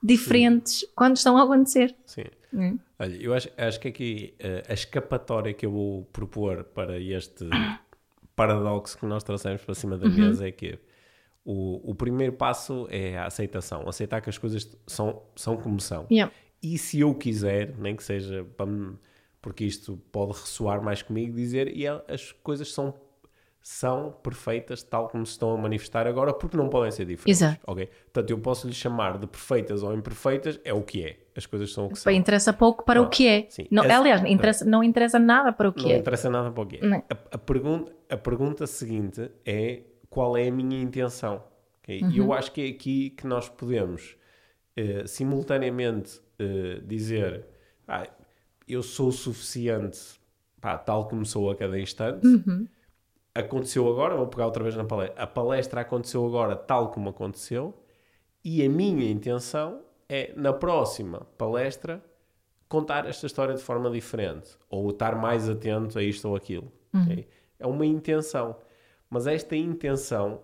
diferentes 0.02 0.80
Sim. 0.80 0.88
quando 0.96 1.18
estão 1.18 1.38
a 1.38 1.44
acontecer. 1.44 1.96
Sim. 2.06 2.26
Hum. 2.54 2.80
Olha, 2.98 3.16
eu 3.16 3.34
acho, 3.34 3.50
acho 3.58 3.80
que 3.80 3.88
aqui 3.90 4.34
uh, 4.40 4.72
a 4.72 4.74
escapatória 4.74 5.54
que 5.54 5.66
eu 5.66 5.72
vou 5.72 6.04
propor 6.14 6.64
para 6.64 6.98
este 7.00 7.46
paradoxo 8.36 8.98
que 8.98 9.06
nós 9.06 9.24
trouxemos 9.24 9.62
para 9.64 9.76
cima 9.76 9.98
da 9.98 10.08
uhum. 10.08 10.14
mesa 10.14 10.48
é 10.48 10.52
que 10.52 10.80
o, 11.44 11.92
o 11.92 11.96
primeiro 11.96 12.34
passo 12.34 12.88
é 12.90 13.18
a 13.18 13.26
aceitação, 13.26 13.88
aceitar 13.88 14.22
que 14.22 14.30
as 14.30 14.38
coisas 14.38 14.78
são, 14.86 15.22
são 15.36 15.58
como 15.58 15.80
são. 15.80 16.06
Yeah. 16.12 16.34
E 16.62 16.78
se 16.78 17.00
eu 17.00 17.16
quiser, 17.16 17.76
nem 17.78 17.96
que 17.96 18.04
seja 18.04 18.46
para 18.56 18.68
porque 19.42 19.66
isto 19.66 19.98
pode 20.12 20.34
ressoar 20.34 20.84
mais 20.84 21.02
comigo, 21.02 21.36
dizer 21.36 21.76
e 21.76 21.88
as 21.88 22.32
coisas 22.32 22.72
são 22.72 22.94
são 23.64 24.12
perfeitas 24.24 24.82
tal 24.82 25.08
como 25.08 25.24
se 25.24 25.34
estão 25.34 25.54
a 25.54 25.58
manifestar 25.58 26.08
agora, 26.08 26.34
porque 26.34 26.58
não 26.58 26.68
podem 26.68 26.90
ser 26.90 27.06
diferentes. 27.06 27.42
Exato. 27.42 27.60
Okay? 27.68 27.88
Portanto, 28.12 28.32
eu 28.32 28.40
posso 28.40 28.68
lhe 28.68 28.74
chamar 28.74 29.20
de 29.20 29.28
perfeitas 29.28 29.84
ou 29.84 29.94
imperfeitas, 29.94 30.60
é 30.66 30.74
o 30.74 30.82
que 30.82 31.06
é. 31.06 31.20
As 31.36 31.46
coisas 31.46 31.72
são 31.72 31.86
o 31.86 31.90
que 31.90 32.00
são. 32.00 32.12
Interessa 32.12 32.52
pouco 32.52 32.84
para 32.84 33.00
não, 33.00 33.08
o 33.08 33.10
que 33.10 33.28
é. 33.28 33.46
Sim. 33.50 33.68
Não, 33.70 33.84
aliás, 33.84 34.24
interessa, 34.26 34.66
não 34.66 34.84
interessa 34.84 35.20
nada 35.20 35.54
para 35.54 35.70
o 35.70 35.74
que 35.74 35.84
não 35.84 35.90
é. 35.90 35.94
Não 35.94 36.00
interessa 36.00 36.30
nada 36.30 36.52
para 36.52 36.64
o 36.64 36.66
que 36.66 36.78
é. 36.78 36.96
A, 37.08 37.36
a, 37.36 37.38
pergunta, 37.38 37.92
a 38.10 38.18
pergunta 38.18 38.66
seguinte 38.66 39.30
é 39.46 39.84
qual 40.12 40.38
é 40.38 40.50
a 40.50 40.52
minha 40.52 40.80
intenção. 40.80 41.44
Okay? 41.82 42.04
Uhum. 42.04 42.12
E 42.12 42.18
eu 42.20 42.26
uhum. 42.26 42.34
acho 42.34 42.52
que 42.52 42.62
é 42.62 42.68
aqui 42.68 43.10
que 43.10 43.26
nós 43.26 43.50
podemos 43.50 44.16
uh, 44.78 45.08
simultaneamente 45.08 46.20
uh, 46.40 46.86
dizer 46.86 47.48
ah, 47.88 48.08
eu 48.68 48.84
sou 48.84 49.08
o 49.08 49.12
suficiente 49.12 50.22
pá, 50.62 50.78
tal 50.78 51.08
como 51.08 51.26
sou 51.26 51.50
a 51.50 51.56
cada 51.56 51.80
instante. 51.80 52.26
Uhum. 52.26 52.68
Aconteceu 53.34 53.90
agora, 53.90 54.16
vou 54.16 54.28
pegar 54.28 54.46
outra 54.46 54.64
vez 54.64 54.76
na 54.76 54.84
palestra. 54.84 55.24
A 55.24 55.26
palestra 55.26 55.82
aconteceu 55.82 56.26
agora 56.26 56.56
tal 56.56 56.92
como 56.92 57.10
aconteceu, 57.10 57.74
e 58.44 58.64
a 58.64 58.70
minha 58.70 59.10
intenção 59.10 59.82
é, 60.08 60.34
na 60.36 60.52
próxima 60.52 61.26
palestra, 61.38 62.04
contar 62.68 63.08
esta 63.08 63.26
história 63.26 63.56
de 63.56 63.62
forma 63.62 63.90
diferente, 63.90 64.50
ou 64.70 64.90
estar 64.90 65.16
mais 65.16 65.50
atento 65.50 65.98
a 65.98 66.04
isto 66.04 66.28
ou 66.28 66.36
aquilo. 66.36 66.72
Uhum. 66.94 67.04
Okay? 67.04 67.28
É 67.58 67.66
uma 67.66 67.86
intenção. 67.86 68.58
Mas 69.12 69.28
esta 69.28 69.58
intenção 69.58 70.42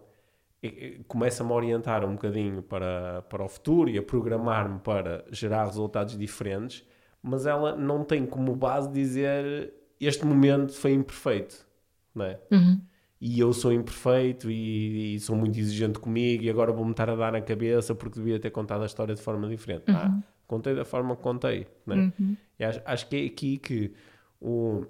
começa-me 1.08 1.51
a 1.51 1.56
orientar 1.56 2.03
um 2.03 2.13
bocadinho 2.13 2.62
para, 2.62 3.21
para 3.23 3.43
o 3.43 3.47
futuro 3.47 3.89
e 3.89 3.97
a 3.97 4.03
programar-me 4.03 4.80
para 4.80 5.23
gerar 5.32 5.65
resultados 5.65 6.17
diferentes, 6.17 6.86
mas 7.23 7.45
ela 7.45 7.75
não 7.75 8.03
tem 8.03 8.25
como 8.25 8.53
base 8.56 8.91
dizer 8.91 9.73
este 9.99 10.25
momento 10.25 10.73
foi 10.73 10.91
imperfeito, 10.91 11.65
não 12.13 12.25
é? 12.25 12.39
Uhum. 12.51 12.82
E 13.19 13.39
eu 13.39 13.51
sou 13.53 13.71
imperfeito 13.73 14.51
e, 14.51 15.15
e, 15.15 15.19
sou 15.19 15.36
muito 15.36 15.58
exigente 15.58 15.97
comigo 15.97 16.43
e 16.43 16.49
agora 16.49 16.71
vou-me 16.71 16.91
estar 16.91 17.10
a 17.10 17.15
dar 17.15 17.32
na 17.32 17.41
cabeça 17.41 17.95
porque 17.95 18.19
devia 18.19 18.39
ter 18.39 18.51
contado 18.51 18.84
a 18.84 18.86
história 18.86 19.15
de 19.15 19.21
forma 19.21 19.47
diferente. 19.47 19.89
Uhum. 19.89 19.95
Ah, 19.95 20.19
contei 20.45 20.75
da 20.75 20.86
forma 20.86 21.15
que 21.15 21.23
contei, 21.23 21.65
não 21.86 21.95
é? 21.95 21.99
Uhum. 22.19 22.38
Acho, 22.60 22.82
acho, 22.86 23.08
que 23.08 23.15
é 23.15 23.25
aqui 23.25 23.58
que 23.58 23.93
o, 24.39 24.86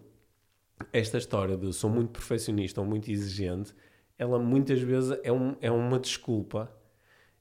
esta 0.92 1.18
história 1.18 1.58
de 1.58 1.72
sou 1.74 1.90
muito 1.90 2.12
perfeccionista 2.12 2.82
ou 2.82 2.88
muito 2.88 3.12
exigente, 3.12 3.74
ela 4.18 4.40
muitas 4.40 4.80
vezes 4.82 5.18
é, 5.24 5.32
um, 5.32 5.56
é 5.62 5.72
uma 5.72 6.00
desculpa. 6.00 6.72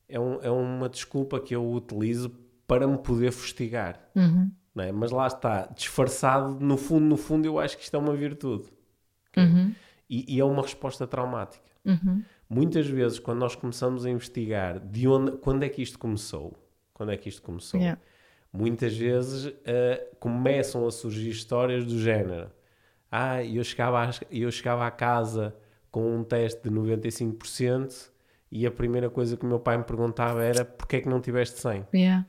É, 0.08 0.20
um, 0.20 0.40
é 0.42 0.50
uma 0.50 0.88
desculpa 0.88 1.40
que 1.40 1.54
eu 1.54 1.68
utilizo 1.72 2.30
para 2.66 2.86
me 2.86 2.98
poder 2.98 3.32
fustigar. 3.32 4.00
Uhum. 4.14 4.50
É? 4.78 4.92
Mas 4.92 5.10
lá 5.10 5.26
está, 5.26 5.66
disfarçado, 5.74 6.60
no 6.60 6.76
fundo, 6.76 7.06
no 7.06 7.16
fundo, 7.16 7.46
eu 7.46 7.58
acho 7.58 7.76
que 7.76 7.84
isto 7.84 7.94
é 7.94 7.98
uma 7.98 8.14
virtude. 8.14 8.70
Okay? 9.30 9.44
Uhum. 9.44 9.74
E, 10.08 10.36
e, 10.36 10.40
é 10.40 10.44
uma 10.44 10.62
resposta 10.62 11.06
traumática. 11.06 11.64
Uhum. 11.84 12.22
Muitas 12.48 12.86
vezes, 12.86 13.18
quando 13.18 13.38
nós 13.38 13.56
começamos 13.56 14.04
a 14.04 14.10
investigar 14.10 14.78
de 14.78 15.08
onde, 15.08 15.32
quando 15.38 15.62
é 15.62 15.68
que 15.68 15.82
isto 15.82 15.98
começou, 15.98 16.54
quando 16.92 17.10
é 17.10 17.16
que 17.16 17.28
isto 17.28 17.42
começou, 17.42 17.80
yeah 17.80 17.98
muitas 18.56 18.96
vezes 18.96 19.46
uh, 19.46 20.16
começam 20.18 20.86
a 20.86 20.90
surgir 20.90 21.30
histórias 21.30 21.84
do 21.84 22.00
género. 22.00 22.50
Ah, 23.10 23.42
eu 23.44 23.62
chegava, 23.62 24.04
a, 24.04 24.10
eu 24.30 24.50
chegava 24.50 24.86
à 24.86 24.90
casa 24.90 25.54
com 25.90 26.16
um 26.16 26.24
teste 26.24 26.62
de 26.62 26.70
95% 26.70 28.10
e 28.50 28.66
a 28.66 28.70
primeira 28.70 29.08
coisa 29.10 29.36
que 29.36 29.44
o 29.44 29.48
meu 29.48 29.60
pai 29.60 29.78
me 29.78 29.84
perguntava 29.84 30.42
era 30.42 30.64
porquê 30.64 30.96
é 30.96 31.00
que 31.00 31.08
não 31.08 31.20
tiveste 31.20 31.60
100? 31.60 31.86
Yeah. 31.94 32.26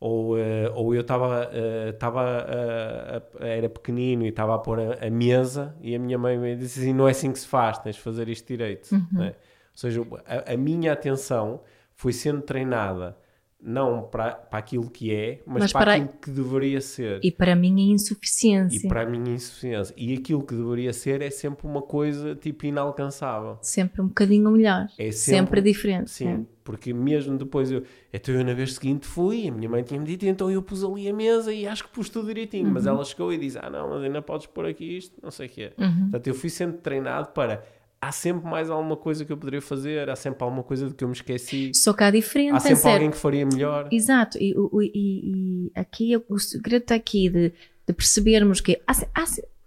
Ou, 0.00 0.36
uh, 0.36 0.72
ou 0.74 0.94
eu 0.94 1.00
estava, 1.00 1.50
uh, 1.50 3.44
era 3.44 3.68
pequenino 3.68 4.24
e 4.24 4.28
estava 4.28 4.54
a 4.54 4.58
pôr 4.58 4.78
a, 4.78 5.06
a, 5.06 5.10
mesa 5.10 5.74
e 5.80 5.94
a 5.94 5.98
minha 5.98 6.16
mãe 6.16 6.38
me 6.38 6.54
disse 6.54 6.78
assim, 6.80 6.92
não 6.92 7.08
é 7.08 7.10
assim 7.10 7.32
que 7.32 7.38
se 7.38 7.48
faz, 7.48 7.78
tens 7.78 7.96
de 7.96 8.02
fazer 8.02 8.28
isto 8.28 8.46
direito. 8.46 8.92
Uhum. 8.92 9.06
Né? 9.12 9.28
Ou 9.28 9.34
seja, 9.74 10.00
a, 10.24 10.52
a 10.52 10.56
minha 10.56 10.92
atenção 10.92 11.60
foi 11.94 12.12
sendo 12.12 12.42
treinada 12.42 13.16
não 13.60 14.02
para, 14.02 14.32
para 14.32 14.58
aquilo 14.58 14.88
que 14.88 15.12
é, 15.12 15.42
mas, 15.44 15.64
mas 15.64 15.72
para, 15.72 15.84
para, 15.84 15.94
aquilo 15.94 16.18
que 16.22 16.30
deveria 16.30 16.80
ser. 16.80 17.20
E 17.22 17.30
para 17.30 17.52
a 17.52 17.56
minha 17.56 17.92
insuficiência. 17.92 18.86
E 18.86 18.88
para 18.88 19.02
a 19.02 19.06
minha 19.06 19.34
insuficiência. 19.34 19.92
E 19.96 20.14
aquilo 20.14 20.42
que 20.42 20.54
deveria 20.54 20.92
ser 20.92 21.22
é 21.22 21.30
sempre 21.30 21.66
uma 21.66 21.82
coisa 21.82 22.36
tipo 22.36 22.66
inalcançável. 22.66 23.58
Sempre 23.60 24.00
um 24.00 24.06
bocadinho 24.06 24.50
melhor. 24.50 24.86
É 24.96 25.10
sempre, 25.10 25.38
sempre 25.38 25.60
diferente. 25.60 26.10
Sim, 26.10 26.28
é. 26.28 26.40
porque 26.62 26.94
mesmo 26.94 27.36
depois 27.36 27.70
eu. 27.70 27.82
Então 28.12 28.34
eu 28.34 28.44
na 28.44 28.54
vez 28.54 28.74
seguinte 28.74 29.06
fui, 29.06 29.48
a 29.48 29.52
minha 29.52 29.68
mãe 29.68 29.82
tinha-me 29.82 30.06
dito, 30.06 30.24
então 30.24 30.50
eu 30.50 30.62
pus 30.62 30.84
ali 30.84 31.08
a 31.08 31.12
mesa 31.12 31.52
e 31.52 31.66
acho 31.66 31.84
que 31.84 31.90
pus 31.90 32.08
tudo 32.08 32.28
direitinho. 32.28 32.66
Uhum. 32.66 32.74
Mas 32.74 32.86
ela 32.86 33.04
chegou 33.04 33.32
e 33.32 33.38
disse: 33.38 33.58
Ah, 33.60 33.68
não, 33.68 33.90
mas 33.90 34.04
ainda 34.04 34.22
podes 34.22 34.46
pôr 34.46 34.66
aqui 34.66 34.98
isto, 34.98 35.16
não 35.20 35.32
sei 35.32 35.46
o 35.46 35.50
quê. 35.50 35.72
Uhum. 35.76 36.02
Portanto, 36.02 36.26
eu 36.28 36.34
fui 36.34 36.48
sendo 36.48 36.78
treinado 36.78 37.28
para 37.30 37.64
há 38.00 38.12
sempre 38.12 38.48
mais 38.48 38.70
alguma 38.70 38.96
coisa 38.96 39.24
que 39.24 39.32
eu 39.32 39.36
poderia 39.36 39.60
fazer, 39.60 40.08
há 40.08 40.16
sempre 40.16 40.42
alguma 40.42 40.62
coisa 40.62 40.88
de 40.88 40.94
que 40.94 41.04
eu 41.04 41.08
me 41.08 41.14
esqueci. 41.14 41.72
Só 41.74 41.92
que 41.92 42.04
há 42.04 42.10
diferente. 42.10 42.54
Há 42.54 42.60
sempre 42.60 42.90
alguém 42.90 43.10
que 43.10 43.16
faria 43.16 43.44
melhor. 43.44 43.88
Exato, 43.90 44.38
e, 44.38 44.54
e, 44.54 44.90
e 44.94 45.72
aqui 45.74 46.16
o 46.28 46.38
segredo 46.38 46.82
está 46.82 46.94
aqui 46.94 47.28
de, 47.28 47.52
de 47.86 47.92
percebermos 47.92 48.60
que 48.60 48.80
há, 48.86 48.92
há, 49.14 49.24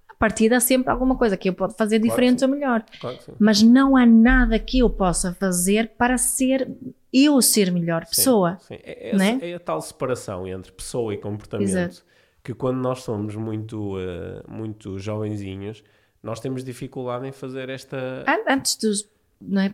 a 0.09 0.15
partir 0.15 0.53
há 0.53 0.59
sempre 0.59 0.91
alguma 0.91 1.15
coisa 1.15 1.35
que 1.35 1.49
eu 1.49 1.53
posso 1.53 1.75
fazer 1.75 1.99
claro 1.99 2.09
diferente 2.09 2.43
ou 2.43 2.49
melhor. 2.49 2.85
Claro 2.99 3.17
Mas 3.39 3.61
não 3.61 3.97
há 3.97 4.05
nada 4.05 4.57
que 4.59 4.79
eu 4.79 4.89
possa 4.89 5.33
fazer 5.33 5.89
para 5.97 6.17
ser 6.17 6.69
eu 7.13 7.41
ser 7.41 7.71
melhor 7.71 8.05
pessoa. 8.05 8.57
Sim, 8.61 8.75
sim. 8.75 8.81
É, 8.83 9.09
é, 9.09 9.15
né? 9.15 9.39
é, 9.41 9.55
a 9.55 9.59
tal 9.59 9.81
separação 9.81 10.47
entre 10.47 10.71
pessoa 10.71 11.13
e 11.13 11.17
comportamento 11.17 11.69
Exato. 11.69 12.05
que 12.41 12.53
quando 12.53 12.77
nós 12.77 13.01
somos 13.01 13.35
muito, 13.35 13.97
uh, 13.97 14.49
muito 14.49 14.97
jovenzinhos 14.97 15.83
nós 16.23 16.39
temos 16.39 16.63
dificuldade 16.63 17.27
em 17.27 17.31
fazer 17.31 17.69
esta. 17.69 18.25
Antes 18.47 18.75
dos. 18.75 19.07
Não 19.39 19.61
é? 19.61 19.73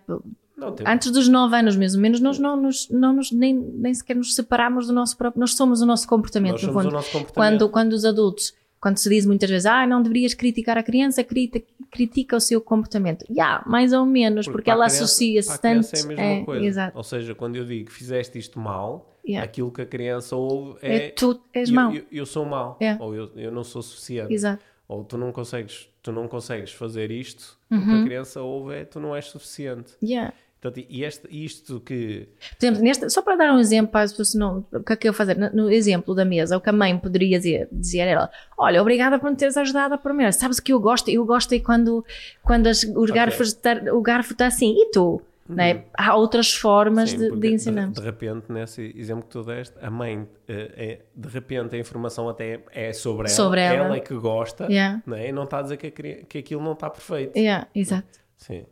Não, 0.58 0.76
Antes 0.88 1.12
dos 1.12 1.28
9 1.28 1.56
anos, 1.56 1.76
mesmo 1.76 2.02
menos, 2.02 2.20
nós 2.20 2.40
não 2.40 2.58
nos, 2.58 2.90
não 2.90 3.14
nos 3.14 3.32
nem, 3.32 3.54
nem 3.54 3.94
sequer 3.94 4.16
nos 4.16 4.34
separamos 4.34 4.88
do 4.88 4.94
nosso 4.94 5.16
próprio. 5.16 5.40
Nós 5.40 5.54
somos 5.54 5.82
o 5.82 5.86
nosso 5.86 6.08
comportamento. 6.08 6.54
Nós 6.54 6.62
somos 6.62 6.86
o 6.86 6.90
nosso 6.90 7.12
comportamento. 7.12 7.60
Quando, 7.60 7.70
quando 7.70 7.94
os 7.94 8.04
adultos, 8.04 8.56
quando 8.82 8.98
se 8.98 9.08
diz 9.08 9.24
muitas 9.24 9.50
vezes, 9.50 9.68
ah, 9.68 9.86
não 9.86 10.02
deverias 10.02 10.34
criticar 10.34 10.76
a 10.76 10.82
criança, 10.82 11.24
critica, 11.24 11.64
critica 11.92 12.36
o 12.36 12.40
seu 12.40 12.60
comportamento. 12.60 13.24
Já, 13.30 13.34
yeah, 13.34 13.64
mais 13.68 13.94
ou 13.94 14.04
menos, 14.04 14.46
porque, 14.46 14.58
porque 14.58 14.72
ela 14.72 14.86
associa-se 14.86 15.62
tanto. 15.62 15.96
É 15.96 16.00
a 16.00 16.08
mesma 16.08 16.24
é, 16.24 16.44
coisa. 16.44 16.66
Exato. 16.66 16.98
Ou 16.98 17.04
seja, 17.04 17.36
quando 17.36 17.56
eu 17.56 17.66
digo 17.66 17.92
fizeste 17.92 18.40
isto 18.40 18.60
mal, 18.60 19.16
yeah. 19.28 19.46
aquilo 19.46 19.72
que 19.72 19.82
a 19.82 19.86
criança 19.86 20.36
ouve 20.36 20.80
é. 20.82 20.96
é 20.96 21.10
tu 21.10 21.40
és 21.54 21.70
eu, 21.70 21.76
mau. 21.76 21.94
Eu, 21.94 22.04
eu, 22.12 22.26
sou 22.26 22.46
mau. 22.46 22.78
Yeah. 22.82 23.04
Ou 23.04 23.14
eu, 23.14 23.32
eu 23.36 23.52
não 23.52 23.64
sou 23.64 23.84
suficiente. 23.84 24.34
Exato. 24.34 24.64
Ou 24.88 25.04
tu 25.04 25.18
não 25.18 25.32
consegues 25.32 25.90
tu 26.02 26.12
não 26.12 26.28
consegues 26.28 26.72
fazer 26.72 27.12
isto, 27.12 27.58
uhum. 27.70 27.80
o 27.80 27.86
que 27.86 27.92
a 27.92 28.04
criança 28.04 28.42
ouve 28.42 28.76
é 28.76 28.86
tu 28.86 29.00
não 29.00 29.14
és 29.14 29.26
suficiente. 29.26 29.94
Yeah. 30.02 30.34
Portanto, 30.60 30.88
e 30.90 31.04
este, 31.04 31.28
isto 31.30 31.80
que. 31.82 32.28
Por 32.58 32.66
exemplo, 32.66 32.82
neste, 32.82 33.10
só 33.10 33.22
para 33.22 33.36
dar 33.36 33.54
um 33.54 33.60
exemplo, 33.60 33.92
para 33.92 34.02
as 34.02 34.12
pessoas 34.12 34.34
não. 34.34 34.66
O 34.74 34.80
que 34.82 34.94
é 34.94 34.96
que 34.96 35.08
eu 35.08 35.14
fazer? 35.14 35.38
No, 35.38 35.50
no, 35.52 35.72
exemplo 35.72 36.16
da 36.16 36.26
mesa, 36.26 36.58
o 36.58 36.62
que 36.62 36.70
a 36.70 36.74
mãe 36.74 36.98
poderia 36.98 37.38
dizer, 37.38 37.68
dizer 37.72 38.00
era: 38.00 38.30
Olha, 38.58 38.82
obrigada 38.82 39.20
por 39.20 39.30
me 39.30 39.36
teres 39.36 39.56
ajudado 39.56 39.94
a 39.94 39.98
primeira. 39.98 40.32
Sabes 40.32 40.60
que 40.60 40.74
eu 40.74 40.80
gosto? 40.80 41.10
Eu 41.10 41.24
gosto 41.26 41.54
é 41.54 41.60
quando, 41.60 42.04
quando 42.42 42.68
as, 42.68 42.84
os 42.84 42.90
okay. 42.90 43.14
garfos, 43.14 43.60
o 43.94 44.02
garfo 44.02 44.32
está 44.32 44.48
assim. 44.48 44.74
E 44.76 44.90
tu? 44.92 45.22
Né? 45.50 45.86
Há 45.98 46.16
outras 46.16 46.54
formas 46.54 47.12
Sim, 47.12 47.18
de, 47.18 47.40
de 47.40 47.54
ensinar. 47.54 47.88
De, 47.88 47.94
de, 47.94 48.02
repente, 48.02 48.52
nesse 48.52 48.94
exemplo 48.96 49.24
que 49.24 49.30
tu 49.30 49.44
deste, 49.44 49.76
a 49.82 49.90
mãe, 49.90 50.28
eh, 50.48 50.72
é, 50.76 51.02
de 51.16 51.30
repente, 51.30 51.76
a 51.76 51.80
informação 51.80 52.28
até 52.28 52.60
é 52.72 52.92
sobre 52.92 53.28
ela. 53.28 53.36
Sobre 53.36 53.62
ela. 53.62 53.86
ela 53.86 53.96
é 53.96 54.00
que 54.00 54.14
gosta 54.16 54.66
yeah. 54.66 55.02
né? 55.06 55.30
e 55.30 55.32
não 55.32 55.44
está 55.44 55.60
a 55.60 55.62
dizer 55.62 55.78
que, 55.78 55.90
que 55.90 56.38
aquilo 56.38 56.62
não 56.62 56.74
está 56.74 56.90
perfeito. 56.90 57.38
Yeah, 57.38 57.68
exato. 57.74 58.20
Sim. 58.36 58.66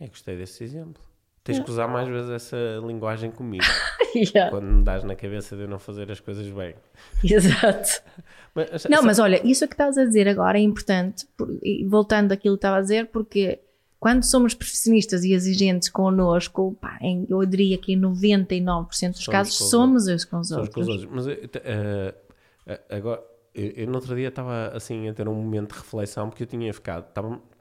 Eu 0.00 0.08
gostei 0.08 0.36
desse 0.36 0.62
exemplo. 0.64 1.02
Tens 1.44 1.56
yeah. 1.56 1.64
que 1.64 1.70
usar 1.70 1.88
mais 1.88 2.08
vezes 2.08 2.30
essa 2.30 2.56
linguagem 2.86 3.30
comigo. 3.30 3.64
yeah. 4.14 4.50
Quando 4.50 4.66
me 4.66 4.84
dás 4.84 5.04
na 5.04 5.14
cabeça 5.14 5.56
de 5.56 5.62
eu 5.62 5.68
não 5.68 5.78
fazer 5.78 6.10
as 6.10 6.20
coisas 6.20 6.46
bem. 6.48 6.74
Exato. 7.24 8.02
mas, 8.54 8.84
não, 8.84 9.02
mas 9.02 9.18
olha, 9.18 9.40
isso 9.46 9.66
que 9.66 9.74
estás 9.74 9.98
a 9.98 10.04
dizer 10.04 10.28
agora 10.28 10.58
é 10.58 10.62
importante, 10.62 11.26
por, 11.36 11.48
voltando 11.86 12.32
àquilo 12.32 12.56
que 12.56 12.58
estava 12.58 12.78
a 12.78 12.80
dizer, 12.80 13.06
porque 13.06 13.60
quando 13.98 14.22
somos 14.22 14.54
profissionistas 14.54 15.24
e 15.24 15.32
exigentes 15.32 15.88
connosco, 15.88 16.76
pá, 16.80 16.98
em, 17.00 17.26
eu 17.28 17.44
diria 17.44 17.76
que 17.78 17.92
em 17.92 18.00
99% 18.00 18.86
dos 18.86 18.98
somos 18.98 19.26
casos 19.26 19.54
somos 19.54 20.06
os 20.06 20.24
com 20.24 20.38
os 20.38 20.50
outros. 20.52 20.74
Com 20.74 20.80
os 20.80 20.88
outros. 20.88 21.10
Mas 21.10 21.26
uh, 21.26 22.80
agora, 22.88 23.22
eu, 23.54 23.70
eu 23.70 23.86
no 23.88 23.94
outro 23.96 24.14
dia 24.14 24.28
estava 24.28 24.68
assim 24.68 25.08
a 25.08 25.14
ter 25.14 25.26
um 25.28 25.34
momento 25.34 25.72
de 25.72 25.78
reflexão 25.78 26.28
porque 26.28 26.44
eu 26.44 26.46
tinha 26.46 26.72
ficado, 26.72 27.06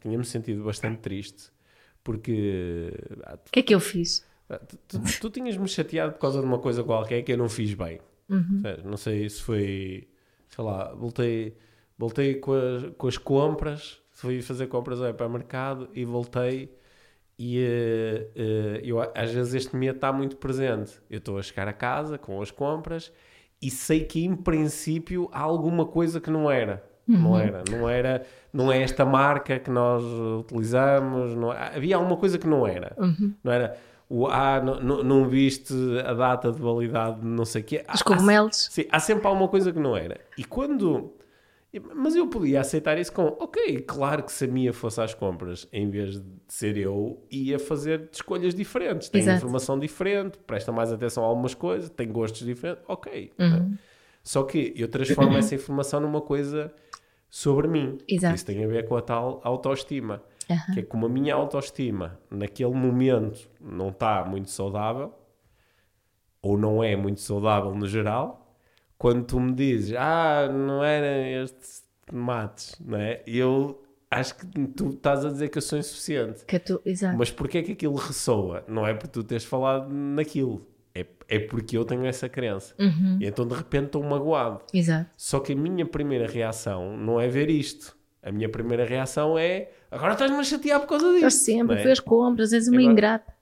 tinha-me 0.02 0.26
sentido 0.26 0.64
bastante 0.64 1.00
triste 1.00 1.52
porque. 2.08 2.94
O 3.48 3.52
que 3.52 3.60
é 3.60 3.64
que 3.64 3.76
eu 3.76 3.82
fiz? 3.82 4.26
Tu, 4.48 4.78
tu, 4.88 5.00
tu 5.22 5.30
tinhas-me 5.30 5.68
chateado 5.68 6.14
por 6.14 6.20
causa 6.20 6.40
de 6.40 6.46
uma 6.46 6.60
coisa 6.60 6.82
qualquer 6.82 7.22
que 7.22 7.34
eu 7.34 7.38
não 7.38 7.50
fiz 7.50 7.74
bem. 7.74 8.00
Uhum. 8.30 8.62
Não 8.86 8.96
sei 8.96 9.28
se 9.30 9.42
foi. 9.42 10.08
Sei 10.48 10.64
lá, 10.64 10.94
voltei, 10.94 11.58
voltei 11.98 12.36
com, 12.36 12.54
as, 12.54 12.84
com 12.98 13.08
as 13.08 13.18
compras 13.18 14.02
fui 14.18 14.42
fazer 14.42 14.68
compras 14.68 15.00
ao 15.00 15.10
hipermercado 15.10 15.90
e 15.94 16.04
voltei 16.04 16.76
e 17.38 17.64
uh, 17.64 18.42
uh, 18.42 18.80
eu, 18.84 19.00
às 19.14 19.32
vezes 19.32 19.54
este 19.54 19.76
medo 19.76 19.98
está 19.98 20.12
muito 20.12 20.38
presente. 20.38 21.00
Eu 21.08 21.20
estou 21.20 21.38
a 21.38 21.44
chegar 21.44 21.68
a 21.68 21.74
casa 21.74 22.18
com 22.18 22.42
as 22.42 22.50
compras 22.50 23.12
e 23.62 23.70
sei 23.70 24.04
que 24.06 24.26
em 24.26 24.36
princípio 24.36 25.30
há 25.32 25.42
alguma 25.42 25.86
coisa 25.86 26.20
que 26.20 26.32
não 26.32 26.50
era. 26.50 26.84
Uhum. 27.08 27.20
Não 27.20 27.40
era, 27.40 27.64
não 27.70 27.90
era, 27.90 28.26
não 28.52 28.72
é 28.72 28.82
esta 28.82 29.06
marca 29.06 29.60
que 29.60 29.70
nós 29.70 30.04
utilizamos, 30.40 31.36
não, 31.36 31.52
havia 31.52 31.96
alguma 31.96 32.18
coisa 32.18 32.40
que 32.40 32.48
não 32.48 32.66
era. 32.66 32.96
Uhum. 32.98 33.34
Não 33.44 33.52
era 33.52 33.78
o 34.10 34.26
ah, 34.26 34.60
não, 34.60 35.04
não, 35.04 35.30
viste 35.30 35.74
a 36.06 36.14
data 36.14 36.52
de 36.52 36.60
validade 36.60 37.20
de 37.22 37.28
não 37.28 37.46
sei 37.46 37.62
o 37.62 37.66
quê. 37.66 37.86
Os 37.94 38.02
cogumelos. 38.02 38.68
Há, 38.68 38.72
sim, 38.72 38.86
há 38.92 39.00
sempre 39.00 39.28
alguma 39.28 39.48
coisa 39.48 39.72
que 39.72 39.80
não 39.80 39.96
era. 39.96 40.20
E 40.38 40.44
quando 40.44 41.14
mas 41.96 42.16
eu 42.16 42.28
podia 42.28 42.62
aceitar 42.62 42.98
isso 42.98 43.12
com, 43.12 43.26
ok, 43.40 43.82
claro 43.82 44.24
que 44.24 44.32
se 44.32 44.46
a 44.46 44.48
minha 44.48 44.72
fosse 44.72 45.02
às 45.02 45.14
compras, 45.14 45.68
em 45.72 45.90
vez 45.90 46.20
de 46.20 46.26
ser 46.48 46.78
eu, 46.78 47.26
ia 47.30 47.60
fazer 47.60 48.10
escolhas 48.12 48.56
diferentes. 48.56 49.10
Tem 49.10 49.22
informação 49.22 49.78
diferente, 49.78 50.38
presta 50.40 50.72
mais 50.72 50.92
atenção 50.92 51.24
a 51.24 51.28
algumas 51.28 51.54
coisas, 51.54 51.90
tem 51.90 52.08
gostos 52.08 52.46
diferentes, 52.46 52.84
ok. 52.88 53.32
Uhum. 53.38 53.78
Só 54.24 54.44
que 54.44 54.74
eu 54.76 54.88
transformo 54.88 55.38
essa 55.38 55.56
informação 55.56 56.00
numa 56.00 56.22
coisa 56.22 56.74
sobre 57.30 57.68
mim. 57.68 57.98
Exato. 58.08 58.36
Isso 58.36 58.46
tem 58.46 58.64
a 58.64 58.68
ver 58.68 58.88
com 58.88 58.96
a 58.96 59.02
tal 59.02 59.42
autoestima. 59.44 60.24
Uhum. 60.50 60.74
Que 60.74 60.80
é 60.80 60.84
como 60.84 61.06
a 61.06 61.10
minha 61.10 61.36
autoestima, 61.36 62.18
naquele 62.32 62.74
momento, 62.74 63.50
não 63.60 63.90
está 63.90 64.24
muito 64.24 64.50
saudável, 64.50 65.14
ou 66.42 66.58
não 66.58 66.82
é 66.82 66.96
muito 66.96 67.20
saudável 67.20 67.76
no 67.76 67.86
geral, 67.86 68.47
quando 68.98 69.24
tu 69.26 69.40
me 69.40 69.54
dizes, 69.54 69.96
ah, 69.98 70.50
não 70.52 70.84
era 70.84 71.44
este 71.44 71.84
mates, 72.12 72.76
não 72.80 72.98
é? 72.98 73.22
Eu 73.28 73.82
acho 74.10 74.36
que 74.36 74.46
tu 74.68 74.90
estás 74.90 75.26
a 75.26 75.30
dizer 75.30 75.50
que 75.50 75.58
eu 75.58 75.62
sou 75.62 75.78
insuficiente. 75.78 76.46
Que 76.46 76.60
tu, 76.60 76.82
exato. 76.86 77.18
Mas 77.18 77.30
porquê 77.30 77.60
é 77.60 77.64
que 77.64 77.72
aquilo 77.74 77.96
ressoa? 77.96 78.64
Não 78.68 78.88
é 78.88 78.94
por 78.94 79.08
tu 79.08 79.24
teres 79.24 79.44
falado 79.44 79.92
naquilo. 79.92 80.66
É, 80.96 81.06
é 81.28 81.40
porque 81.40 81.78
eu 81.78 81.86
tenho 81.86 82.06
essa 82.06 82.28
crença. 82.28 82.74
Uhum. 82.80 83.18
E 83.22 83.28
então 83.28 83.46
de 83.46 83.54
repente 83.54 83.88
estou 83.88 84.04
magoado. 84.04 84.62
Exato. 84.74 85.10
Só 85.16 85.40
que 85.40 85.54
a 85.54 85.56
minha 85.56 85.86
primeira 85.86 86.26
reação 86.26 86.98
não 86.98 87.20
é 87.20 87.28
ver 87.28 87.50
isto. 87.50 87.96
A 88.24 88.32
minha 88.32 88.50
primeira 88.50 88.84
reação 88.84 89.38
é 89.38 89.70
agora 89.92 90.14
estás-me 90.14 90.38
a 90.38 90.44
chatear 90.44 90.80
por 90.80 90.88
causa 90.88 91.06
disso. 91.06 91.28
Estás 91.28 91.34
sempre, 91.36 91.80
é? 91.80 91.84
fez 91.84 92.00
compras, 92.00 92.52
és 92.52 92.68
uma 92.68 92.78
agora... 92.78 92.92
ingrata. 92.92 93.34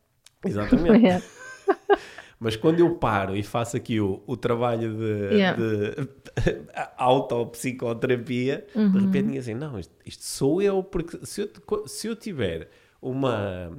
Exatamente. 0.44 1.06
É. 1.08 1.36
Mas 2.39 2.56
quando 2.56 2.80
eu 2.80 2.95
paro 2.95 3.36
e 3.36 3.43
faço 3.43 3.78
aqui 3.78 4.00
o, 4.00 4.21
o 4.28 4.36
trabalho 4.36 4.93
de, 4.93 5.36
yeah. 5.36 5.58
de 5.58 6.10
autopsicoterapia, 6.98 8.65
uhum. 8.76 8.91
de 8.91 9.00
repente 9.00 9.26
ninguém 9.26 9.39
assim, 9.39 9.54
não, 9.54 9.80
isto, 9.80 9.93
isto, 10.06 10.24
sou 10.24 10.62
eu, 10.62 10.84
porque 10.84 11.26
se 11.26 11.41
eu, 11.41 11.88
se 11.88 12.08
eu 12.08 12.15
tiver 12.15 12.69
uma 13.02 13.71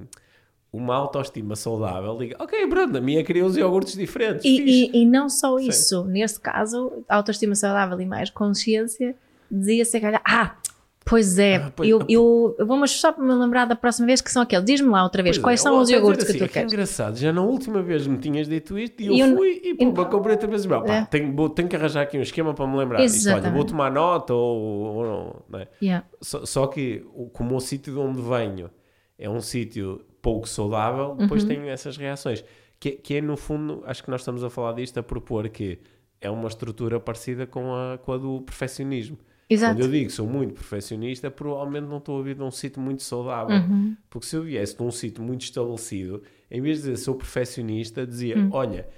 uma 0.73 0.95
autoestima 0.95 1.57
saudável, 1.57 2.19
diga, 2.19 2.37
ok, 2.39 2.67
pronto, 2.67 2.99
a 2.99 3.01
minha 3.01 3.25
queria 3.25 3.47
os 3.47 3.57
iogurtes 3.57 3.95
diferentes. 3.95 4.45
E, 4.45 4.61
e, 4.61 5.03
e, 5.03 5.07
não 5.07 5.29
só 5.29 5.59
isso, 5.59 6.05
Sim. 6.05 6.11
neste 6.11 6.39
caso, 6.39 7.05
autoestima 7.09 7.55
saudável 7.55 7.99
e 7.99 8.05
mais 8.05 8.29
consciência, 8.29 9.17
dizia-se, 9.51 9.99
ah, 10.25 10.57
Pois 11.09 11.39
é, 11.39 11.57
Ah, 11.57 11.73
pois- 11.75 11.89
eu, 11.89 12.01
eu, 12.09 12.57
eu 12.59 12.67
vou-me 12.67 12.89
só 12.89 13.13
para 13.13 13.23
me 13.25 13.33
lembrar 13.33 13.65
da 13.65 13.77
próxima 13.77 14.07
vez 14.09 14.21
que 14.21 14.29
são 14.31 14.43
aqueles. 14.43 14.65
Diz-me 14.65 14.89
lá 14.91 15.05
outra 15.05 15.23
vez, 15.23 15.37
Pois 15.37 15.45
quais 15.45 15.61
é, 15.61 15.63
são 15.63 15.79
os 15.81 15.89
iogurtes 15.89 16.25
que 16.25 16.31
assim, 16.33 16.39
tu 16.41 16.45
"É 16.45 16.49
que 16.49 16.53
é 16.59 16.63
queres? 16.63 16.73
engraçado, 16.73 17.17
já 17.17 17.33
na 17.33 17.43
última 17.43 17.81
vez 17.81 18.07
me 18.09 18.19
tinhas 18.19 18.49
dito 18.49 18.77
isto 18.77 19.01
e 19.01 19.07
eu, 19.07 19.13
E 19.15 19.21
eu- 19.21 19.37
fui 19.37 19.61
e 19.65 19.75
pumba, 19.77 20.03
e- 20.03 20.07
comprei 20.07 20.35
outra 20.35 20.49
vez. 20.49 20.67
Pá, 20.67 20.83
É. 20.87 21.05
tenho, 21.05 21.33
vou- 21.37 21.49
tenho 21.49 21.69
que 21.69 21.77
arranjar 21.77 22.03
aqui 22.03 22.19
um 22.19 22.23
esquema 22.23 22.53
para 22.55 22.67
me 22.67 22.77
lembrar 22.77 22.99
disto. 23.07 23.29
Olha, 23.31 23.51
vou 23.51 23.65
tomar 23.65 23.91
nota 23.93 24.35
ou, 24.35 24.61
ou 24.97 25.05
não. 25.07 25.43
não 25.49 25.59
é? 25.61 25.69
Yeah. 25.81 26.05
Só, 26.21 26.45
só 26.45 26.67
que, 26.67 27.07
como 27.33 27.55
o 27.57 27.61
sítio 27.61 27.93
de 27.93 27.99
onde 28.01 28.21
venho 28.21 28.69
é 29.17 29.31
um 29.31 29.41
sítio 29.41 30.01
pouco 30.21 30.49
saudável, 30.49 31.15
depois 31.17 31.43
Uhum. 31.45 31.49
tenho 31.49 31.69
essas 31.69 31.97
reações. 31.97 32.45
Que, 32.81 32.91
que 32.91 33.15
é, 33.15 33.21
no 33.23 33.37
fundo, 33.37 33.83
acho 33.87 34.03
que 34.03 34.11
nós 34.11 34.23
estamos 34.23 34.43
a 34.43 34.51
falar 34.51 34.73
disto 34.73 34.99
a 34.99 35.03
propor 35.05 35.49
que 35.49 35.79
é 36.21 36.29
uma 36.29 36.49
estrutura 36.49 36.99
parecida 36.99 37.47
com 37.47 37.73
a, 37.73 37.97
com 37.99 38.13
a 38.13 38.19
do 38.19 38.43
perfeccionismo. 38.43 39.17
Exato. 39.49 39.75
Quando 39.77 39.85
eu 39.85 39.91
digo 39.91 40.07
que 40.07 40.13
sou 40.13 40.27
muito 40.27 40.55
perfeccionista, 40.55 41.31
provavelmente 41.31 41.89
não 41.89 41.99
estou 41.99 42.19
a 42.19 42.23
vir 42.23 42.35
de 42.35 42.43
um 42.43 42.51
sítio 42.51 42.81
muito 42.83 43.03
saudável. 43.03 43.57
Uhum. 43.57 43.97
Porque 44.11 44.27
se 44.27 44.35
eu 44.37 44.43
viesse 44.43 44.77
de 44.77 44.83
um 44.83 44.91
sítio 44.91 45.23
muito 45.23 45.43
estabelecido, 45.43 46.23
em 46.51 46.61
vez 46.61 46.79
de 46.79 46.83
dizer 46.91 46.97
sou 46.97 47.15
perfeccionista, 47.15 48.07
dizia: 48.07 48.37
Hum. 48.39 48.49
Olha, 48.53 48.89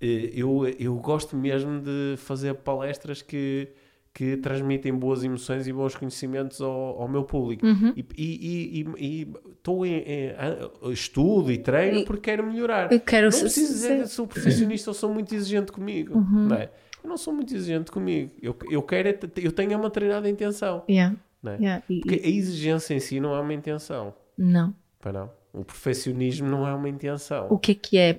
eh, 0.00 0.30
eu, 0.34 0.66
eu 0.78 0.94
gosto 0.96 1.36
mesmo 1.36 1.80
de 1.80 2.16
fazer 2.18 2.52
palestras 2.56 3.22
que, 3.22 3.68
que 4.12 4.36
transmitem 4.36 4.92
boas 4.94 5.24
emoções 5.24 5.66
e 5.66 5.72
bons 5.72 5.96
conhecimentos 5.96 6.60
ao, 6.60 7.00
ao 7.02 7.08
meu 7.08 7.24
público. 7.24 7.66
Uhum. 7.66 7.92
E- 7.96 8.04
E 8.16 8.24
e- 8.24 8.82
e- 8.82 9.22
e 9.22 9.32
estou 9.52 9.86
em, 9.86 10.02
em- 10.04 10.92
estudo 10.92 11.50
e 11.50 11.56
treino 11.58 12.04
porque 12.04 12.30
quero 12.30 12.46
melhorar. 12.46 12.92
Eu 12.92 13.00
quero 13.00 13.30
não 13.30 13.40
preciso 13.40 13.72
dizer 13.72 13.88
ser- 14.00 14.06
sou 14.08 14.26
perfeccionista 14.26 14.90
ou 14.90 14.94
sou 14.94 15.12
muito 15.12 15.34
exigente 15.34 15.72
comigo. 15.72 16.18
Uhum. 16.18 16.48
Não 16.48 16.56
é? 16.56 16.70
Eu 17.04 17.08
não 17.10 17.16
sou 17.18 17.34
muito 17.34 17.54
exigente 17.54 17.92
comigo. 17.92 18.32
Eu, 18.42 18.56
eu 18.70 18.82
quero, 18.82 19.08
é 19.10 19.18
eu 19.36 19.52
tenho 19.52 19.76
uma 19.76 19.88
determinada 19.90 20.28
intenção. 20.28 20.82
Yeah. 20.88 21.14
Não, 21.42 21.52
é? 21.52 21.56
Yeah. 21.56 21.84
E- 21.88 22.00
Porque 22.00 22.16
e- 22.16 22.24
a 22.24 22.28
exigência 22.28 22.94
em 22.94 23.00
si 23.00 23.20
não 23.20 23.34
é 23.34 23.40
uma 23.40 23.52
intenção. 23.54 24.14
não. 24.36 24.74
Para 24.98 25.12
não. 25.12 25.30
O 25.52 25.62
perfeccionismo 25.64 26.48
não 26.48 26.66
é 26.66 26.74
uma 26.74 26.88
intenção. 26.88 27.46
O 27.50 27.58
que 27.58 27.72
é 27.72 27.74
que 27.74 27.98
é, 27.98 28.18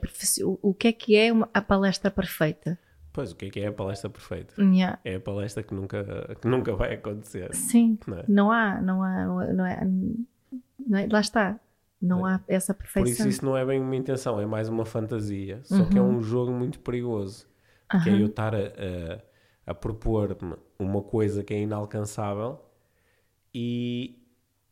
o- 0.61 0.73
que 0.73 0.87
é, 0.87 0.91
que 0.93 1.15
é 1.17 1.33
uma- 1.33 1.49
a 1.51 1.59
palestra 1.61 2.09
perfeita? 2.11 2.77
Pois, 3.11 3.31
o 3.31 3.35
que 3.35 3.45
é 3.45 3.49
que 3.49 3.59
é 3.59 3.67
a 3.67 3.73
palestra 3.73 4.07
perfeita? 4.09 4.53
Yeah. 4.61 4.99
É 5.03 5.15
a 5.15 5.19
palestra 5.19 5.63
que 5.63 5.73
nunca, 5.73 6.37
que 6.39 6.47
nunca 6.47 6.75
vai 6.75 6.93
acontecer. 6.93 7.53
Sim, 7.55 7.97
Não 8.05 8.19
é? 8.19 8.23
não 8.27 8.51
há, 8.51 8.79
não 8.81 9.01
há, 9.03 9.25
não 9.25 9.65
é, 9.65 9.83
não 10.87 10.97
é- 10.99 11.07
lá 11.11 11.19
está, 11.19 11.59
não 11.99 12.23
há 12.25 12.39
essa 12.47 12.73
Por 12.73 12.83
isso 12.85 12.93
perfeição. 12.93 13.27
isso 13.27 13.43
não 13.43 13.57
é 13.57 13.65
bem 13.65 13.81
uma 13.81 13.95
intenção, 13.95 14.39
é 14.39 14.45
mais 14.45 14.69
uma 14.69 14.85
fantasia. 14.85 15.59
Só 15.63 15.85
que 15.85 15.97
é 15.97 16.01
Uhum. 16.01 16.17
um 16.17 16.21
jogo 16.21 16.51
muito 16.51 16.79
perigoso. 16.79 17.47
Que 18.03 18.09
é 18.09 18.21
eu 18.21 18.25
estar 18.27 18.53
a, 18.55 18.59
a, 18.59 19.71
a 19.71 19.73
propor-me 19.73 20.55
uma 20.79 21.01
coisa 21.01 21.43
que 21.43 21.53
é 21.53 21.59
inalcançável 21.61 22.59
e, 23.53 24.17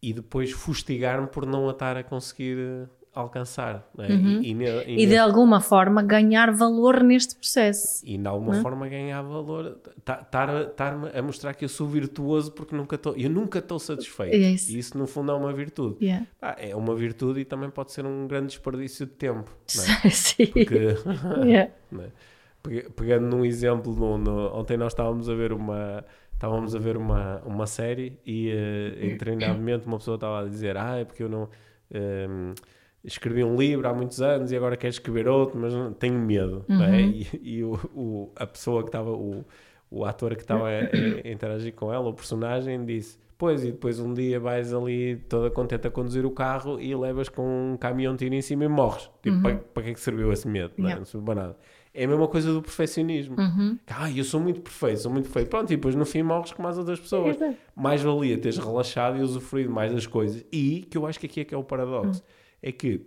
e 0.02 0.14
depois 0.14 0.52
fustigar-me 0.52 1.28
por 1.28 1.46
não 1.46 1.68
a 1.70 1.72
estar 1.72 1.96
a 1.98 2.04
conseguir 2.04 2.90
alcançar. 3.14 3.88
é? 4.00 4.12
E, 4.12 4.16
e, 4.16 4.52
e 4.52 4.54
Uhum. 4.56 4.82
E 4.88 5.06
de 5.06 5.18
alguma 5.18 5.62
forma 5.62 6.02
ganhar 6.02 6.52
valor 6.52 7.04
neste 7.04 7.36
processo. 7.36 8.04
e 8.04 8.18
de 8.18 8.28
alguma 8.28 8.56
forma 8.56 8.88
ganhar 8.90 9.22
valor, 9.22 9.78
estar-me 9.98 11.10
a 11.16 11.22
mostrar 11.22 11.54
que 11.54 11.64
eu 11.64 11.70
sou 11.70 11.88
virtuoso 11.88 12.52
porque 12.52 12.76
nunca 12.76 12.96
estou, 12.96 13.16
eu 13.16 13.30
nunca 13.30 13.60
estou 13.60 13.78
satisfeito. 13.78 14.34
É 14.34 14.38
isso. 14.52 14.72
E 14.72 14.80
isso 14.80 14.98
no 14.98 15.06
fundo 15.06 15.32
é 15.32 15.36
uma 15.36 15.54
virtude. 15.54 16.04
Yeah. 16.04 16.26
Ah, 16.42 16.56
é 16.58 16.76
uma 16.76 16.96
virtude 16.96 17.42
e 17.42 17.46
também 17.46 17.70
pode 17.70 17.92
ser 17.92 18.04
um 18.06 18.28
grande 18.28 18.48
desperdício 18.48 19.06
de 19.06 19.12
tempo. 19.14 19.52
não 19.76 19.84
é? 19.84 20.10
Sim. 20.10 20.48
Porque, 20.48 20.96
Yeah. 21.46 21.72
não 21.92 22.04
é? 22.04 22.08
Pe- 22.64 22.90
Pegando 22.96 23.28
num 23.28 23.44
exemplo, 23.46 23.94
no, 23.94 24.18
no- 24.18 24.56
ontem 24.56 24.78
nós 24.78 24.94
estávamos 24.94 25.30
a 25.30 25.36
ver 25.36 25.52
uma 25.54 26.04
estávamos 26.34 26.76
a 26.76 26.80
ver 26.80 26.98
uma, 26.98 27.42
uma 27.46 27.66
série 27.68 28.20
e 28.26 28.50
eh, 28.50 28.98
em 29.06 29.10
determinado 29.12 29.54
momento 29.60 29.86
uma 29.86 29.98
pessoa 29.98 30.16
estava 30.16 30.42
a 30.42 30.46
dizer 30.46 30.76
ah, 30.76 30.98
é 30.98 31.06
porque 31.06 31.24
eu 31.24 31.30
não 31.30 31.48
ehm, 31.92 32.54
escrevi 33.04 33.44
um 33.44 33.56
livro 33.56 33.88
há 33.88 33.94
muitos 33.94 34.22
anos 34.22 34.52
e 34.52 34.56
agora 34.58 34.76
quero 34.76 34.92
escrever 34.92 35.28
outro, 35.28 35.58
mas 35.60 35.74
não- 35.74 35.94
tenho 35.94 36.20
medo. 36.20 36.66
não 36.68 36.84
é? 36.84 37.02
E, 37.02 37.28
e 37.44 37.64
o, 37.64 37.74
o- 37.96 38.32
a 38.36 38.46
pessoa 38.48 38.82
que 38.82 38.90
estava, 38.90 39.12
o, 39.12 39.46
o 39.90 40.04
ator 40.06 40.36
que 40.36 40.42
estava 40.42 40.68
a, 40.68 40.72
a 41.26 41.30
interagir 41.32 41.74
com 41.74 41.94
ela, 41.94 42.10
o 42.10 42.14
personagem, 42.14 42.84
disse 42.86 43.18
Pois, 43.38 43.64
e 43.64 43.72
depois 43.72 44.00
um 44.00 44.14
dia 44.14 44.40
vais 44.40 44.74
ali 44.74 45.18
toda 45.28 45.50
contente 45.50 45.86
a 45.88 45.92
conduzir 45.92 46.26
o 46.26 46.32
carro 46.32 46.80
e 46.80 46.96
levas 46.96 47.28
com 47.30 47.74
um 47.74 47.78
caminhão 47.78 48.16
tiro 48.16 48.34
em 48.36 48.42
cima 48.42 48.64
e 48.64 48.68
morres. 48.70 49.10
Tipo, 49.22 49.38
para, 49.42 49.56
para 49.58 49.84
que 49.84 49.90
é 49.90 49.94
que 49.94 50.00
serviu 50.00 50.32
esse 50.32 50.48
medo? 50.48 50.72
Não, 50.78 50.86
é? 50.86 50.88
Yeah. 50.90 51.00
não 51.00 51.06
serviu 51.06 51.26
para 51.26 51.36
nada. 51.42 51.58
É 51.94 52.06
a 52.06 52.08
mesma 52.08 52.28
coisa 52.28 52.52
do 52.52 52.62
perfeccionismo. 52.62 53.36
Ah, 53.88 54.10
eu 54.12 54.24
sou 54.24 54.40
muito 54.40 54.62
perfeito, 54.62 55.02
sou 55.02 55.12
muito 55.12 55.26
perfeito. 55.26 55.50
Pronto, 55.50 55.72
e 55.72 55.76
depois 55.76 55.94
no 55.94 56.06
fim 56.06 56.24
morres 56.24 56.52
como 56.52 56.68
as 56.68 56.78
outras 56.78 57.00
pessoas. 57.00 57.36
Exato. 57.36 57.56
Mais 57.76 58.02
valia 58.02 58.38
teres 58.38 58.58
relaxado 58.58 59.18
e 59.18 59.22
usufruído 59.22 59.72
mais 59.72 59.94
das 59.94 60.08
coisas. 60.08 60.44
E, 60.52 60.82
que 60.90 60.98
eu 60.98 61.06
acho 61.06 61.20
que 61.20 61.28
aqui 61.28 61.42
é 61.42 61.44
que 61.44 61.54
é 61.54 61.58
o 61.58 61.64
paradoxo, 61.64 62.24
é 62.62 62.72
que 62.72 63.06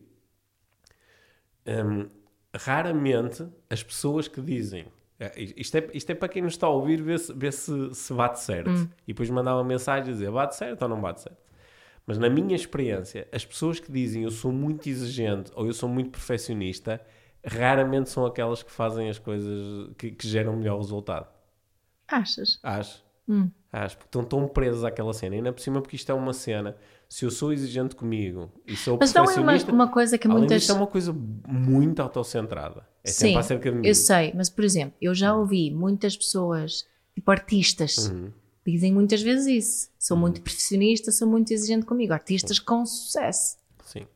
hum, 1.67 2.07
raramente 2.55 3.47
as 3.69 3.83
pessoas 3.83 4.29
que 4.29 4.41
dizem 4.41 4.87
eh, 5.19 5.33
isto 5.57 5.77
é, 5.77 5.89
isto 5.95 6.11
é 6.11 6.15
para 6.15 6.29
quem 6.29 6.43
nos 6.43 6.55
está 6.55 6.67
a 6.67 6.71
ouvir 6.71 7.03
ver 7.03 7.19
se, 7.19 7.33
ver 7.33 7.53
se, 7.53 7.95
se 7.95 8.13
bate 8.13 8.41
certo 8.41 8.71
e 9.07 9.13
depois 9.13 9.31
mandar 9.31 9.55
uma 9.55 9.65
mensagem 9.65 10.11
a 10.11 10.13
dizer 10.13 10.31
bate 10.31 10.55
certo 10.57 10.83
ou 10.83 10.89
não 10.89 11.01
bate 11.01 11.23
certo 11.23 11.39
mas 12.07 12.19
na 12.19 12.29
minha 12.29 12.55
experiência 12.55 13.27
as 13.33 13.45
pessoas 13.45 13.81
que 13.81 13.91
dizem 13.91 14.25
eu 14.25 14.31
sou 14.31 14.53
muito 14.53 14.89
exigente 14.89 15.51
ou 15.55 15.67
eu 15.67 15.73
sou 15.73 15.89
muito 15.89 16.11
perfeccionista 16.11 17.01
raramente 17.47 18.11
são 18.11 18.27
aquelas 18.27 18.63
que 18.63 18.71
fazem 18.73 19.09
as 19.09 19.19
coisas 19.19 19.91
que, 19.97 20.11
que 20.11 20.29
geram 20.29 20.57
melhor 20.57 20.79
resultado 20.79 21.29
Achas? 22.09 22.59
acho 22.63 23.05
Hum. 23.29 23.51
Acho, 23.73 23.97
porque 23.97 24.09
estão 24.09 24.25
tão 24.25 24.47
presos 24.47 24.85
àquela 24.85 25.13
cena. 25.13 25.35
E 25.35 25.39
ainda 25.39 25.53
por 25.53 25.61
cima, 25.61 25.83
porque 25.83 25.97
isto 25.97 26.11
é 26.13 26.15
uma 26.15 26.33
cena. 26.33 26.77
Se 27.09 27.25
eu 27.25 27.31
sou 27.33 27.53
exigente 27.53 27.97
comigo 27.97 28.53
e 28.65 28.77
sou 28.77 28.97
Mas 28.99 29.13
não 29.13 29.25
é 29.29 29.35
uma, 29.35 29.57
uma 29.73 29.89
coisa 29.89 30.17
que 30.17 30.29
além 30.29 30.39
muitas. 30.39 30.61
disso, 30.63 30.71
é 30.73 30.75
uma 30.77 30.87
coisa 30.87 31.13
muito 31.13 32.01
autocentrada. 32.01 32.87
É 33.03 33.09
Sim, 33.11 33.15
sempre 33.19 33.39
acerca 33.41 33.71
de 33.73 33.79
mim. 33.79 33.87
eu 33.89 33.95
sei, 33.97 34.33
mas 34.33 34.49
por 34.49 34.63
exemplo, 34.65 34.95
eu 35.03 35.13
já 35.13 35.35
ouvi 35.35 35.73
muitas 35.73 36.17
pessoas, 36.17 36.87
tipo 37.17 37.29
artistas, 37.33 38.09
Uhum. 38.09 38.31
dizem 38.65 38.93
muitas 38.93 39.21
vezes 39.21 39.47
isso. 39.49 39.91
Sou 39.99 40.17
muito 40.17 40.41
perfeccionista, 40.41 41.11
sou 41.11 41.29
muito 41.29 41.53
exigente 41.53 41.85
comigo. 41.85 42.13
Artistas 42.13 42.61
com 42.61 42.87
sucesso. 42.87 43.57
Sim. 43.85 44.07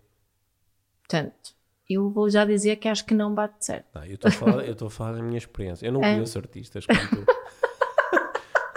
Portanto, 1.02 1.52
eu 1.90 2.10
vou 2.10 2.28
já 2.30 2.44
dizer 2.44 2.76
que 2.76 2.88
acho 2.88 3.04
que 3.04 3.14
não 3.14 3.34
bate 3.34 3.64
certo. 3.64 3.86
Não, 3.94 4.04
eu 4.04 4.14
estou 4.14 4.28
a 4.28 4.32
falar, 4.32 4.64
eu 4.64 4.72
estou 4.72 4.88
a 4.88 4.90
falar 4.90 5.12
da 5.12 5.22
minha 5.22 5.38
experiência. 5.38 5.86
Eu 5.86 5.92
não 5.92 6.02
É. 6.04 6.14
conheço 6.14 6.38
artistas 6.38 6.86
como 6.86 7.24
tu. 7.24 7.32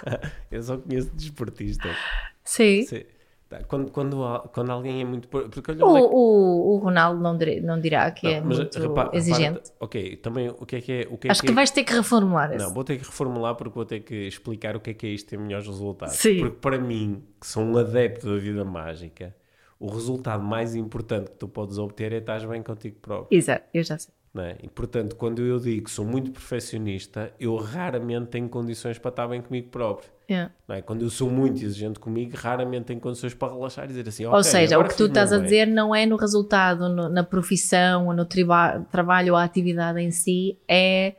eu 0.51 0.61
só 0.63 0.77
conheço 0.77 1.09
desportistas. 1.15 1.95
Sim. 2.43 2.83
Sim. 2.83 3.03
Tá, 3.49 3.63
Quando, 3.63 3.91
quando, 3.91 4.17
quando 4.53 4.69
alguém 4.71 5.01
é 5.01 5.05
muito. 5.05 5.27
Porque 5.27 5.71
olha 5.71 5.85
O, 5.85 5.97
é 5.97 6.01
o, 6.01 6.73
o 6.73 6.77
Ronaldo 6.77 7.21
não, 7.21 7.37
dirá- 7.37 7.61
não 7.61 7.79
dirá 7.79 8.09
que 8.11 8.25
é 8.27 8.39
Não, 8.41 8.47
mas 8.47 8.57
muito 8.57 8.73
repara- 8.79 8.89
repara- 9.03 9.17
exigente. 9.17 9.71
ok, 9.79 10.15
também 10.17 10.49
o 10.49 10.65
que 10.65 10.75
é 10.77 10.81
que 10.81 10.91
é. 10.91 11.07
O 11.09 11.17
que 11.17 11.27
é 11.27 11.31
Acho 11.31 11.41
que 11.41 11.47
que 11.47 11.51
é- 11.53 11.55
vais 11.55 11.69
ter 11.71 11.83
que 11.83 11.93
reformular 11.93 12.49
Não, 12.49 12.55
esse. 12.55 12.73
vou 12.73 12.83
ter 12.83 12.97
que 12.97 13.05
reformular 13.05 13.55
porque 13.55 13.75
vou 13.75 13.85
ter 13.85 13.99
que 13.99 14.27
explicar 14.27 14.75
o 14.75 14.79
que 14.79 14.89
é 14.89 14.93
que 14.93 15.05
é 15.05 15.09
isto 15.09 15.29
ter 15.29 15.37
melhores 15.37 15.67
resultados. 15.67 16.15
Sim. 16.15 16.39
Porque 16.39 16.57
para 16.59 16.77
mim, 16.79 17.23
que 17.39 17.45
sou 17.47 17.63
um 17.63 17.77
adepto 17.77 18.27
da 18.27 18.37
vida 18.37 18.65
mágica, 18.65 19.35
o 19.79 19.87
resultado 19.87 20.43
mais 20.43 20.75
importante 20.75 21.29
que 21.31 21.37
tu 21.37 21.47
podes 21.47 21.77
obter 21.77 22.11
é 22.13 22.17
estar 22.17 22.45
bem 22.47 22.61
contigo 22.63 22.97
próprio. 23.01 23.37
Exato, 23.37 23.65
eu 23.73 23.83
já 23.83 23.97
sei. 23.97 24.13
É? 24.35 24.55
E 24.63 24.67
portanto, 24.67 25.15
quando 25.15 25.43
eu 25.43 25.59
digo 25.59 25.83
que 25.85 25.91
sou 25.91 26.03
muito 26.03 26.31
perfeccionista, 26.31 27.31
eu 27.39 27.55
raramente 27.55 28.27
tenho 28.31 28.49
condições 28.49 28.97
para 28.97 29.09
estar 29.09 29.27
bem 29.27 29.41
comigo 29.41 29.69
próprio. 29.69 30.09
Yeah. 30.27 30.51
Não 30.67 30.75
é? 30.75 30.81
Quando 30.81 31.03
eu 31.03 31.09
sou 31.11 31.29
muito 31.29 31.63
exigente 31.63 31.99
comigo, 31.99 32.35
raramente 32.35 32.85
tenho 32.85 32.99
condições 32.99 33.35
para 33.35 33.53
relaxar 33.53 33.85
e 33.85 33.89
dizer 33.89 34.07
assim: 34.09 34.25
Ou 34.25 34.31
"Ok, 34.31 34.43
seja, 34.45 34.79
o 34.79 34.87
que 34.87 34.95
tu 34.97 35.05
estás 35.05 35.31
a 35.31 35.35
bem." 35.35 35.43
dizer 35.43 35.67
não 35.67 35.93
é 35.93 36.05
no 36.07 36.15
resultado, 36.15 36.89
no- 36.89 37.09
na 37.09 37.23
profissão, 37.23 38.07
ou 38.07 38.13
no 38.15 38.25
trabalho 38.25 39.33
ou 39.33 39.37
a 39.37 39.43
atividade 39.43 39.99
em 39.99 40.09
si, 40.09 40.57
é, 40.67 41.13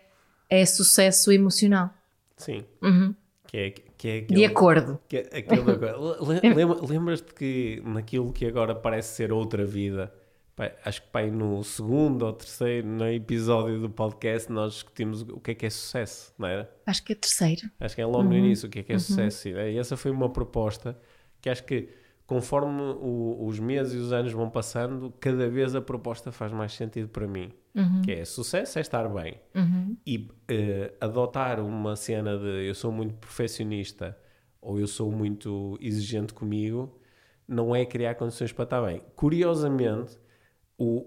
é 0.51 0.67
sucesso 0.67 1.31
emocional. 1.31 1.91
Sim. 2.37 2.65
Uhum. 2.83 3.15
Que 3.47 3.57
é, 3.59 3.75
que 4.05 4.09
é 4.09 4.21
De 4.21 4.25
aquele- 4.25 4.45
acordo. 4.45 4.99
Que 5.09 5.17
é 5.17 5.39
aquele 5.39 5.63
lembra- 6.55 6.87
Lembras-te 6.87 7.33
que 7.33 7.83
naquilo 7.87 8.31
que 8.35 8.45
agora 8.47 8.75
parece 8.75 9.15
ser 9.17 9.33
outra 9.33 9.65
vida, 9.65 10.13
acho 10.85 11.01
que 11.01 11.09
pai, 11.09 11.31
no 11.31 11.65
segundo 11.65 12.27
ou 12.27 12.33
terceiro 12.35 12.87
no 12.87 13.09
episódio 13.11 13.81
do 13.81 13.89
podcast 13.89 14.53
nós 14.53 14.75
discutimos 14.75 15.23
o 15.23 15.41
que 15.41 15.53
é 15.53 15.55
que 15.55 15.65
é 15.65 15.71
sucesso, 15.71 16.35
não 16.39 16.47
era? 16.47 16.71
Acho 16.85 17.03
que 17.03 17.13
é 17.13 17.17
terceiro. 17.17 17.63
Acho 17.81 17.95
que 17.95 18.03
é 18.03 18.07
logo 18.07 18.25
no 18.25 18.35
início 18.37 18.69
o 18.69 18.71
que 18.71 18.81
é 18.81 18.83
que 18.83 18.93
é 18.93 18.99
sucesso. 18.99 19.49
E 19.49 19.79
essa 19.79 19.97
foi 19.97 20.11
uma 20.11 20.29
proposta 20.29 20.99
que 21.41 21.49
acho 21.49 21.65
que 21.65 21.89
conforme 22.27 22.83
o- 22.83 23.47
os 23.47 23.59
meses 23.59 23.95
e 23.95 23.97
os 23.97 24.13
anos 24.13 24.33
vão 24.33 24.51
passando, 24.51 25.13
cada 25.19 25.49
vez 25.49 25.75
a 25.75 25.81
proposta 25.81 26.31
faz 26.31 26.53
mais 26.53 26.75
sentido 26.75 27.09
para 27.09 27.27
mim. 27.27 27.51
Que 28.03 28.13
é 28.13 28.25
sucesso 28.25 28.79
é 28.79 28.83
estar 28.83 29.09
bem. 29.09 29.41
E 30.07 30.29
eh, 30.49 30.93
adotar 31.01 31.61
uma 31.61 31.97
cena 31.97 32.39
de 32.39 32.67
eu 32.69 32.75
sou 32.75 32.93
muito 32.93 33.15
perfeccionista 33.15 34.17
ou 34.61 34.79
eu 34.79 34.87
sou 34.87 35.11
muito 35.11 35.77
exigente 35.81 36.33
comigo 36.33 36.99
não 37.47 37.75
é 37.77 37.85
criar 37.85 38.15
condições 38.15 38.53
para 38.53 38.65
estar 38.65 38.83
bem. 38.83 39.03
Curiosamente, 39.15 40.19
o, 40.79 41.05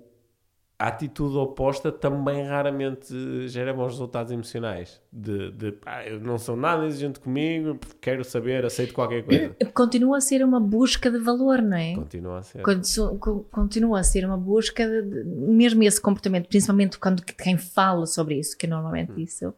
a 0.79 0.89
atitude 0.89 1.35
oposta 1.37 1.91
também 1.91 2.43
raramente 2.43 3.47
gera 3.47 3.73
bons 3.73 3.93
resultados 3.93 4.31
emocionais. 4.31 5.01
De, 5.11 5.51
de 5.51 5.77
eu 6.05 6.19
não 6.19 6.37
sou 6.37 6.55
nada 6.55 6.85
exigente 6.85 7.19
comigo, 7.19 7.79
quero 7.99 8.23
saber, 8.23 8.63
aceito 8.63 8.93
qualquer 8.93 9.23
coisa. 9.23 9.55
Continua 9.73 10.17
a 10.17 10.21
ser 10.21 10.45
uma 10.45 10.59
busca 10.59 11.09
de 11.09 11.17
valor, 11.17 11.63
não 11.63 11.77
é? 11.77 11.95
Continua 11.95 12.39
a 12.39 12.43
ser. 12.43 12.61
Continua 13.51 13.99
a 13.99 14.03
ser 14.03 14.23
uma 14.23 14.37
busca 14.37 14.87
de, 14.87 15.23
mesmo 15.23 15.81
esse 15.81 15.99
comportamento, 15.99 16.47
principalmente 16.47 16.99
quando 16.99 17.23
quem 17.23 17.57
fala 17.57 18.05
sobre 18.05 18.35
isso, 18.35 18.55
que 18.55 18.67
normalmente 18.67 19.13
hum. 19.13 19.19
isso, 19.19 19.53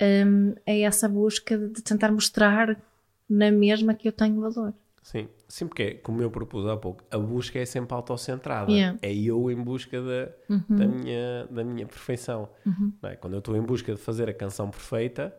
um, 0.00 0.54
é 0.64 0.80
essa 0.80 1.06
busca 1.06 1.58
de 1.58 1.82
tentar 1.82 2.10
mostrar 2.10 2.80
na 3.28 3.50
mesma 3.50 3.92
que 3.92 4.08
eu 4.08 4.12
tenho 4.12 4.40
valor. 4.40 4.72
Sim, 5.06 5.28
sim, 5.46 5.68
porque 5.68 5.82
é, 5.84 5.94
como 5.94 6.20
eu 6.20 6.28
propus 6.28 6.66
há 6.66 6.76
pouco, 6.76 7.04
a 7.12 7.16
busca 7.16 7.60
é 7.60 7.64
sempre 7.64 7.94
autocentrada. 7.94 8.72
Yeah. 8.72 8.98
É 9.00 9.14
eu 9.14 9.48
em 9.52 9.54
busca 9.54 10.02
da, 10.02 10.34
uhum. 10.50 10.76
da, 10.76 10.84
minha, 10.88 11.46
da 11.48 11.62
minha 11.62 11.86
perfeição. 11.86 12.48
Uhum. 12.66 12.92
É? 13.04 13.14
Quando 13.14 13.34
eu 13.34 13.38
estou 13.38 13.56
em 13.56 13.62
busca 13.62 13.94
de 13.94 14.00
fazer 14.00 14.28
a 14.28 14.34
canção 14.34 14.68
perfeita, 14.68 15.32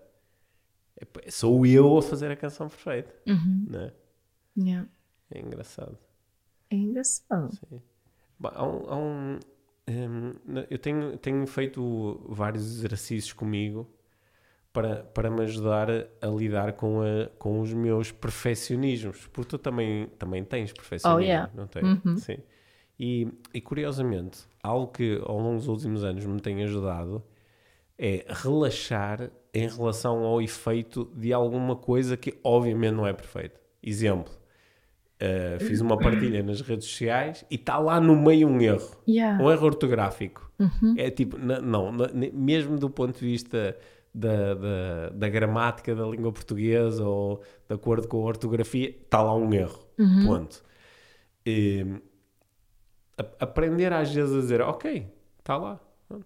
sou 1.27 1.65
eu 1.65 1.97
a 1.97 2.01
fazer 2.01 2.31
a 2.31 2.35
canção 2.37 2.69
perfeita. 2.69 3.13
Uhum. 3.27 3.65
Não 3.69 3.81
é? 3.81 3.93
Yeah. 4.57 4.89
É 5.29 5.41
engraçado. 5.41 5.97
É 6.69 6.75
engraçado. 6.77 7.53
Sim. 7.69 7.81
Há 8.41 8.65
um, 8.65 8.89
há 8.89 8.95
um, 8.95 9.39
um, 9.89 10.33
eu 10.69 10.79
tenho, 10.79 11.17
tenho 11.17 11.45
feito 11.45 12.25
vários 12.29 12.63
exercícios 12.63 13.33
comigo 13.33 13.85
para, 14.77 14.97
para 14.97 15.31
me 15.31 15.41
ajudar 15.41 15.89
a, 15.89 16.27
lidar 16.27 16.73
com, 16.73 17.01
a, 17.01 17.27
com 17.39 17.59
os 17.61 17.73
meus 17.73 18.11
perfeccionismos, 18.11 19.25
porque 19.33 19.49
tu 19.49 19.57
também, 19.57 20.07
também 20.19 20.43
tens 20.43 20.71
perfeccionismo, 20.71 21.19
oh, 21.19 21.27
yeah. 21.27 21.51
não 21.55 21.65
tens? 21.65 21.83
Uhum. 21.83 22.15
Sim. 22.17 22.37
E, 22.99 23.27
e 23.51 23.59
curiosamente, 23.59 24.41
algo 24.61 24.91
que 24.91 25.19
ao 25.25 25.39
longo 25.39 25.55
dos 25.55 25.67
últimos 25.67 26.03
anos 26.03 26.23
me 26.27 26.39
tem 26.39 26.63
ajudado 26.63 27.23
é 27.97 28.23
relaxar 28.29 29.31
em 29.51 29.67
relação 29.67 30.23
ao 30.23 30.39
efeito 30.43 31.11
de 31.15 31.33
alguma 31.33 31.75
coisa 31.75 32.15
que 32.15 32.37
obviamente 32.43 32.93
não 32.93 33.07
é 33.07 33.13
perfeita. 33.13 33.59
Exemplo, 33.81 34.31
uh, 34.31 35.59
fiz 35.59 35.81
uma 35.81 35.97
partilha 35.97 36.43
nas 36.43 36.61
redes 36.61 36.85
sociais 36.85 37.43
e 37.49 37.55
está 37.55 37.79
lá 37.79 37.99
no 37.99 38.15
meio 38.15 38.47
um 38.47 38.61
erro, 38.61 38.95
yeah. 39.07 39.43
um 39.43 39.49
erro 39.49 39.65
ortográfico. 39.65 40.51
Uhum. 40.59 40.93
É 40.99 41.09
tipo, 41.09 41.35
não, 41.35 41.91
não, 41.91 42.07
mesmo 42.31 42.77
do 42.77 42.91
ponto 42.91 43.17
de 43.17 43.25
vista 43.25 43.75
da, 44.17 44.55
da, 44.55 45.09
da, 45.09 45.29
gramática 45.29 45.93
da 45.93 46.05
língua 46.07 46.31
portuguesa 46.31 47.05
ou 47.05 47.43
de 47.67 47.75
acordo 47.75 48.07
com 48.07 48.17
a 48.17 48.25
ortografia, 48.25 48.89
está 48.89 49.21
lá 49.21 49.35
um 49.35 49.53
erro. 49.53 49.79
Uhum. 49.99 50.25
Ponto. 50.25 50.63
E, 51.45 51.85
a, 53.15 53.25
aprender 53.43 53.93
às 53.93 54.11
vezes 54.11 54.35
a 54.35 54.39
dizer, 54.39 54.61
ok, 54.61 55.07
está 55.37 55.55
lá, 55.55 55.79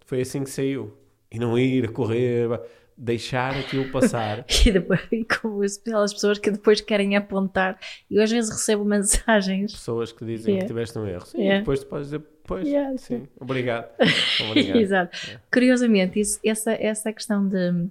foi 0.05 0.21
assim 0.21 0.43
que 0.43 0.49
saiu. 0.49 0.97
E 1.29 1.37
não 1.37 1.57
ir 1.57 1.91
correr, 1.91 2.61
deixar 2.97 3.57
aquilo 3.57 3.91
passar. 3.91 4.45
e 4.65 4.71
depois, 4.71 5.01
como 5.41 5.61
as 5.63 6.13
pessoas 6.13 6.39
que 6.39 6.49
depois 6.49 6.79
querem 6.79 7.17
apontar, 7.17 7.77
eu 8.09 8.23
às 8.23 8.31
vezes 8.31 8.51
recebo 8.51 8.85
mensagens. 8.85 9.73
Pessoas 9.73 10.13
que 10.13 10.23
dizem 10.23 10.53
yeah. 10.53 10.61
que 10.61 10.73
tiveste 10.73 10.97
um 10.97 11.05
erro. 11.05 11.25
Sim, 11.25 11.39
yeah. 11.39 11.59
depois 11.59 11.81
tu 11.81 11.87
podes 11.87 12.07
dizer, 12.07 12.23
Pois, 12.51 12.67
yeah, 12.67 12.97
sim. 12.97 13.27
Obrigado. 13.39 13.87
Obrigado. 14.49 14.77
Exato. 14.77 15.17
É. 15.29 15.39
Curiosamente, 15.51 16.19
isso, 16.19 16.39
essa, 16.43 16.73
essa 16.73 17.13
questão 17.13 17.47
de 17.47 17.87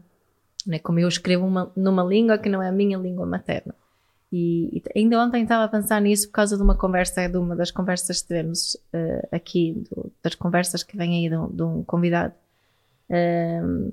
né, 0.67 0.79
como 0.79 0.99
eu 0.99 1.09
escrevo 1.09 1.47
uma, 1.47 1.73
numa 1.75 2.05
língua 2.05 2.37
que 2.37 2.49
não 2.49 2.63
é 2.63 2.69
a 2.69 2.73
minha 2.73 2.99
língua 2.99 3.25
materna. 3.25 3.75
E, 4.33 4.77
e, 4.77 4.83
ainda 4.99 5.19
ontem 5.19 5.43
estava 5.43 5.65
a 5.65 5.69
pensar 5.69 6.01
nisso 6.01 6.29
por 6.29 6.35
causa 6.35 6.57
de 6.57 6.63
uma 6.63 6.77
conversa, 6.77 7.27
de 7.27 7.37
uma 7.37 7.57
das 7.57 7.71
conversas 7.71 8.21
que 8.21 8.29
tivemos 8.29 8.75
uh, 8.95 9.29
aqui, 9.33 9.83
do, 9.91 10.13
das 10.23 10.35
conversas 10.35 10.83
que 10.83 10.97
vem 10.97 11.25
aí 11.25 11.29
de 11.29 11.37
um, 11.37 11.49
de 11.49 11.63
um 11.63 11.83
convidado. 11.83 12.35
Uh, 13.09 13.93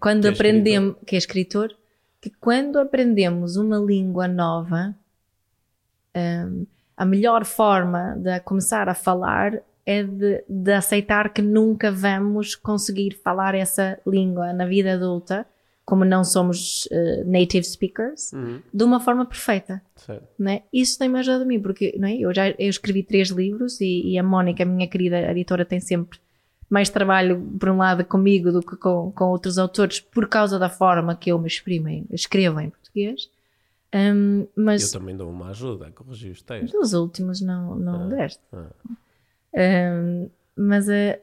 quando 0.00 0.22
que 0.22 0.28
é 0.28 0.30
aprendemos, 0.30 0.96
que 1.06 1.14
é 1.14 1.18
escritor, 1.18 1.76
que 2.20 2.30
quando 2.30 2.78
aprendemos 2.78 3.56
uma 3.56 3.78
língua 3.78 4.26
nova, 4.26 4.94
um, 6.16 6.66
a 6.96 7.04
melhor 7.04 7.44
forma 7.44 8.16
de 8.18 8.40
começar 8.40 8.88
a 8.88 8.94
falar 8.94 9.62
é 9.90 10.04
de, 10.04 10.44
de, 10.48 10.72
aceitar 10.72 11.32
que 11.32 11.42
nunca 11.42 11.90
vamos 11.90 12.54
conseguir 12.54 13.18
falar 13.24 13.56
essa 13.56 13.98
língua 14.06 14.52
na 14.52 14.64
vida 14.64 14.94
adulta, 14.94 15.44
como 15.84 16.04
não 16.04 16.22
somos 16.22 16.86
uh, 16.86 17.28
native 17.28 17.64
speakers, 17.64 18.32
uhum. 18.32 18.62
de 18.72 18.84
uma 18.84 19.00
forma 19.00 19.26
perfeita. 19.26 19.82
Né? 20.38 20.62
Isso 20.72 20.96
tem-me 20.96 21.18
ajudado 21.18 21.42
a 21.42 21.46
mim, 21.46 21.60
porque 21.60 21.96
né, 21.98 22.16
eu 22.16 22.32
já 22.32 22.50
eu 22.50 22.68
escrevi 22.68 23.02
três 23.02 23.30
livros 23.30 23.80
e, 23.80 24.12
e 24.12 24.18
a 24.18 24.22
Mónica, 24.22 24.62
a 24.62 24.66
minha 24.66 24.86
querida 24.86 25.18
editora, 25.32 25.64
tem 25.64 25.80
sempre 25.80 26.20
mais 26.68 26.88
trabalho, 26.88 27.42
por 27.58 27.68
um 27.68 27.78
lado, 27.78 28.04
comigo 28.04 28.52
do 28.52 28.60
que 28.60 28.76
com, 28.76 29.10
com 29.10 29.24
outros 29.24 29.58
autores, 29.58 29.98
por 29.98 30.28
causa 30.28 30.56
da 30.56 30.68
forma 30.68 31.16
que 31.16 31.32
eu 31.32 31.38
me 31.40 31.48
exprimo, 31.48 31.88
escrevo 32.12 32.60
em 32.60 32.70
português. 32.70 33.28
Um, 33.92 34.46
mas 34.54 34.94
eu 34.94 35.00
também 35.00 35.16
dou 35.16 35.28
uma 35.28 35.48
ajuda 35.48 35.88
a 35.88 35.90
corrigir 35.90 36.30
os 36.30 36.42
textos. 36.42 36.70
Dos 36.70 36.92
últimos 36.92 37.40
não, 37.40 37.74
não 37.74 38.04
ah, 38.04 38.06
deste. 38.06 38.40
Ah. 38.52 38.68
Mas 40.56 40.88
a 40.88 41.18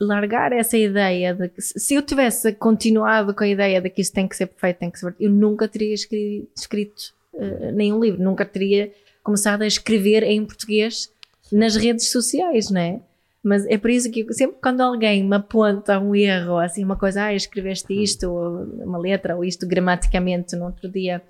largar 0.00 0.52
essa 0.52 0.76
ideia 0.76 1.34
de 1.34 1.48
que 1.48 1.62
se 1.62 1.94
eu 1.94 2.02
tivesse 2.02 2.52
continuado 2.52 3.34
com 3.34 3.44
a 3.44 3.48
ideia 3.48 3.80
de 3.80 3.88
que 3.88 4.02
isso 4.02 4.12
tem 4.12 4.28
que 4.28 4.36
ser 4.36 4.46
perfeito, 4.46 4.78
tem 4.78 4.90
que 4.90 4.98
ser 4.98 5.14
eu 5.18 5.30
nunca 5.30 5.66
teria 5.66 5.94
escrito, 5.94 6.48
escrito 6.54 7.14
uh, 7.32 7.72
nenhum 7.72 7.98
livro, 7.98 8.22
nunca 8.22 8.44
teria 8.44 8.92
começado 9.22 9.62
a 9.62 9.66
escrever 9.66 10.22
em 10.22 10.44
português 10.44 11.10
nas 11.50 11.76
redes 11.76 12.10
sociais, 12.10 12.70
não 12.70 12.80
é? 12.80 13.00
Mas 13.42 13.64
é 13.66 13.78
por 13.78 13.90
isso 13.90 14.10
que 14.10 14.26
sempre 14.34 14.58
quando 14.60 14.80
alguém 14.80 15.22
me 15.22 15.36
aponta 15.36 16.00
um 16.00 16.14
erro, 16.14 16.58
assim, 16.58 16.84
uma 16.84 16.96
coisa, 16.96 17.24
ah, 17.24 17.34
escreveste 17.34 17.92
isto, 17.92 18.28
ou 18.28 18.64
uma 18.84 18.98
letra, 18.98 19.36
ou 19.36 19.44
isto 19.44 19.66
gramaticamente, 19.66 20.56
no 20.56 20.66
outro 20.66 20.88
dia 20.90 21.22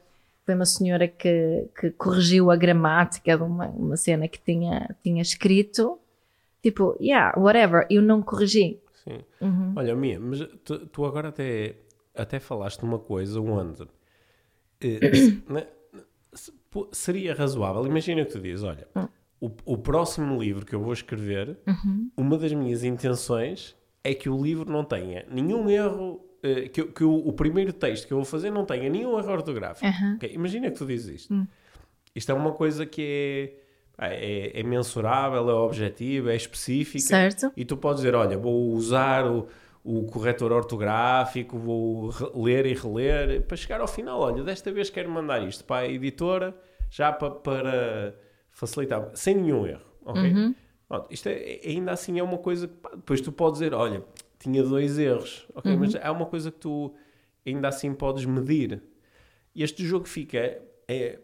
foi 0.47 0.55
uma 0.55 0.65
senhora 0.65 1.09
que, 1.09 1.69
que 1.79 1.91
corrigiu 1.91 2.53
a 2.53 2.57
gramática 2.57 3.37
de 3.37 3.43
uma, 3.43 3.67
uma 3.71 3.97
cena 3.97 4.29
que 4.29 4.41
tinha, 4.41 4.97
tinha 5.03 5.21
escrito. 5.21 5.99
Tipo, 6.63 6.97
yeah, 7.01 7.37
whatever, 7.37 7.85
eu 7.91 8.01
não 8.01 8.23
corrigi. 8.23 8.81
Sim. 9.03 9.25
Uhum. 9.41 9.73
Olha, 9.75 9.97
Mia, 9.97 10.21
mas 10.21 10.39
tu, 10.65 10.87
tu, 10.87 11.05
agora 11.05 11.29
até, 11.29 11.75
até 12.15 12.39
falaste 12.39 12.83
uma 12.85 12.99
coisa 12.99 13.41
onde 13.41 13.89
eh, 14.81 15.01
né, 15.53 15.67
seria 16.93 17.35
razoável. 17.35 17.85
Imagina 17.85 18.25
que 18.25 18.31
tu 18.31 18.41
dizes: 18.41 18.63
olha, 18.63 18.87
uhum. 18.95 19.09
o, 19.41 19.51
o 19.75 19.79
próximo 19.79 20.41
livro 20.41 20.65
que 20.65 20.77
eu 20.77 20.81
vou 20.81 20.93
escrever, 20.93 21.59
uhum. 21.67 22.09
uma 22.17 22.39
das 22.39 22.53
minhas 22.53 22.85
intenções 22.85 23.77
é 24.05 24.15
que 24.15 24.29
o 24.29 24.41
livro 24.41 24.71
não 24.71 24.85
tenha 24.85 25.27
nenhum 25.29 25.69
erro 25.69 26.25
eh, 26.47 26.69
que, 26.69 26.85
que 26.85 27.05
o, 27.05 27.29
o, 27.29 27.33
primeiro 27.33 27.73
texto 27.73 28.07
que 28.07 28.13
eu 28.13 28.19
vou 28.19 28.25
fazer 28.25 28.51
não 28.51 28.65
tenha 28.65 28.89
nenhum 28.89 29.19
erro 29.19 29.33
ortográfico. 29.33 29.87
Okay? 30.17 30.33
Imagina 30.33 30.71
que 30.71 30.79
tu 30.79 30.87
dizes 30.87 31.23
isto. 31.23 31.35
Hum. 31.35 31.47
Isto 32.15 32.33
é 32.33 32.35
uma 32.35 32.53
coisa 32.53 32.87
que 32.87 33.57
é, 33.99 34.55
é, 34.55 34.61
é 34.61 34.63
mensurável, 34.63 35.51
é 35.51 35.55
objetiva, 35.55 36.33
é 36.33 36.37
específica. 36.37 37.05
Certo. 37.05 37.53
E 37.57 37.65
tu 37.65 37.77
podes 37.77 38.03
dizer, 38.03 38.15
olha, 38.15 38.39
vou 38.39 38.71
usar 38.73 39.27
o, 39.27 39.49
o 39.85 40.05
corretor 40.07 40.53
ortográfico, 40.53 41.59
vou 41.59 42.11
ler 42.35 42.67
e 42.67 42.75
reler, 42.75 43.43
para 43.43 43.57
chegar 43.57 43.81
ao 43.81 43.89
final, 43.89 44.21
olha, 44.21 44.43
desta 44.43 44.73
vez 44.73 44.89
quero 44.89 45.11
mandar 45.11 45.47
isto 45.47 45.65
para 45.65 45.87
a 45.87 45.89
editora, 45.89 46.57
já 46.91 47.13
para, 47.13 47.31
para 47.31 48.15
facilitar, 48.51 49.11
sem 49.15 49.35
nenhum 49.35 49.67
erro, 49.67 49.87
ok? 50.05 50.23
Uhum. 50.23 50.55
isto 51.11 51.29
é, 51.29 51.61
ainda 51.65 51.93
assim 51.93 52.19
é 52.19 52.23
uma 52.23 52.39
coisa 52.39 52.67
que 52.67 52.97
depois 52.97 53.21
tu 53.21 53.31
podes 53.31 53.61
dizer, 53.61 53.75
olha, 53.75 54.03
tinha 54.47 54.63
dois 54.63 54.97
erros, 54.97 55.45
ok? 55.55 55.73
Uhum. 55.73 55.81
Mas 55.81 55.95
é 55.97 56.11
uma 56.11 56.27
coisa 56.27 56.53
que 56.53 56.59
tu 56.59 56.95
ainda 57.45 57.69
assim 57.69 57.93
podes 57.93 58.25
medir. 58.25 58.81
E 59.55 59.63
este 59.63 59.85
jogo 59.85 60.07
fica 60.07 60.63
é, 60.87 61.19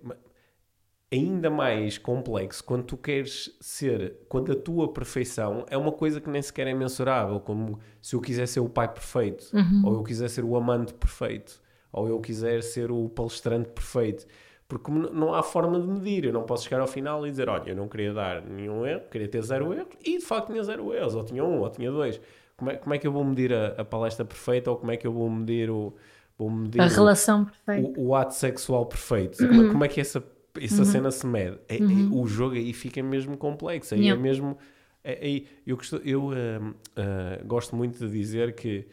ainda 1.10 1.48
mais 1.48 1.98
complexo 1.98 2.64
quando 2.64 2.84
tu 2.84 2.96
queres 2.96 3.56
ser, 3.60 4.16
quando 4.28 4.50
a 4.50 4.56
tua 4.56 4.92
perfeição 4.92 5.64
é 5.70 5.76
uma 5.76 5.92
coisa 5.92 6.20
que 6.20 6.28
nem 6.28 6.42
sequer 6.42 6.66
é 6.66 6.74
mensurável, 6.74 7.38
como 7.38 7.78
se 8.00 8.16
eu 8.16 8.20
quiser 8.20 8.46
ser 8.48 8.60
o 8.60 8.68
pai 8.68 8.92
perfeito, 8.92 9.50
uhum. 9.54 9.82
ou 9.84 9.94
eu 9.94 10.02
quiser 10.02 10.28
ser 10.28 10.44
o 10.44 10.56
amante 10.56 10.92
perfeito, 10.92 11.60
ou 11.92 12.08
eu 12.08 12.20
quiser 12.20 12.62
ser 12.62 12.90
o 12.90 13.08
palestrante 13.08 13.68
perfeito. 13.68 14.26
Porque 14.66 14.90
não 14.90 15.34
há 15.34 15.42
forma 15.42 15.78
de 15.78 15.86
medir, 15.86 16.24
eu 16.24 16.32
não 16.32 16.44
posso 16.44 16.64
chegar 16.64 16.80
ao 16.80 16.86
final 16.86 17.26
e 17.26 17.30
dizer, 17.30 17.46
olha, 17.46 17.70
eu 17.70 17.76
não 17.76 17.86
queria 17.86 18.14
dar 18.14 18.40
nenhum 18.42 18.86
erro, 18.86 19.02
queria 19.10 19.28
ter 19.28 19.42
zero 19.42 19.72
erros, 19.74 19.94
e 20.02 20.16
de 20.16 20.24
facto 20.24 20.46
tinha 20.46 20.62
zero 20.64 20.92
erros, 20.94 21.14
ou 21.14 21.22
tinha 21.22 21.44
um, 21.44 21.60
ou 21.60 21.68
tinha 21.68 21.90
dois 21.90 22.18
como 22.62 22.70
é, 22.70 22.76
como 22.76 22.94
é 22.94 22.98
que 22.98 23.06
eu 23.06 23.12
vou 23.12 23.24
medir 23.24 23.52
a, 23.52 23.68
a, 23.78 23.84
palestra 23.84 24.24
perfeita 24.24 24.70
ou 24.70 24.76
como 24.76 24.92
é 24.92 24.96
que 24.96 25.04
eu 25.04 25.12
vou 25.12 25.28
medir 25.28 25.68
o. 25.68 25.92
Vou 26.38 26.48
medir 26.48 26.80
a 26.80 26.86
o, 26.86 26.88
relação 26.88 27.44
perfeita. 27.44 28.00
O, 28.00 28.06
o, 28.06 28.14
ato 28.14 28.34
sexual 28.34 28.86
perfeito. 28.86 29.42
Uhum. 29.42 29.72
Como, 29.72 29.84
é, 29.84 29.88
é 29.88 29.90
que 29.90 30.00
essa, 30.00 30.22
essa 30.60 30.78
uhum. 30.78 30.84
cena 30.84 31.10
se 31.10 31.26
mede? 31.26 31.58
É, 31.68 31.76
é 31.76 31.80
uhum. 31.80 32.10
é, 32.12 32.16
o 32.16 32.24
jogo 32.26 32.54
aí 32.54 32.72
fica 32.72 33.02
mesmo 33.02 33.36
complexo. 33.36 33.94
Aí 33.94 34.08
é 34.08 34.14
mesmo. 34.14 34.56
É, 35.02 35.28
é, 35.28 35.42
eu 35.66 35.76
eu 36.04 36.26
uh, 36.26 36.30
uh, 36.32 37.44
gosto 37.44 37.74
muito 37.74 37.98
de 37.98 38.08
dizer 38.08 38.54
que 38.54 38.86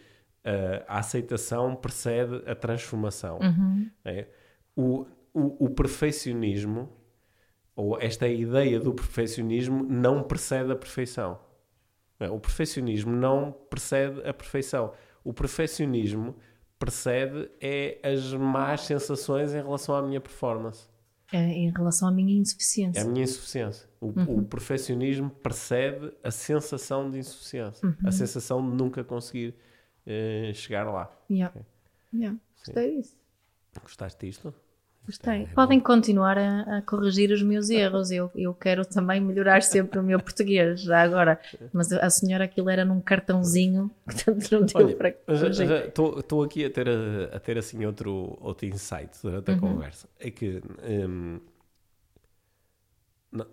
uh, 0.43 0.83
a 0.87 0.97
aceitação 0.97 1.75
precede 1.75 2.41
a 2.47 2.55
transformação. 2.55 3.37
Uhum. 3.37 3.87
O, 4.75 5.05
o, 5.31 5.65
o 5.65 5.69
perfeccionismo, 5.69 6.89
ou 7.75 8.01
esta 8.01 8.27
ideia 8.27 8.79
do 8.79 8.95
perfeccionismo, 8.95 9.83
não 9.83 10.23
precede 10.23 10.71
a 10.71 10.75
perfeição. 10.75 11.37
É? 12.19 12.29
O 12.29 12.39
perfeccionismo 12.39 13.11
não 13.11 13.51
precede 13.69 14.27
a 14.27 14.33
perfeição. 14.33 14.93
O 15.23 15.33
perfeccionismo 15.33 16.35
precede 16.77 17.49
é 17.61 17.99
as 18.03 18.33
más 18.33 18.81
sensações 18.81 19.53
em 19.53 19.61
relação 19.61 19.95
à 19.95 20.01
minha 20.01 20.19
performance. 20.19 20.87
É 21.31 21.37
em 21.37 21.69
relação 21.71 22.07
à 22.07 22.11
minha 22.11 22.33
insuficiência. 22.33 22.99
É 22.99 23.03
a 23.03 23.05
minha 23.07 23.23
insuficiência. 23.23 23.87
O, 24.01 24.07
uhum. 24.07 24.39
o 24.39 24.45
perfeccionismo 24.45 25.29
precede 25.29 26.11
a 26.23 26.31
sensação 26.31 27.09
de 27.09 27.19
insuficiência. 27.19 27.87
Uhum. 27.87 27.95
A 28.03 28.11
sensação 28.11 28.67
de 28.67 28.75
nunca 28.75 29.03
conseguir 29.03 29.53
uh, 30.07 30.53
chegar 30.53 30.85
lá. 30.85 31.11
Yeah. 31.29 31.55
Okay. 31.55 31.67
Yeah. 32.13 32.39
Gostei 32.57 32.97
disso. 32.97 33.17
Gostaste 33.81 34.25
disto? 34.25 34.53
Gostei. 35.05 35.43
É 35.43 35.45
Podem 35.47 35.79
continuar 35.79 36.37
a, 36.37 36.77
a, 36.77 36.81
corrigir 36.81 37.31
os 37.31 37.41
meus 37.41 37.69
erros. 37.69 38.11
Eu, 38.11 38.31
eu 38.35 38.53
quero 38.53 38.85
também 38.85 39.19
melhorar 39.19 39.63
sempre 39.63 39.99
o 39.99 40.03
meu 40.03 40.19
português, 40.19 40.81
já 40.81 41.01
agora. 41.01 41.39
Mas 41.73 41.91
a 41.91 42.09
senhora 42.09 42.43
aquilo 42.43 42.69
era 42.69 42.85
num 42.85 43.01
cartãozinho, 43.01 43.89
portanto 44.05 44.51
não 44.51 44.61
deu 44.61 44.75
Olha, 44.75 44.95
para 44.95 45.15
Estou 45.87 46.43
aqui 46.43 46.63
a 46.63 46.69
ter, 46.69 46.87
a, 46.87 47.35
a, 47.35 47.39
ter 47.39 47.57
assim 47.57 47.85
outro, 47.85 48.37
outro 48.39 48.67
insight 48.67 49.11
durante 49.23 49.49
a 49.49 49.53
uhum. 49.55 49.59
conversa. 49.59 50.07
É 50.19 50.29
que 50.29 50.61
um, 50.87 51.39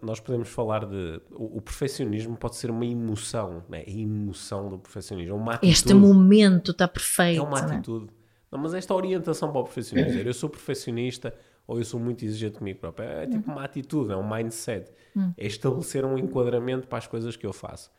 nós 0.00 0.20
podemos 0.20 0.48
falar 0.48 0.86
de. 0.86 1.20
O, 1.32 1.58
o, 1.58 1.60
perfeccionismo 1.60 2.34
pode 2.36 2.56
ser 2.56 2.70
uma 2.70 2.86
emoção, 2.86 3.62
né? 3.68 3.84
a 3.86 3.90
emoção 3.90 4.70
do 4.70 4.78
perfeccionismo. 4.78 5.34
É 5.34 5.36
uma 5.36 5.54
atitude, 5.54 5.72
este 5.72 5.94
momento 5.94 6.70
está 6.70 6.88
perfeito. 6.88 7.40
É 7.40 7.42
uma 7.42 7.60
né? 7.60 7.76
atitude. 7.76 8.06
Não, 8.06 8.15
mas 8.56 8.74
esta 8.74 8.94
orientação 8.94 9.50
para 9.50 9.60
o 9.60 9.64
profissionalismo, 9.64 10.16
dizer 10.16 10.26
eu 10.26 10.34
sou 10.34 10.48
profissionista 10.48 11.34
ou 11.66 11.78
eu 11.78 11.84
sou 11.84 11.98
muito 11.98 12.24
exigente 12.24 12.58
comigo 12.58 12.78
próprio, 12.78 13.08
é 13.08 13.26
tipo 13.26 13.50
uma 13.50 13.64
atitude, 13.64 14.12
é 14.12 14.16
um 14.16 14.28
mindset, 14.28 14.90
hum. 15.16 15.32
é 15.36 15.46
estabelecer 15.46 16.04
um 16.04 16.16
enquadramento 16.16 16.86
para 16.86 16.98
as 16.98 17.06
coisas 17.06 17.36
que 17.36 17.44
eu 17.44 17.52
faço. 17.52 17.90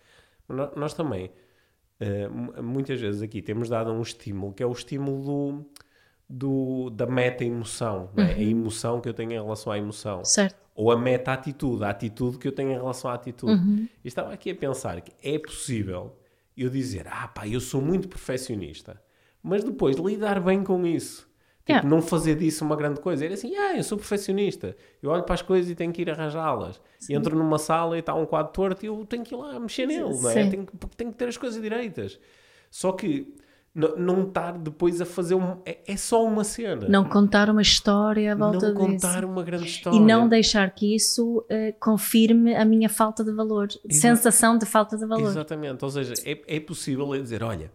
Nós 0.47 0.93
também, 0.93 1.29
uh, 1.99 2.63
muitas 2.63 2.99
vezes 2.99 3.21
aqui, 3.21 3.41
temos 3.41 3.67
dado 3.67 3.91
um 3.91 4.01
estímulo, 4.01 4.53
que 4.53 4.63
é 4.63 4.65
o 4.65 4.71
estímulo 4.71 5.23
do, 5.25 5.65
do 6.29 6.89
da 6.91 7.05
meta-emoção, 7.05 8.09
é? 8.15 8.21
uhum. 8.21 8.27
a 8.27 8.41
emoção 8.41 9.01
que 9.01 9.09
eu 9.09 9.13
tenho 9.13 9.33
em 9.33 9.41
relação 9.41 9.73
à 9.73 9.77
emoção. 9.77 10.23
Certo. 10.23 10.55
Ou 10.73 10.91
a 10.91 10.97
meta-atitude, 10.97 11.83
a 11.83 11.89
atitude 11.89 12.37
que 12.37 12.47
eu 12.47 12.51
tenho 12.53 12.71
em 12.71 12.75
relação 12.75 13.11
à 13.11 13.15
atitude. 13.15 13.51
Uhum. 13.51 13.89
E 14.05 14.07
estava 14.07 14.31
aqui 14.31 14.51
a 14.51 14.55
pensar 14.55 15.01
que 15.01 15.11
é 15.21 15.37
possível 15.37 16.15
eu 16.55 16.69
dizer, 16.69 17.07
ah 17.09 17.27
pá, 17.27 17.47
eu 17.47 17.59
sou 17.59 17.81
muito 17.81 18.07
perfeccionista 18.07 19.01
mas 19.47 19.63
depois 19.63 19.95
lidar 19.95 20.41
bem 20.41 20.63
com 20.63 20.85
isso. 20.85 21.25
Tipo, 21.59 21.71
yeah. 21.71 21.89
não 21.89 22.01
fazer 22.01 22.35
disso 22.35 22.63
uma 22.63 22.75
grande 22.75 22.99
coisa. 22.99 23.25
Era 23.25 23.33
assim, 23.33 23.55
ah, 23.55 23.75
eu 23.75 23.83
sou 23.83 23.97
perfeccionista. 23.97 24.75
Eu 25.01 25.09
olho 25.09 25.23
para 25.23 25.35
as 25.35 25.41
coisas 25.41 25.69
e 25.69 25.75
tenho 25.75 25.91
que 25.91 26.01
ir 26.01 26.09
arranjá-las. 26.09 26.81
Entro 27.09 27.35
numa 27.35 27.57
sala 27.57 27.97
e 27.97 27.99
está 27.99 28.13
um 28.13 28.25
quadro 28.25 28.53
torto 28.53 28.85
e 28.85 28.87
eu 28.87 29.05
tenho 29.05 29.23
que 29.23 29.33
ir 29.33 29.37
lá 29.37 29.59
mexer 29.59 29.85
nele, 29.85 30.17
não 30.21 30.29
é? 30.29 30.49
Tenho, 30.49 30.67
tenho 30.95 31.11
que 31.11 31.17
ter 31.17 31.27
as 31.27 31.37
coisas 31.37 31.61
direitas. 31.61 32.19
Só 32.69 32.91
que 32.91 33.33
não 33.97 34.23
estar 34.23 34.57
depois 34.57 34.99
a 35.01 35.05
fazer 35.05 35.35
um. 35.35 35.57
É, 35.65 35.77
é, 35.85 35.97
só 35.97 36.25
uma 36.25 36.43
cena. 36.43 36.87
Não 36.87 37.03
contar 37.03 37.49
uma 37.49 37.61
história 37.61 38.33
à 38.33 38.35
volta 38.35 38.73
não 38.73 38.73
disso. 38.73 38.83
Não 38.83 38.91
contar 38.93 39.25
uma 39.25 39.43
grande 39.43 39.67
história. 39.67 39.97
E 39.97 39.99
não 39.99 40.27
deixar 40.27 40.69
que 40.71 40.95
isso 40.95 41.39
uh, 41.39 41.45
confirme 41.79 42.55
a 42.55 42.65
minha 42.65 42.89
falta 42.89 43.23
de 43.23 43.31
valor, 43.31 43.67
sensação 43.89 44.57
de 44.57 44.65
falta 44.65 44.97
de 44.97 45.05
valor. 45.05 45.29
Exatamente. 45.29 45.85
Ou 45.85 45.91
seja, 45.91 46.13
é, 46.25 46.55
é 46.55 46.59
possível 46.59 47.07
dizer: 47.11 47.43
olha, 47.43 47.71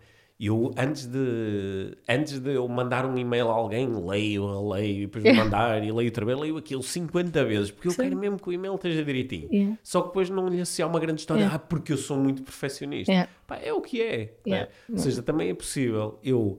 eu, 0.47 0.72
antes 0.76 1.07
de, 1.07 1.97
antes 2.09 2.40
de 2.40 2.55
eu 2.55 2.66
mandar 2.66 3.07
um 3.07 3.16
e-mail 3.16 3.49
a 3.49 3.53
alguém, 3.53 3.88
leio, 3.88 4.68
leio, 4.70 4.99
e 4.99 5.07
depois 5.07 5.22
de 5.22 5.32
mandar 5.32 5.84
e 5.84 5.93
leio 5.93 6.09
outra 6.09 6.24
vez, 6.24 6.38
leio 6.38 6.57
aquilo 6.57 6.82
50 6.82 7.45
vezes, 7.45 7.70
porque 7.70 7.88
eu 7.88 7.93
Sim. 7.93 8.03
quero 8.03 8.16
mesmo 8.16 8.38
que 8.38 8.49
o 8.49 8.53
e-mail 8.53 8.74
esteja 8.74 9.05
direitinho. 9.05 9.49
Yeah. 9.53 9.78
Só 9.84 10.01
que 10.01 10.09
depois 10.09 10.28
não 10.30 10.49
lhe 10.49 10.61
associar 10.61 10.88
uma 10.88 10.99
grande 10.99 11.20
história, 11.20 11.43
yeah. 11.43 11.57
ah, 11.57 11.59
porque 11.59 11.93
eu 11.93 11.97
sou 11.97 12.16
muito 12.16 12.43
perfeccionista. 12.43 13.12
Yeah. 13.12 13.30
Pá, 13.47 13.57
é 13.57 13.72
o 13.72 13.80
que 13.80 14.03
é. 14.03 14.34
Né? 14.45 14.68
Ou 14.90 14.99
seja, 14.99 15.22
também 15.22 15.51
é 15.51 15.55
possível 15.55 16.18
eu 16.24 16.59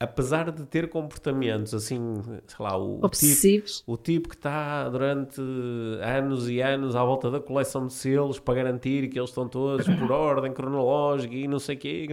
apesar 0.00 0.52
de 0.52 0.64
ter 0.64 0.88
comportamentos 0.88 1.74
assim, 1.74 2.22
sei 2.46 2.56
lá, 2.60 2.76
o 2.78 3.04
Obsessivos. 3.04 3.78
tipo, 3.78 3.92
o 3.92 3.96
tipo 3.96 4.28
que 4.28 4.36
está 4.36 4.88
durante 4.88 5.40
anos 6.00 6.48
e 6.48 6.60
anos 6.60 6.94
à 6.94 7.02
volta 7.02 7.30
da 7.30 7.40
coleção 7.40 7.86
de 7.86 7.92
selos 7.92 8.38
para 8.38 8.54
garantir 8.54 9.08
que 9.08 9.18
eles 9.18 9.30
estão 9.30 9.48
todos 9.48 9.86
por 9.88 10.10
ordem 10.12 10.52
cronológica 10.52 11.34
e 11.34 11.48
não 11.48 11.58
sei 11.58 11.74
o 11.74 11.78
quê, 11.78 12.06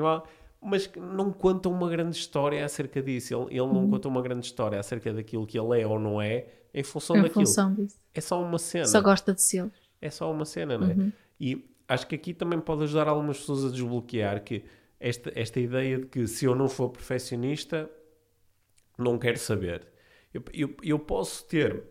mas 0.65 0.89
não 0.95 1.31
conta 1.31 1.69
uma 1.69 1.89
grande 1.89 2.15
história 2.15 2.63
acerca 2.65 3.01
disso. 3.01 3.33
Ele, 3.33 3.51
ele 3.51 3.67
não 3.67 3.83
uhum. 3.83 3.91
conta 3.91 4.07
uma 4.07 4.21
grande 4.21 4.45
história 4.45 4.79
acerca 4.79 5.13
daquilo 5.13 5.45
que 5.45 5.59
ele 5.59 5.81
é 5.81 5.87
ou 5.87 5.99
não 5.99 6.21
é 6.21 6.47
em 6.73 6.83
função 6.83 7.15
em 7.17 7.21
daquilo. 7.21 7.45
Função 7.45 7.73
disso. 7.73 7.97
É 8.13 8.19
só 8.19 8.41
uma 8.41 8.57
cena. 8.57 8.85
Só 8.85 9.01
gosta 9.01 9.33
de 9.33 9.41
ser. 9.41 9.71
É 10.01 10.09
só 10.09 10.31
uma 10.31 10.43
cena, 10.43 10.77
não 10.77 10.89
é? 10.89 10.93
Uhum. 10.93 11.11
E 11.39 11.69
acho 11.87 12.07
que 12.07 12.15
aqui 12.15 12.33
também 12.33 12.59
pode 12.59 12.83
ajudar 12.83 13.07
algumas 13.07 13.39
pessoas 13.39 13.65
a 13.65 13.69
desbloquear 13.69 14.43
que 14.43 14.65
esta, 14.99 15.31
esta 15.35 15.59
ideia 15.59 15.99
de 15.99 16.05
que 16.07 16.27
se 16.27 16.45
eu 16.45 16.55
não 16.55 16.67
for 16.67 16.89
perfeccionista, 16.89 17.89
não 18.97 19.17
quero 19.17 19.37
saber. 19.37 19.87
Eu, 20.33 20.43
eu, 20.53 20.75
eu 20.83 20.99
posso 20.99 21.45
ter, 21.47 21.83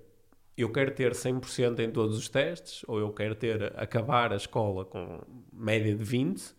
eu 0.57 0.71
quero 0.73 0.91
ter 0.93 1.13
100% 1.13 1.79
em 1.79 1.91
todos 1.91 2.19
os 2.19 2.29
testes, 2.29 2.85
ou 2.89 2.99
eu 2.99 3.13
quero 3.13 3.35
ter, 3.35 3.73
acabar 3.77 4.33
a 4.33 4.37
escola 4.37 4.85
com 4.85 5.21
média 5.53 5.95
de 5.95 6.05
20%, 6.05 6.55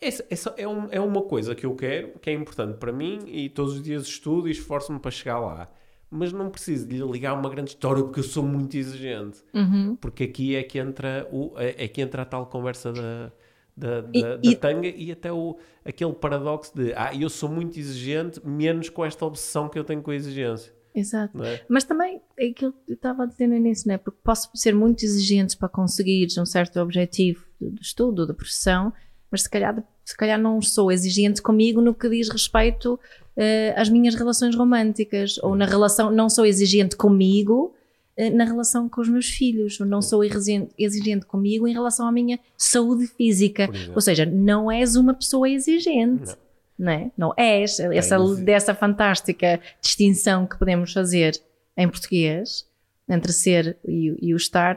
essa, 0.00 0.24
essa 0.28 0.54
é, 0.56 0.66
um, 0.66 0.88
é 0.90 1.00
uma 1.00 1.22
coisa 1.22 1.54
que 1.54 1.66
eu 1.66 1.74
quero, 1.74 2.18
que 2.20 2.30
é 2.30 2.32
importante 2.32 2.76
para 2.76 2.92
mim 2.92 3.20
e 3.26 3.48
todos 3.48 3.74
os 3.74 3.82
dias 3.82 4.04
estudo 4.04 4.48
e 4.48 4.50
esforço-me 4.50 4.98
para 4.98 5.10
chegar 5.10 5.38
lá. 5.38 5.68
Mas 6.10 6.32
não 6.32 6.50
preciso 6.50 6.86
de 6.86 6.98
lhe 6.98 7.10
ligar 7.10 7.32
uma 7.32 7.48
grande 7.48 7.70
história 7.70 8.02
porque 8.02 8.20
eu 8.20 8.24
sou 8.24 8.42
muito 8.42 8.76
exigente. 8.76 9.40
Uhum. 9.54 9.96
Porque 9.96 10.24
aqui 10.24 10.54
é 10.54 10.62
que 10.62 10.78
entra, 10.78 11.26
o, 11.32 11.52
é, 11.56 11.84
é 11.84 11.88
que 11.88 12.02
entra 12.02 12.22
a 12.22 12.24
tal 12.24 12.46
conversa 12.46 12.92
da, 12.92 13.32
da, 13.76 14.00
da, 14.02 14.08
e, 14.12 14.22
da 14.22 14.38
e... 14.42 14.56
tanga 14.56 14.88
e 14.88 15.10
até 15.10 15.32
o, 15.32 15.56
aquele 15.84 16.12
paradoxo 16.12 16.76
de 16.76 16.92
ah, 16.94 17.14
eu 17.14 17.30
sou 17.30 17.48
muito 17.48 17.78
exigente, 17.78 18.46
menos 18.46 18.90
com 18.90 19.04
esta 19.04 19.24
obsessão 19.24 19.68
que 19.68 19.78
eu 19.78 19.84
tenho 19.84 20.02
com 20.02 20.10
a 20.10 20.14
exigência. 20.14 20.72
Exato. 20.94 21.42
É? 21.42 21.64
Mas 21.68 21.84
também 21.84 22.20
é 22.38 22.48
aquilo 22.48 22.72
que 22.72 22.92
eu 22.92 22.94
estava 22.94 23.22
a 23.22 23.26
dizer 23.26 23.46
no 23.46 23.56
início, 23.56 23.88
não 23.88 23.94
é? 23.94 23.98
Porque 23.98 24.18
posso 24.22 24.50
ser 24.54 24.74
muito 24.74 25.02
exigente 25.02 25.56
para 25.56 25.68
conseguir 25.68 26.28
um 26.38 26.44
certo 26.44 26.78
objetivo 26.80 27.46
do 27.58 27.80
estudo, 27.80 28.26
da 28.26 28.34
profissão, 28.34 28.92
mas 29.32 29.42
se 29.42 29.50
calhar, 29.50 29.82
se 30.04 30.16
calhar 30.16 30.38
não 30.38 30.60
sou 30.60 30.92
exigente 30.92 31.40
comigo 31.40 31.80
no 31.80 31.94
que 31.94 32.08
diz 32.08 32.28
respeito 32.28 32.94
uh, 32.94 33.80
às 33.80 33.88
minhas 33.88 34.14
relações 34.14 34.54
românticas, 34.54 35.38
ou 35.38 35.56
na 35.56 35.64
relação, 35.64 36.10
não 36.10 36.28
sou 36.28 36.44
exigente 36.44 36.94
comigo 36.94 37.74
uh, 38.18 38.36
na 38.36 38.44
relação 38.44 38.88
com 38.90 39.00
os 39.00 39.08
meus 39.08 39.26
filhos, 39.26 39.80
ou 39.80 39.86
não 39.86 40.02
sou 40.02 40.22
exigente, 40.22 41.26
comigo 41.26 41.66
em 41.66 41.72
relação 41.72 42.06
à 42.06 42.12
minha 42.12 42.38
saúde 42.56 43.06
física. 43.06 43.68
Ou 43.94 44.00
seja, 44.02 44.26
não 44.26 44.70
és 44.70 44.94
uma 44.94 45.14
pessoa 45.14 45.48
exigente. 45.48 46.26
Não. 46.26 46.42
Não, 46.78 46.92
é? 46.92 47.10
não 47.16 47.34
és 47.36 47.78
essa, 47.78 48.18
dessa 48.36 48.74
fantástica 48.74 49.60
distinção 49.80 50.46
que 50.46 50.58
podemos 50.58 50.92
fazer 50.92 51.40
em 51.76 51.88
português 51.88 52.66
entre 53.08 53.32
ser 53.32 53.76
e, 53.86 54.16
e 54.20 54.34
o 54.34 54.36
estar 54.36 54.76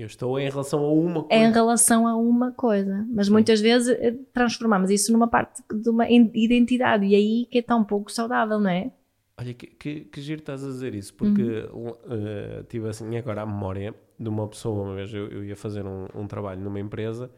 eu 0.00 0.06
estou 0.06 0.38
em 0.38 0.48
relação 0.48 0.84
a 0.84 0.92
uma 0.92 1.24
coisa. 1.24 1.42
Em 1.42 1.52
relação 1.52 2.06
a 2.06 2.16
uma 2.16 2.52
coisa. 2.52 3.06
Mas 3.10 3.26
Sim. 3.26 3.32
muitas 3.32 3.60
vezes 3.60 3.96
eh, 3.98 4.14
transformamos 4.32 4.90
isso 4.90 5.12
numa 5.12 5.26
parte 5.26 5.62
de 5.72 5.88
uma 5.88 6.06
identidade. 6.10 7.06
E 7.06 7.14
aí 7.14 7.46
que 7.50 7.58
é 7.58 7.62
tão 7.62 7.82
pouco 7.82 8.12
saudável, 8.12 8.58
não 8.60 8.70
é? 8.70 8.90
Olha, 9.38 9.54
que, 9.54 9.66
que, 9.66 10.00
que 10.00 10.20
giro 10.20 10.40
estás 10.40 10.64
a 10.64 10.68
dizer 10.68 10.94
isso, 10.94 11.12
porque 11.14 11.68
uhum. 11.72 11.90
uh, 11.90 12.64
tive 12.68 12.88
assim 12.88 13.16
agora 13.16 13.42
a 13.42 13.46
memória 13.46 13.94
de 14.18 14.28
uma 14.28 14.48
pessoa, 14.48 14.84
uma 14.84 14.94
vez 14.94 15.12
eu, 15.12 15.28
eu 15.28 15.44
ia 15.44 15.56
fazer 15.56 15.84
um, 15.84 16.06
um, 16.14 16.26
trabalho 16.26 16.60
numa 16.60 16.80
empresa 16.80 17.30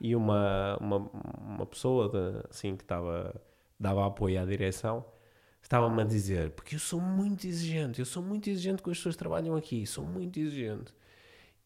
e 0.00 0.16
uma, 0.16 0.78
uma, 0.80 1.10
uma 1.38 1.66
pessoa 1.66 2.08
de, 2.08 2.48
assim 2.48 2.74
que 2.74 2.82
estava, 2.82 3.34
dava 3.78 4.06
apoio 4.06 4.40
à 4.40 4.46
direção 4.46 5.04
estava-me 5.62 6.02
a 6.02 6.04
dizer, 6.04 6.50
porque 6.50 6.74
eu 6.74 6.78
sou 6.78 7.00
muito 7.00 7.46
exigente, 7.46 8.00
eu 8.00 8.04
sou 8.04 8.22
muito 8.22 8.50
exigente 8.50 8.82
com 8.82 8.90
as 8.90 8.96
pessoas 8.96 9.14
que 9.14 9.20
trabalham 9.20 9.54
aqui, 9.56 9.86
sou 9.86 10.04
muito 10.04 10.38
exigente. 10.38 10.92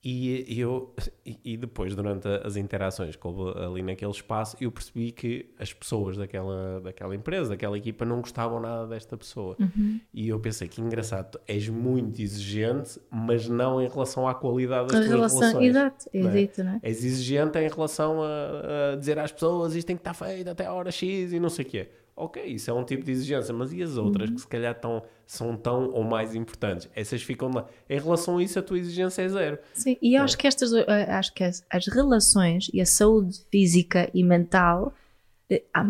E, 0.08 0.60
eu, 0.60 0.94
e 1.44 1.56
depois, 1.56 1.96
durante 1.96 2.28
as 2.44 2.56
interações 2.56 3.16
que 3.16 3.26
houve 3.26 3.58
ali 3.58 3.82
naquele 3.82 4.12
espaço, 4.12 4.56
eu 4.60 4.70
percebi 4.70 5.10
que 5.10 5.50
as 5.58 5.72
pessoas 5.72 6.16
daquela, 6.16 6.80
daquela 6.80 7.12
empresa, 7.12 7.50
daquela 7.50 7.76
equipa, 7.76 8.04
não 8.04 8.20
gostavam 8.20 8.60
nada 8.60 8.86
desta 8.86 9.16
pessoa. 9.16 9.56
Uhum. 9.58 10.00
E 10.14 10.28
eu 10.28 10.38
pensei 10.38 10.68
que 10.68 10.80
engraçado, 10.80 11.40
és 11.48 11.68
muito 11.68 12.22
exigente, 12.22 13.00
mas 13.10 13.48
não 13.48 13.82
em 13.82 13.88
relação 13.88 14.28
à 14.28 14.34
qualidade 14.34 14.90
das 14.90 14.96
a 14.96 15.00
tuas 15.00 15.10
relação, 15.10 15.40
relações. 15.40 15.68
Exato, 15.70 16.08
é 16.14 16.62
não 16.62 16.70
é? 16.70 16.80
És 16.84 17.04
exigente 17.04 17.58
em 17.58 17.68
relação 17.68 18.22
a, 18.22 18.92
a, 18.92 18.96
dizer 18.96 19.18
às 19.18 19.32
pessoas 19.32 19.74
isto 19.74 19.88
tem 19.88 19.96
que 19.96 20.00
estar 20.02 20.14
feito 20.14 20.48
até 20.48 20.66
a 20.66 20.72
hora 20.72 20.92
X 20.92 21.32
e 21.32 21.40
não 21.40 21.48
sei 21.48 21.64
o 21.64 21.68
quê 21.68 21.88
ok, 22.16 22.42
isso 22.42 22.70
é 22.70 22.72
um 22.72 22.82
tipo 22.82 23.04
de 23.04 23.12
exigência, 23.12 23.52
mas 23.52 23.72
e 23.72 23.82
as 23.82 23.98
outras 23.98 24.30
uhum. 24.30 24.34
que 24.34 24.40
se 24.40 24.48
calhar 24.48 24.74
tão, 24.74 25.02
são 25.26 25.54
tão 25.56 25.90
ou 25.90 26.02
mais 26.02 26.34
importantes? 26.34 26.88
Essas 26.94 27.22
ficam 27.22 27.50
lá. 27.50 27.66
Em 27.88 28.00
relação 28.00 28.38
a 28.38 28.42
isso, 28.42 28.58
a 28.58 28.62
tua 28.62 28.78
exigência 28.78 29.22
é 29.22 29.28
zero. 29.28 29.58
Sim, 29.74 29.98
e 30.00 30.14
eu 30.14 30.22
é. 30.22 30.24
acho 30.24 30.38
que 30.38 30.46
estas, 30.46 30.72
eh, 30.72 31.10
acho 31.10 31.34
que 31.34 31.44
as, 31.44 31.64
as, 31.70 31.86
relações 31.86 32.70
e 32.72 32.80
a 32.80 32.86
saúde 32.86 33.38
física 33.50 34.10
e 34.14 34.24
mental, 34.24 34.94
eh, 35.50 35.62
há 35.74 35.84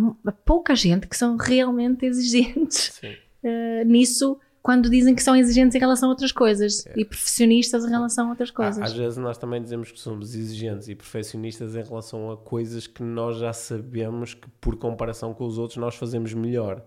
pouca 0.44 0.74
gente 0.74 1.06
que 1.06 1.16
são 1.16 1.36
realmente 1.36 2.04
exigentes 2.04 3.00
uh, 3.44 3.84
nisso 3.86 4.36
quando 4.66 4.90
dizem 4.90 5.14
que 5.14 5.22
são 5.22 5.36
exigentes 5.36 5.76
em 5.76 5.78
relação 5.78 6.08
a 6.08 6.10
outras 6.10 6.32
coisas 6.32 6.84
é. 6.88 6.94
e 6.96 7.04
perfeccionistas 7.04 7.84
em 7.84 7.88
relação 7.88 8.26
a 8.26 8.30
outras 8.30 8.50
coisas. 8.50 8.82
Às 8.82 8.94
vezes 8.94 9.16
nós 9.16 9.38
também 9.38 9.62
dizemos 9.62 9.92
que 9.92 10.00
somos 10.00 10.34
exigentes 10.34 10.88
e 10.88 10.94
perfeccionistas 10.96 11.76
em 11.76 11.84
relação 11.84 12.32
a 12.32 12.36
coisas 12.36 12.84
que 12.88 13.00
nós 13.00 13.36
já 13.36 13.52
sabemos 13.52 14.34
que, 14.34 14.48
por 14.60 14.74
comparação 14.76 15.32
com 15.32 15.46
os 15.46 15.56
outros, 15.56 15.76
nós 15.76 15.94
fazemos 15.94 16.34
melhor. 16.34 16.84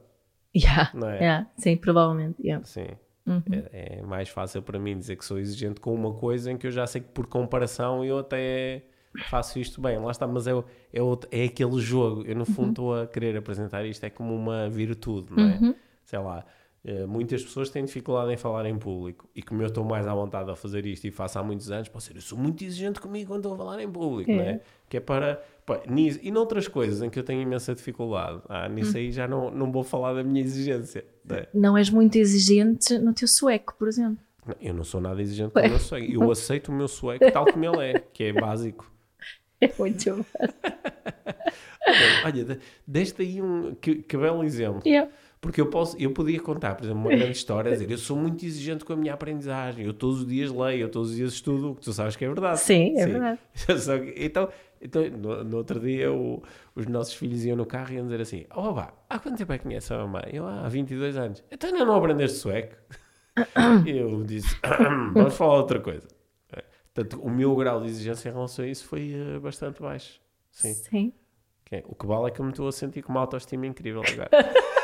Yeah. 0.54 0.92
Não 0.94 1.10
é? 1.10 1.20
yeah. 1.20 1.48
Sim, 1.56 1.78
provavelmente. 1.78 2.36
Yeah. 2.44 2.66
Sim. 2.66 2.88
Uhum. 3.26 3.44
É, 3.72 4.00
é, 4.00 4.02
mais 4.02 4.28
fácil 4.28 4.62
para 4.62 4.78
mim 4.78 4.98
dizer 4.98 5.16
que 5.16 5.24
sou 5.24 5.40
exigente 5.40 5.80
com 5.80 5.96
uma 5.96 6.14
coisa 6.14 6.52
em 6.52 6.58
que 6.58 6.68
eu 6.68 6.72
já 6.72 6.86
sei 6.86 7.00
que, 7.00 7.08
por 7.08 7.28
comparação, 7.28 8.04
eu 8.04 8.18
até 8.18 8.84
faço 9.30 9.58
isto 9.58 9.80
bem. 9.80 9.98
Lá 9.98 10.12
está, 10.12 10.28
mas 10.28 10.48
é, 10.48 10.52
é, 10.92 11.02
outro, 11.02 11.30
é 11.32 11.46
aquele 11.46 11.80
jogo. 11.80 12.26
Eu, 12.26 12.36
no 12.36 12.46
fundo, 12.46 12.62
uhum. 12.62 12.70
estou 12.72 13.02
a 13.04 13.08
querer 13.08 13.38
apresentar 13.38 13.86
isto 13.86 14.04
é 14.04 14.10
como 14.10 14.36
uma 14.36 14.70
virtude, 14.70 15.32
não 15.32 15.48
é? 15.50 15.58
Uhum. 15.62 15.76
Sei 16.04 16.20
lá 16.20 16.44
Uh, 16.84 17.06
muitas 17.06 17.44
pessoas 17.44 17.70
têm 17.70 17.84
dificuldade 17.84 18.32
em 18.32 18.38
falar 18.38 18.66
em 18.66 18.78
público 18.78 19.30
e 19.36 19.44
como 19.44 19.62
eu 19.62 19.68
estou 19.68 19.84
mais 19.84 20.08
à 20.08 20.14
vontade 20.14 20.50
a 20.50 20.56
fazer 20.56 20.86
isto 20.86 21.06
e 21.06 21.12
faço 21.12 21.38
há 21.38 21.44
muitos 21.44 21.70
anos, 21.70 21.90
posso 21.90 22.08
ser, 22.08 22.16
eu 22.16 22.22
sou 22.22 22.38
muito 22.38 22.64
exigente 22.64 23.02
comigo 23.02 23.28
quando 23.28 23.40
estou 23.40 23.54
a 23.54 23.58
falar 23.58 23.82
em 23.82 23.92
público, 23.92 24.32
é. 24.32 24.36
não 24.36 24.44
é? 24.44 24.62
Que 24.88 24.96
é 24.96 25.00
para, 25.02 25.44
nisso, 25.90 26.20
e 26.24 26.32
noutras 26.32 26.70
coisas 26.70 27.02
em 27.02 27.10
que 27.10 27.20
eu 27.20 27.24
tenho 27.24 27.42
imensa 27.42 27.76
dificuldade, 27.76 28.42
ah, 28.48 28.70
nisso 28.70 28.94
hum. 28.94 28.98
aí 28.98 29.12
já 29.12 29.28
não, 29.28 29.52
não 29.52 29.70
vou 29.70 29.84
falar 29.84 30.14
da 30.14 30.24
minha 30.24 30.42
exigência. 30.42 31.04
Não, 31.26 31.36
é? 31.36 31.48
não 31.54 31.78
és 31.78 31.90
muito 31.90 32.16
exigente 32.16 32.98
no 32.98 33.14
teu 33.14 33.28
sueco, 33.28 33.76
por 33.78 33.90
exemplo. 33.90 34.24
Não, 34.48 34.56
eu 34.62 34.74
não 34.74 34.86
sou 34.86 35.02
nada 35.02 35.22
exigente 35.22 35.54
com 35.54 35.60
o 35.60 35.70
meu 35.70 35.80
sueco, 35.80 36.12
eu 36.12 36.32
aceito 36.32 36.70
o 36.70 36.74
meu 36.74 36.88
sueco 36.88 37.30
tal 37.30 37.46
como 37.46 37.66
ele 37.66 37.84
é, 37.92 38.00
que 38.00 38.24
é 38.24 38.34
básico. 38.34 38.90
É 39.62 39.70
muito 39.78 40.16
bom. 40.16 40.24
olha, 42.24 42.46
olha, 42.46 42.60
deste 42.88 43.22
aí 43.22 43.42
um, 43.42 43.76
que, 43.76 43.96
que 43.96 44.16
belo 44.16 44.42
exemplo. 44.42 44.82
Yeah. 44.86 45.12
Porque 45.42 45.62
eu, 45.62 45.68
posso, 45.68 45.96
eu 45.98 46.12
podia 46.12 46.40
contar, 46.40 46.76
por 46.76 46.84
exemplo, 46.84 47.02
uma 47.02 47.12
grande 47.12 47.32
história, 47.32 47.72
dizer, 47.72 47.90
eu 47.90 47.98
sou 47.98 48.18
muito 48.18 48.44
exigente 48.44 48.84
com 48.84 48.92
a 48.92 48.96
minha 48.96 49.14
aprendizagem, 49.14 49.86
eu 49.86 49.94
todos 49.94 50.20
os 50.20 50.28
dias 50.28 50.52
leio, 50.52 50.82
eu 50.82 50.90
todos 50.90 51.12
os 51.12 51.16
dias 51.16 51.34
estudo, 51.34 51.72
o 51.72 51.76
que 51.76 51.82
tu 51.82 51.94
sabes 51.94 52.18
que 52.18 52.26
é 52.26 52.28
verdade. 52.28 52.60
Sim, 52.60 52.98
é 52.98 53.06
Sim. 53.06 53.12
verdade. 53.12 53.40
então, 54.18 54.50
então 54.82 55.10
no, 55.10 55.44
no, 55.46 55.58
outro 55.58 55.80
dia, 55.80 56.12
os 56.12 56.88
nossos 56.88 57.14
filhos 57.14 57.46
iam 57.46 57.56
no 57.56 57.66
carro 57.66 57.94
e 57.94 57.96
iam 57.96 58.04
dizer 58.06 58.20
assim, 58.20 58.46
oh, 58.54 58.74
pá, 58.74 58.94
há 59.10 59.18
quanto 59.18 59.38
tempo 59.38 59.54
é 59.54 59.58
que 59.58 59.64
conhece 59.64 59.94
a 59.94 59.98
mamãe? 60.00 60.30
Eu, 60.34 60.46
ah, 60.46 60.66
há 60.66 60.70
22 60.70 61.16
anos. 61.16 61.42
Então 61.50 61.70
ainda 61.70 61.86
não 61.86 61.96
aprendeste 61.96 62.38
sueco? 62.38 62.76
eu 63.88 64.24
disse, 64.26 64.58
vamos 65.14 65.36
falar 65.36 65.58
outra 65.60 65.80
coisa. 65.80 66.08
Portanto, 66.94 67.22
o 67.22 67.30
meu 67.30 67.56
grau 67.56 67.80
de 67.82 67.88
exigência 67.88 68.30
em 68.30 68.34
relação 68.34 68.66
a 68.66 68.68
isso 68.68 68.86
foi 68.86 69.14
uh, 69.14 69.40
bastante 69.40 69.82
baixo. 69.82 70.20
Sim. 70.52 70.74
Sim. 70.74 71.14
Okay. 71.66 71.84
O 71.88 71.96
que 71.96 72.06
vale 72.06 72.28
é 72.28 72.32
que 72.32 72.42
eu 72.42 72.46
me 72.46 72.52
estou 72.52 72.68
a 72.68 72.72
sentir 72.72 73.02
com 73.04 73.12
uma 73.12 73.22
autoestima 73.22 73.66
incrível 73.68 74.02
agora. 74.06 74.30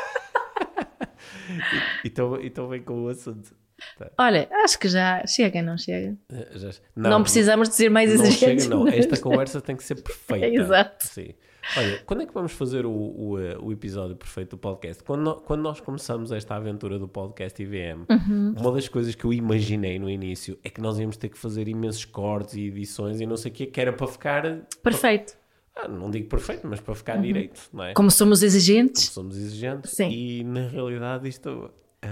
e 2.04 2.08
estou 2.46 2.68
bem 2.68 2.82
com 2.82 3.04
o 3.04 3.08
assunto. 3.08 3.54
Tá. 3.98 4.10
Olha, 4.18 4.48
acho 4.64 4.78
que 4.78 4.88
já 4.88 5.24
chega, 5.26 5.60
não 5.62 5.76
chega? 5.76 6.16
Eh, 6.30 6.48
já, 6.54 6.70
não, 6.94 7.10
não, 7.10 7.22
precisamos 7.22 7.68
dizer 7.68 7.90
mais 7.90 8.10
exigentes. 8.10 8.66
Não, 8.68 8.86
chega, 8.86 8.96
não. 8.96 8.98
Esta 8.98 9.20
conversa 9.20 9.60
tem 9.60 9.76
que 9.76 9.84
ser 9.84 9.96
perfeita. 9.96 10.46
Exato. 10.48 11.06
Sim. 11.06 11.34
Olha, 11.76 11.98
quando 12.06 12.22
é 12.22 12.26
que 12.26 12.32
vamos 12.32 12.52
fazer 12.52 12.86
o, 12.86 12.92
o, 12.92 13.40
eh, 13.40 13.56
o 13.60 13.72
episódio 13.72 14.14
perfeito 14.16 14.50
do 14.50 14.58
podcast? 14.58 15.02
Quando, 15.02 15.34
quando 15.42 15.62
nós 15.62 15.80
começamos 15.80 16.30
esta 16.30 16.54
aventura 16.54 16.98
do 16.98 17.08
podcast 17.08 17.60
IVM, 17.60 18.06
uhum. 18.08 18.54
uma 18.56 18.72
das 18.72 18.88
coisas 18.88 19.14
que 19.14 19.24
eu 19.24 19.32
imaginei 19.32 19.98
no 19.98 20.08
início 20.08 20.58
é 20.62 20.70
que 20.70 20.80
nós 20.80 20.98
íamos 20.98 21.16
ter 21.16 21.28
que 21.28 21.36
fazer 21.36 21.66
imensos 21.68 22.04
cortes 22.04 22.54
e 22.54 22.68
edições 22.68 23.20
e 23.20 23.26
não 23.26 23.36
sei 23.36 23.50
o 23.50 23.54
que, 23.54 23.66
que 23.66 23.80
era 23.80 23.92
para 23.92 24.06
ficar... 24.06 24.42
Perfeito. 24.82 25.36
Ah, 25.76 25.88
não 25.88 26.10
digo 26.10 26.28
perfeito, 26.28 26.66
mas 26.66 26.80
para 26.80 26.94
ficar 26.94 27.16
uhum. 27.16 27.22
direito, 27.22 27.68
não 27.70 27.84
é? 27.84 27.92
Como 27.92 28.10
somos 28.10 28.42
exigentes. 28.42 29.10
Como 29.10 29.30
somos 29.30 29.36
exigentes. 29.36 29.90
Sim. 29.90 30.08
E 30.10 30.42
na 30.42 30.66
realidade 30.68 31.28
isto... 31.28 31.70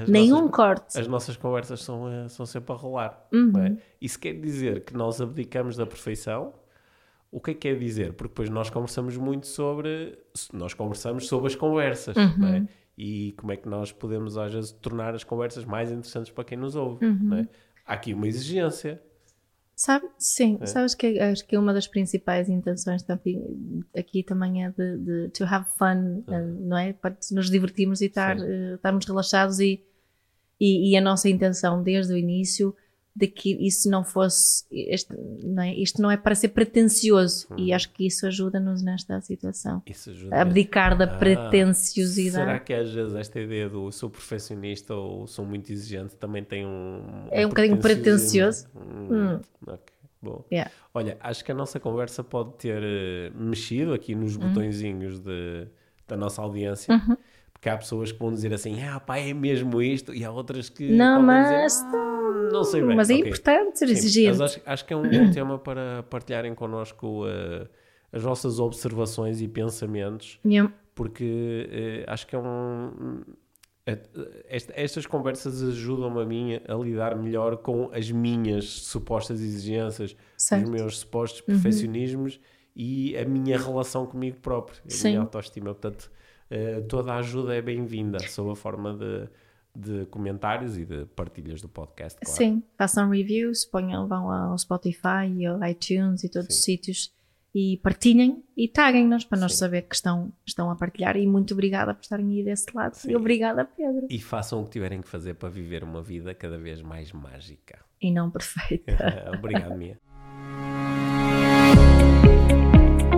Nenhum 0.08 0.36
nossas, 0.40 0.50
corte. 0.50 1.00
As 1.00 1.06
nossas 1.06 1.36
conversas 1.36 1.82
são, 1.82 2.12
eh, 2.12 2.28
são 2.28 2.44
sempre 2.44 2.72
a 2.72 2.76
rolar. 2.76 3.28
Uhum. 3.32 3.56
É? 3.58 3.76
Isso 4.00 4.18
quer 4.18 4.34
dizer 4.34 4.84
que 4.84 4.92
nós 4.94 5.20
abdicamos 5.20 5.76
da 5.76 5.86
perfeição. 5.86 6.52
O 7.30 7.40
que 7.40 7.52
é 7.52 7.54
que 7.54 7.60
quer 7.60 7.78
dizer? 7.78 8.12
Porque 8.12 8.28
depois 8.28 8.50
nós 8.50 8.68
conversamos 8.68 9.16
muito 9.16 9.46
sobre... 9.46 10.18
Nós 10.52 10.74
conversamos 10.74 11.26
sobre 11.28 11.46
as 11.46 11.54
conversas, 11.54 12.16
uhum. 12.16 12.38
não 12.38 12.48
é? 12.48 12.68
E 12.98 13.32
como 13.36 13.52
é 13.52 13.56
que 13.56 13.68
nós 13.68 13.92
podemos, 13.92 14.36
às 14.36 14.52
vezes, 14.52 14.72
tornar 14.72 15.14
as 15.14 15.24
conversas 15.24 15.64
mais 15.64 15.90
interessantes 15.90 16.30
para 16.30 16.44
quem 16.44 16.58
nos 16.58 16.76
ouve, 16.76 17.06
uhum. 17.06 17.18
não 17.22 17.36
é? 17.38 17.48
Há 17.86 17.94
aqui 17.94 18.12
uma 18.14 18.26
exigência 18.26 19.00
Sabe, 19.76 20.06
sim, 20.18 20.56
é. 20.60 20.66
sabes 20.66 20.94
que 20.94 21.18
acho 21.18 21.44
que 21.44 21.56
uma 21.58 21.74
das 21.74 21.88
principais 21.88 22.48
intenções 22.48 23.02
também, 23.02 23.84
aqui 23.96 24.22
também 24.22 24.64
é 24.64 24.70
de, 24.70 24.98
de 24.98 25.28
to 25.30 25.44
have 25.44 25.66
fun, 25.76 26.22
uhum. 26.28 26.68
não 26.68 26.78
é? 26.78 26.92
Para 26.92 27.16
nos 27.32 27.50
divertirmos 27.50 28.00
e 28.00 28.06
estar, 28.06 28.36
uh, 28.38 28.74
estarmos 28.76 29.04
relaxados 29.04 29.58
e, 29.58 29.82
e, 30.60 30.92
e, 30.92 30.96
a 30.96 31.00
nossa 31.00 31.28
intenção 31.28 31.82
desde 31.82 32.12
o 32.12 32.16
início 32.16 32.74
de 33.16 33.28
que 33.28 33.54
isso 33.64 33.88
não 33.88 34.04
fosse, 34.04 34.64
este, 34.72 35.14
não 35.44 35.62
é? 35.62 35.72
isto 35.74 36.02
não 36.02 36.10
é 36.10 36.16
para 36.16 36.34
ser 36.34 36.48
pretencioso 36.48 37.46
e 37.56 37.68
uhum. 37.68 37.74
acho 37.76 37.92
que 37.92 38.06
isso 38.06 38.26
ajuda-nos 38.26 38.82
nesta 38.82 39.20
situação. 39.20 39.82
Isso 39.86 40.10
ajuda. 40.10 40.34
A 40.34 40.42
abdicar 40.42 40.98
da 40.98 41.04
ah, 41.04 41.18
pretenciosidade. 41.18 42.44
Será 42.44 42.58
que 42.58 42.74
às 42.74 42.90
vezes 42.90 43.14
esta 43.14 43.40
ideia 43.40 43.68
do 43.68 43.92
sou 43.92 44.10
perfeccionista 44.10 44.94
ou 44.94 45.28
sou 45.28 45.44
muito 45.44 45.70
exigente 45.70 46.16
também 46.16 46.42
tem 46.42 46.66
um. 46.66 47.28
É 47.30 47.46
um 47.46 47.50
bocadinho 47.50 47.78
pretencioso? 47.78 48.66
Hum, 48.74 49.08
hum. 49.10 49.40
Ok. 49.66 49.94
Bom. 50.20 50.44
Yeah. 50.50 50.70
Olha, 50.92 51.18
acho 51.20 51.44
que 51.44 51.52
a 51.52 51.54
nossa 51.54 51.78
conversa 51.78 52.24
pode 52.24 52.54
ter 52.54 52.82
uh, 52.82 53.38
mexido 53.38 53.92
aqui 53.92 54.14
nos 54.14 54.36
uhum. 54.36 54.48
botõezinhos 54.48 55.20
de, 55.20 55.68
da 56.08 56.16
nossa 56.16 56.40
audiência. 56.40 56.94
Uhum. 56.94 57.16
Porque 57.64 57.70
há 57.70 57.78
pessoas 57.78 58.12
que 58.12 58.18
vão 58.18 58.30
dizer 58.30 58.52
assim, 58.52 58.82
ah, 58.82 59.00
pá, 59.00 59.16
é 59.16 59.32
mesmo 59.32 59.80
isto, 59.80 60.14
e 60.14 60.22
há 60.22 60.30
outras 60.30 60.68
que. 60.68 60.86
Não, 60.92 61.22
mas. 61.22 61.72
Dizer, 61.72 61.96
ah, 61.96 62.50
não 62.52 62.62
sei 62.62 62.82
bem. 62.82 62.94
Mas 62.94 63.08
é 63.08 63.14
okay. 63.14 63.26
importante 63.26 63.78
ser 63.78 63.88
exigente. 63.88 64.42
Acho, 64.42 64.60
acho, 64.66 64.84
que 64.84 64.92
é 64.92 64.96
um 64.98 65.08
bom 65.08 65.30
tema 65.32 65.58
para 65.58 66.02
partilharem 66.02 66.54
connosco 66.54 67.24
uh, 67.24 67.66
as 68.12 68.22
vossas 68.22 68.60
observações 68.60 69.40
e 69.40 69.48
pensamentos, 69.48 70.38
yeah. 70.44 70.70
porque 70.94 72.04
uh, 72.06 72.10
acho 72.12 72.26
que 72.26 72.36
é 72.36 72.38
um. 72.38 73.22
estas 74.50 75.06
conversas 75.06 75.62
ajudam-me 75.62 76.20
a 76.20 76.26
mim 76.26 76.60
a 76.68 76.74
lidar 76.74 77.16
melhor 77.16 77.56
com 77.56 77.88
as 77.94 78.10
minhas 78.10 78.66
supostas 78.66 79.40
exigências, 79.40 80.14
certo. 80.36 80.64
os 80.64 80.70
meus 80.70 80.98
supostos 80.98 81.40
uhum. 81.40 81.46
perfeccionismos 81.46 82.38
e 82.76 83.16
a 83.16 83.24
minha 83.24 83.56
relação 83.56 84.04
comigo 84.04 84.36
próprio, 84.42 84.82
a 84.86 84.90
Sim. 84.90 85.08
minha 85.08 85.20
autoestima. 85.22 85.72
Portanto, 85.72 86.10
eh, 86.50 86.80
toda 86.82 87.12
a 87.12 87.18
ajuda 87.18 87.54
é 87.54 87.62
bem-vinda 87.62 88.18
sob 88.28 88.52
a 88.52 88.54
forma 88.54 88.94
de, 88.94 89.28
de 89.74 90.06
comentários 90.06 90.76
e 90.76 90.84
de 90.84 91.06
partilhas 91.06 91.60
do 91.60 91.68
podcast. 91.68 92.18
Claro. 92.20 92.36
Sim, 92.36 92.62
façam 92.76 93.10
reviews, 93.10 93.64
ponham, 93.64 94.06
vão 94.06 94.30
ao 94.30 94.56
Spotify, 94.58 95.46
ao 95.46 95.64
iTunes 95.68 96.24
e 96.24 96.28
todos 96.28 96.48
Sim. 96.48 96.58
os 96.58 96.64
sítios 96.64 97.14
e 97.54 97.76
partilhem 97.76 98.42
e 98.56 98.66
taguem-nos 98.66 99.24
para 99.24 99.38
nós 99.38 99.54
saber 99.54 99.82
que 99.82 99.94
estão, 99.94 100.32
estão 100.44 100.70
a 100.70 100.74
partilhar. 100.74 101.16
E 101.16 101.24
muito 101.24 101.54
obrigada 101.54 101.94
por 101.94 102.02
estarem 102.02 102.28
aí 102.32 102.44
desse 102.44 102.66
lado. 102.74 102.94
Sim. 102.94 103.12
E 103.12 103.16
obrigada, 103.16 103.64
Pedro. 103.64 104.08
E 104.10 104.20
façam 104.20 104.60
o 104.60 104.64
que 104.64 104.70
tiverem 104.70 105.00
que 105.00 105.08
fazer 105.08 105.34
para 105.34 105.48
viver 105.48 105.84
uma 105.84 106.02
vida 106.02 106.34
cada 106.34 106.58
vez 106.58 106.82
mais 106.82 107.12
mágica. 107.12 107.78
E 108.00 108.10
não 108.10 108.30
perfeita. 108.30 108.92
Obrigado, 109.38 109.76
Mia. 109.76 109.98